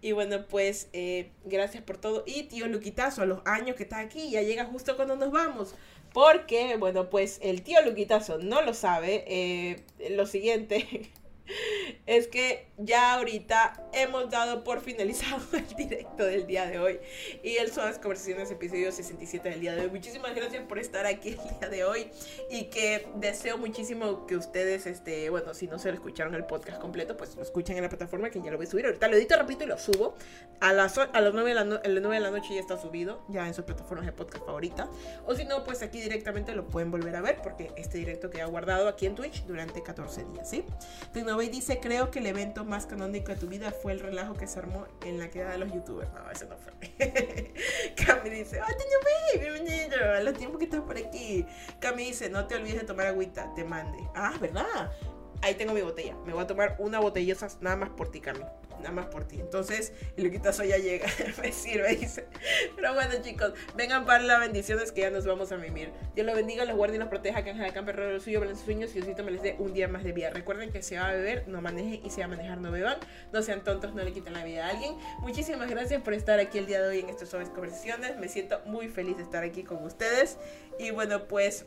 Y 0.00 0.12
bueno, 0.12 0.46
pues 0.48 0.88
eh, 0.92 1.30
gracias 1.44 1.84
por 1.84 1.96
todo. 1.98 2.24
Y 2.26 2.44
tío 2.44 2.66
Luquitazo, 2.68 3.22
a 3.22 3.26
los 3.26 3.40
años 3.44 3.76
que 3.76 3.82
estás 3.84 4.04
aquí, 4.04 4.30
ya 4.30 4.42
llega 4.42 4.64
justo 4.64 4.96
cuando 4.96 5.14
nos 5.14 5.30
vamos. 5.30 5.74
Porque, 6.12 6.76
bueno, 6.76 7.08
pues 7.10 7.38
el 7.42 7.62
tío 7.62 7.82
Luquitazo 7.82 8.38
no 8.38 8.62
lo 8.62 8.74
sabe. 8.74 9.24
Eh, 9.26 9.84
lo 10.10 10.26
siguiente 10.26 11.10
es 12.06 12.28
que 12.28 12.66
ya 12.84 13.14
ahorita 13.14 13.74
hemos 13.92 14.30
dado 14.30 14.64
por 14.64 14.80
finalizado 14.80 15.40
el 15.52 15.66
directo 15.76 16.24
del 16.24 16.46
día 16.46 16.66
de 16.66 16.78
hoy 16.78 17.00
y 17.42 17.56
el 17.56 17.70
Suaves 17.70 17.98
Conversaciones 17.98 18.50
episodio 18.50 18.90
67 18.90 19.48
del 19.48 19.60
día 19.60 19.74
de 19.74 19.82
hoy. 19.82 19.90
Muchísimas 19.90 20.34
gracias 20.34 20.64
por 20.64 20.78
estar 20.78 21.06
aquí 21.06 21.30
el 21.30 21.58
día 21.60 21.68
de 21.68 21.84
hoy 21.84 22.10
y 22.50 22.64
que 22.64 23.06
deseo 23.16 23.58
muchísimo 23.58 24.26
que 24.26 24.36
ustedes, 24.36 24.86
este, 24.86 25.30
bueno, 25.30 25.54
si 25.54 25.66
no 25.66 25.78
se 25.78 25.88
lo 25.88 25.94
escucharon 25.94 26.34
el 26.34 26.44
podcast 26.44 26.80
completo, 26.80 27.16
pues 27.16 27.36
lo 27.36 27.42
escuchen 27.42 27.76
en 27.76 27.82
la 27.82 27.88
plataforma 27.88 28.30
que 28.30 28.40
ya 28.40 28.50
lo 28.50 28.56
voy 28.56 28.66
a 28.66 28.70
subir. 28.70 28.86
Ahorita 28.86 29.08
lo 29.08 29.16
edito, 29.16 29.36
repito 29.36 29.64
y 29.64 29.68
lo 29.68 29.78
subo. 29.78 30.14
A 30.60 30.72
las, 30.72 30.98
a 30.98 31.20
las 31.20 31.34
9 31.34 31.48
de 31.50 31.54
la, 31.54 31.64
9 31.64 32.00
de 32.00 32.20
la 32.20 32.30
noche 32.30 32.54
ya 32.54 32.60
está 32.60 32.76
subido, 32.76 33.24
ya 33.28 33.46
en 33.46 33.54
sus 33.54 33.64
plataformas 33.64 34.06
de 34.06 34.12
podcast 34.12 34.44
favorita. 34.44 34.88
O 35.26 35.34
si 35.34 35.44
no, 35.44 35.64
pues 35.64 35.82
aquí 35.82 36.00
directamente 36.00 36.54
lo 36.54 36.66
pueden 36.66 36.90
volver 36.90 37.14
a 37.16 37.20
ver 37.20 37.40
porque 37.42 37.70
este 37.76 37.98
directo 37.98 38.30
queda 38.30 38.46
guardado 38.46 38.88
aquí 38.88 39.06
en 39.06 39.14
Twitch 39.14 39.44
durante 39.44 39.82
14 39.82 40.24
días, 40.24 40.48
¿sí? 40.48 40.64
Tecnovey 41.12 41.48
dice, 41.48 41.78
creo 41.80 42.10
que 42.10 42.18
el 42.18 42.26
evento 42.26 42.64
más 42.72 42.86
canónico 42.86 43.30
de 43.30 43.36
tu 43.36 43.48
vida 43.48 43.70
fue 43.70 43.92
el 43.92 44.00
relajo 44.00 44.32
que 44.32 44.46
se 44.46 44.58
armó 44.58 44.86
en 45.04 45.18
la 45.18 45.28
queda 45.28 45.50
de 45.50 45.58
los 45.58 45.70
youtubers. 45.70 46.10
No, 46.14 46.30
eso 46.30 46.46
no 46.46 46.56
fue. 46.56 46.72
Cami 48.06 48.30
dice, 48.30 48.62
¡Oh, 48.62 48.66
Teño 48.66 49.42
bienvenido! 49.42 49.96
A 50.16 50.20
los 50.20 50.38
tiempos 50.38 50.58
que 50.58 50.64
estás 50.64 50.80
por 50.80 50.96
aquí. 50.96 51.44
Cami 51.80 52.06
dice, 52.06 52.30
no 52.30 52.46
te 52.46 52.54
olvides 52.54 52.80
de 52.80 52.86
tomar 52.86 53.08
agüita, 53.08 53.52
te 53.54 53.62
mande. 53.62 53.98
Ah, 54.14 54.32
¿verdad? 54.40 54.90
Ahí 55.42 55.54
tengo 55.54 55.74
mi 55.74 55.82
botella. 55.82 56.16
Me 56.24 56.32
voy 56.32 56.44
a 56.44 56.46
tomar 56.46 56.76
una 56.78 56.98
botellosa 56.98 57.46
nada 57.60 57.76
más 57.76 57.90
por 57.90 58.10
ti, 58.10 58.22
Cami 58.22 58.40
nada 58.82 58.94
más 58.94 59.06
por 59.06 59.26
ti. 59.26 59.40
Entonces, 59.40 59.92
el 60.16 60.24
Luquitazo 60.24 60.64
ya 60.64 60.76
llega, 60.76 61.06
me 61.42 61.52
sirve, 61.52 61.96
dice. 61.96 62.26
Pero 62.76 62.94
bueno, 62.94 63.14
chicos, 63.22 63.52
vengan 63.76 64.04
para 64.04 64.22
las 64.22 64.40
bendiciones 64.40 64.92
que 64.92 65.02
ya 65.02 65.10
nos 65.10 65.24
vamos 65.24 65.52
a 65.52 65.56
mimir. 65.56 65.92
Dios 66.14 66.26
los 66.26 66.34
bendiga, 66.34 66.64
los 66.64 66.76
guarde 66.76 66.96
y 66.96 66.98
los 66.98 67.08
proteja, 67.08 67.42
que 67.42 67.50
Ángel 67.50 67.72
Camper 67.72 67.98
lo 67.98 68.20
suyo, 68.20 68.42
sus 68.50 68.60
sueños 68.60 68.90
y 68.90 68.94
Diosito 68.94 69.24
me 69.24 69.30
les 69.30 69.42
dé 69.42 69.56
un 69.58 69.72
día 69.72 69.88
más 69.88 70.04
de 70.04 70.12
vida. 70.12 70.30
Recuerden 70.30 70.70
que 70.70 70.82
se 70.82 70.98
va 70.98 71.08
a 71.08 71.12
beber, 71.12 71.48
no 71.48 71.60
manejen 71.60 72.04
y 72.04 72.10
se 72.10 72.20
va 72.20 72.26
a 72.26 72.28
manejar, 72.28 72.58
no 72.58 72.70
beban. 72.70 72.98
No 73.32 73.42
sean 73.42 73.64
tontos, 73.64 73.94
no 73.94 74.02
le 74.02 74.12
quiten 74.12 74.32
la 74.32 74.44
vida 74.44 74.66
a 74.66 74.70
alguien. 74.70 74.96
Muchísimas 75.20 75.70
gracias 75.70 76.02
por 76.02 76.14
estar 76.14 76.38
aquí 76.38 76.58
el 76.58 76.66
día 76.66 76.82
de 76.82 76.88
hoy 76.88 77.00
en 77.00 77.08
estas 77.08 77.28
suaves 77.28 77.48
conversaciones. 77.48 78.16
Me 78.18 78.28
siento 78.28 78.60
muy 78.66 78.88
feliz 78.88 79.16
de 79.16 79.22
estar 79.22 79.44
aquí 79.44 79.62
con 79.62 79.82
ustedes. 79.84 80.38
Y 80.78 80.90
bueno, 80.90 81.28
pues, 81.28 81.66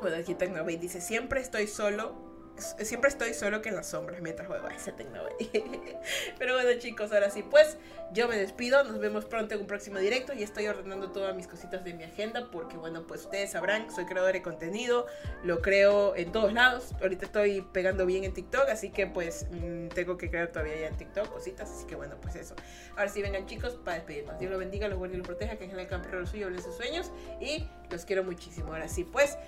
bueno, 0.00 0.16
aquí 0.16 0.34
Tecnobay 0.34 0.76
dice, 0.76 1.00
siempre 1.00 1.40
estoy 1.40 1.66
solo 1.66 2.27
siempre 2.58 3.08
estoy 3.08 3.34
solo 3.34 3.62
que 3.62 3.68
en 3.68 3.76
las 3.76 3.88
sombras 3.88 4.20
mientras 4.20 4.48
juego 4.48 4.66
a 4.66 4.74
ese 4.74 4.92
Pero 6.38 6.54
bueno, 6.54 6.78
chicos, 6.78 7.12
ahora 7.12 7.30
sí, 7.30 7.42
pues 7.42 7.76
yo 8.12 8.28
me 8.28 8.36
despido. 8.36 8.84
Nos 8.84 8.98
vemos 8.98 9.24
pronto 9.24 9.54
en 9.54 9.60
un 9.62 9.66
próximo 9.66 9.98
directo. 9.98 10.32
Y 10.32 10.42
estoy 10.42 10.66
ordenando 10.66 11.10
todas 11.10 11.34
mis 11.34 11.46
cositas 11.46 11.84
de 11.84 11.94
mi 11.94 12.04
agenda. 12.04 12.48
Porque, 12.50 12.76
bueno, 12.76 13.06
pues 13.06 13.22
ustedes 13.24 13.52
sabrán, 13.52 13.90
soy 13.90 14.06
creador 14.06 14.32
de 14.32 14.42
contenido. 14.42 15.06
Lo 15.44 15.60
creo 15.60 16.16
en 16.16 16.32
todos 16.32 16.52
lados. 16.52 16.94
Ahorita 17.00 17.26
estoy 17.26 17.62
pegando 17.72 18.06
bien 18.06 18.24
en 18.24 18.32
TikTok. 18.32 18.68
Así 18.68 18.90
que, 18.90 19.06
pues, 19.06 19.46
mm, 19.50 19.88
tengo 19.88 20.16
que 20.16 20.30
crear 20.30 20.48
todavía 20.48 20.80
ya 20.80 20.86
en 20.88 20.96
TikTok 20.96 21.32
cositas. 21.32 21.70
Así 21.70 21.86
que, 21.86 21.96
bueno, 21.96 22.16
pues 22.20 22.36
eso. 22.36 22.54
Ahora 22.96 23.08
sí, 23.08 23.22
vengan, 23.22 23.46
chicos, 23.46 23.78
para 23.84 23.98
despedirnos. 23.98 24.38
Dios 24.38 24.50
los 24.50 24.58
bendiga, 24.58 24.88
los 24.88 24.98
guarde 24.98 25.14
y 25.14 25.18
los 25.18 25.26
proteja. 25.26 25.56
Que 25.56 25.64
en 25.64 25.78
el 25.78 25.86
campo 25.86 26.08
lo 26.10 26.26
suyo, 26.26 26.48
en 26.48 26.62
sus 26.62 26.74
sueños. 26.76 27.10
Y 27.40 27.66
los 27.90 28.04
quiero 28.04 28.24
muchísimo. 28.24 28.72
Ahora 28.72 28.88
sí, 28.88 29.04
pues. 29.04 29.38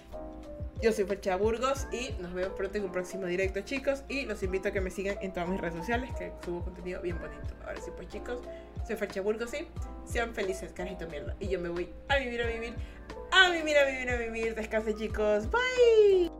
Yo 0.83 0.93
soy 0.93 1.05
Fecha 1.05 1.37
Burgos 1.37 1.87
y 1.93 2.13
nos 2.23 2.33
vemos 2.33 2.55
pronto 2.57 2.79
en 2.79 2.85
un 2.85 2.93
próximo 2.93 3.27
directo, 3.27 3.61
chicos. 3.61 4.03
Y 4.09 4.25
los 4.25 4.43
invito 4.43 4.69
a 4.69 4.73
que 4.73 4.81
me 4.81 4.91
sigan 4.91 5.19
en 5.21 5.33
todas 5.33 5.49
mis 5.49 5.61
redes 5.61 5.75
sociales, 5.75 6.11
que 6.19 6.33
subo 6.43 6.65
contenido 6.65 7.03
bien 7.03 7.19
bonito. 7.19 7.55
Ahora 7.67 7.79
sí, 7.83 7.91
pues, 7.95 8.09
chicos, 8.09 8.41
soy 8.87 8.97
Fecha 8.97 9.21
Burgos 9.21 9.53
y 9.53 9.69
sean 10.11 10.35
felices, 10.35 10.73
carajito 10.73 11.07
mierda. 11.09 11.37
Y 11.39 11.49
yo 11.49 11.61
me 11.61 11.69
voy 11.69 11.93
a 12.09 12.17
vivir, 12.17 12.41
a 12.41 12.47
vivir, 12.47 12.75
a 13.31 13.51
vivir, 13.51 13.77
a 13.77 13.85
vivir, 13.85 14.11
a 14.11 14.17
vivir. 14.17 14.55
Descansen, 14.55 14.97
chicos. 14.97 15.51
Bye. 15.51 16.31